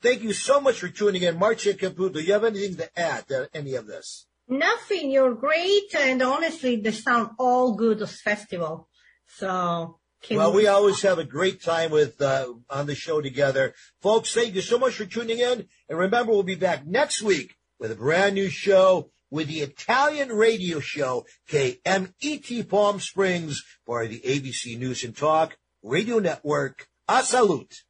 Thank 0.00 0.22
you 0.22 0.32
so 0.32 0.60
much 0.60 0.78
for 0.78 0.88
tuning 0.88 1.22
in. 1.22 1.38
Marcia 1.38 1.74
Caputo, 1.74 2.14
do 2.14 2.20
you 2.20 2.32
have 2.32 2.44
anything 2.44 2.76
to 2.76 2.98
add 2.98 3.28
to 3.28 3.48
any 3.52 3.74
of 3.74 3.86
this? 3.86 4.26
Nothing. 4.48 5.10
You're 5.10 5.34
great, 5.34 5.94
and 5.98 6.22
honestly, 6.22 6.76
they 6.76 6.92
sound 6.92 7.30
all 7.38 7.74
good 7.74 7.98
this 7.98 8.20
festival. 8.20 8.88
So. 9.26 9.98
Can 10.22 10.36
Well, 10.36 10.52
we 10.52 10.68
always 10.68 11.02
have 11.02 11.18
a 11.18 11.24
great 11.24 11.62
time 11.62 11.90
with 11.90 12.22
uh, 12.22 12.52
on 12.70 12.86
the 12.86 12.94
show 12.94 13.20
together, 13.20 13.74
folks. 14.00 14.32
Thank 14.32 14.54
you 14.54 14.60
so 14.60 14.78
much 14.78 14.94
for 14.94 15.04
tuning 15.04 15.40
in, 15.40 15.66
and 15.88 15.98
remember, 15.98 16.32
we'll 16.32 16.44
be 16.44 16.54
back 16.54 16.86
next 16.86 17.22
week 17.22 17.56
with 17.80 17.90
a 17.90 17.96
brand 17.96 18.36
new 18.36 18.48
show 18.48 19.10
with 19.32 19.48
the 19.48 19.60
Italian 19.60 20.28
radio 20.28 20.78
show 20.78 21.26
KMET 21.50 22.68
Palm 22.68 23.00
Springs 23.00 23.64
for 23.84 24.06
the 24.06 24.20
ABC 24.20 24.78
News 24.78 25.02
and 25.02 25.16
Talk 25.16 25.56
Radio 25.82 26.18
Network. 26.18 26.86
A 27.08 27.22
salute. 27.22 27.82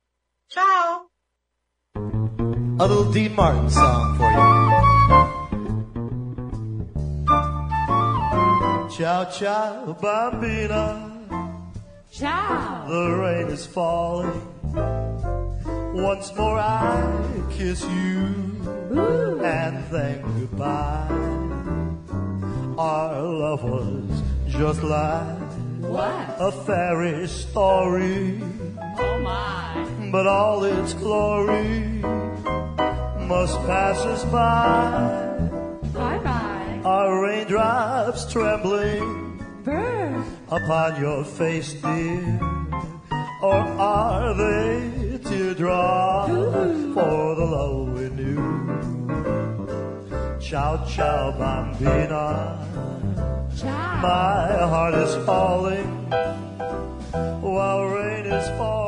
Ciao. 0.48 1.02
A 1.94 2.86
little 2.86 3.12
Dean 3.12 3.34
Martin 3.34 3.68
song 3.68 4.16
for 4.16 4.30
you. 4.30 4.72
Ciao, 8.96 9.24
ciao, 9.30 9.96
bambina. 10.00 11.11
Ciao. 12.22 12.86
The 12.88 13.16
rain 13.16 13.48
is 13.48 13.66
falling. 13.66 14.40
Once 15.92 16.32
more 16.36 16.56
I 16.58 17.02
kiss 17.50 17.82
you 17.82 18.26
and 19.42 19.84
thank 19.86 20.22
goodbye. 20.22 21.08
Our 22.78 23.22
love 23.22 23.64
was 23.64 24.22
just 24.48 24.82
like 24.84 25.36
What? 25.80 26.36
a 26.38 26.52
fairy 26.64 27.26
story, 27.26 28.40
Oh 28.98 29.18
my. 29.18 29.84
but 30.12 30.26
all 30.28 30.62
its 30.62 30.94
glory 30.94 31.80
must 33.26 33.58
pass 33.66 33.98
us 34.14 34.24
by. 34.26 35.40
Bye 35.92 36.18
bye. 36.22 36.80
Our 36.84 37.20
raindrops 37.20 38.30
trembling 38.32 39.40
Bird 39.64 40.24
upon 40.56 41.00
your 41.00 41.24
face, 41.24 41.72
dear? 41.72 42.40
Or 43.42 43.60
are 43.80 44.34
they 44.34 45.18
teardrops 45.24 46.32
for 46.94 47.34
the 47.34 47.46
love 47.56 47.92
we 47.96 48.08
knew? 48.10 48.42
Ciao, 50.40 50.84
ciao, 50.86 51.32
bambina. 51.38 52.58
Ciao. 53.56 54.02
My 54.02 54.46
heart 54.72 54.94
is 54.94 55.14
falling 55.24 55.88
while 57.40 57.84
rain 57.84 58.26
is 58.26 58.48
falling. 58.58 58.81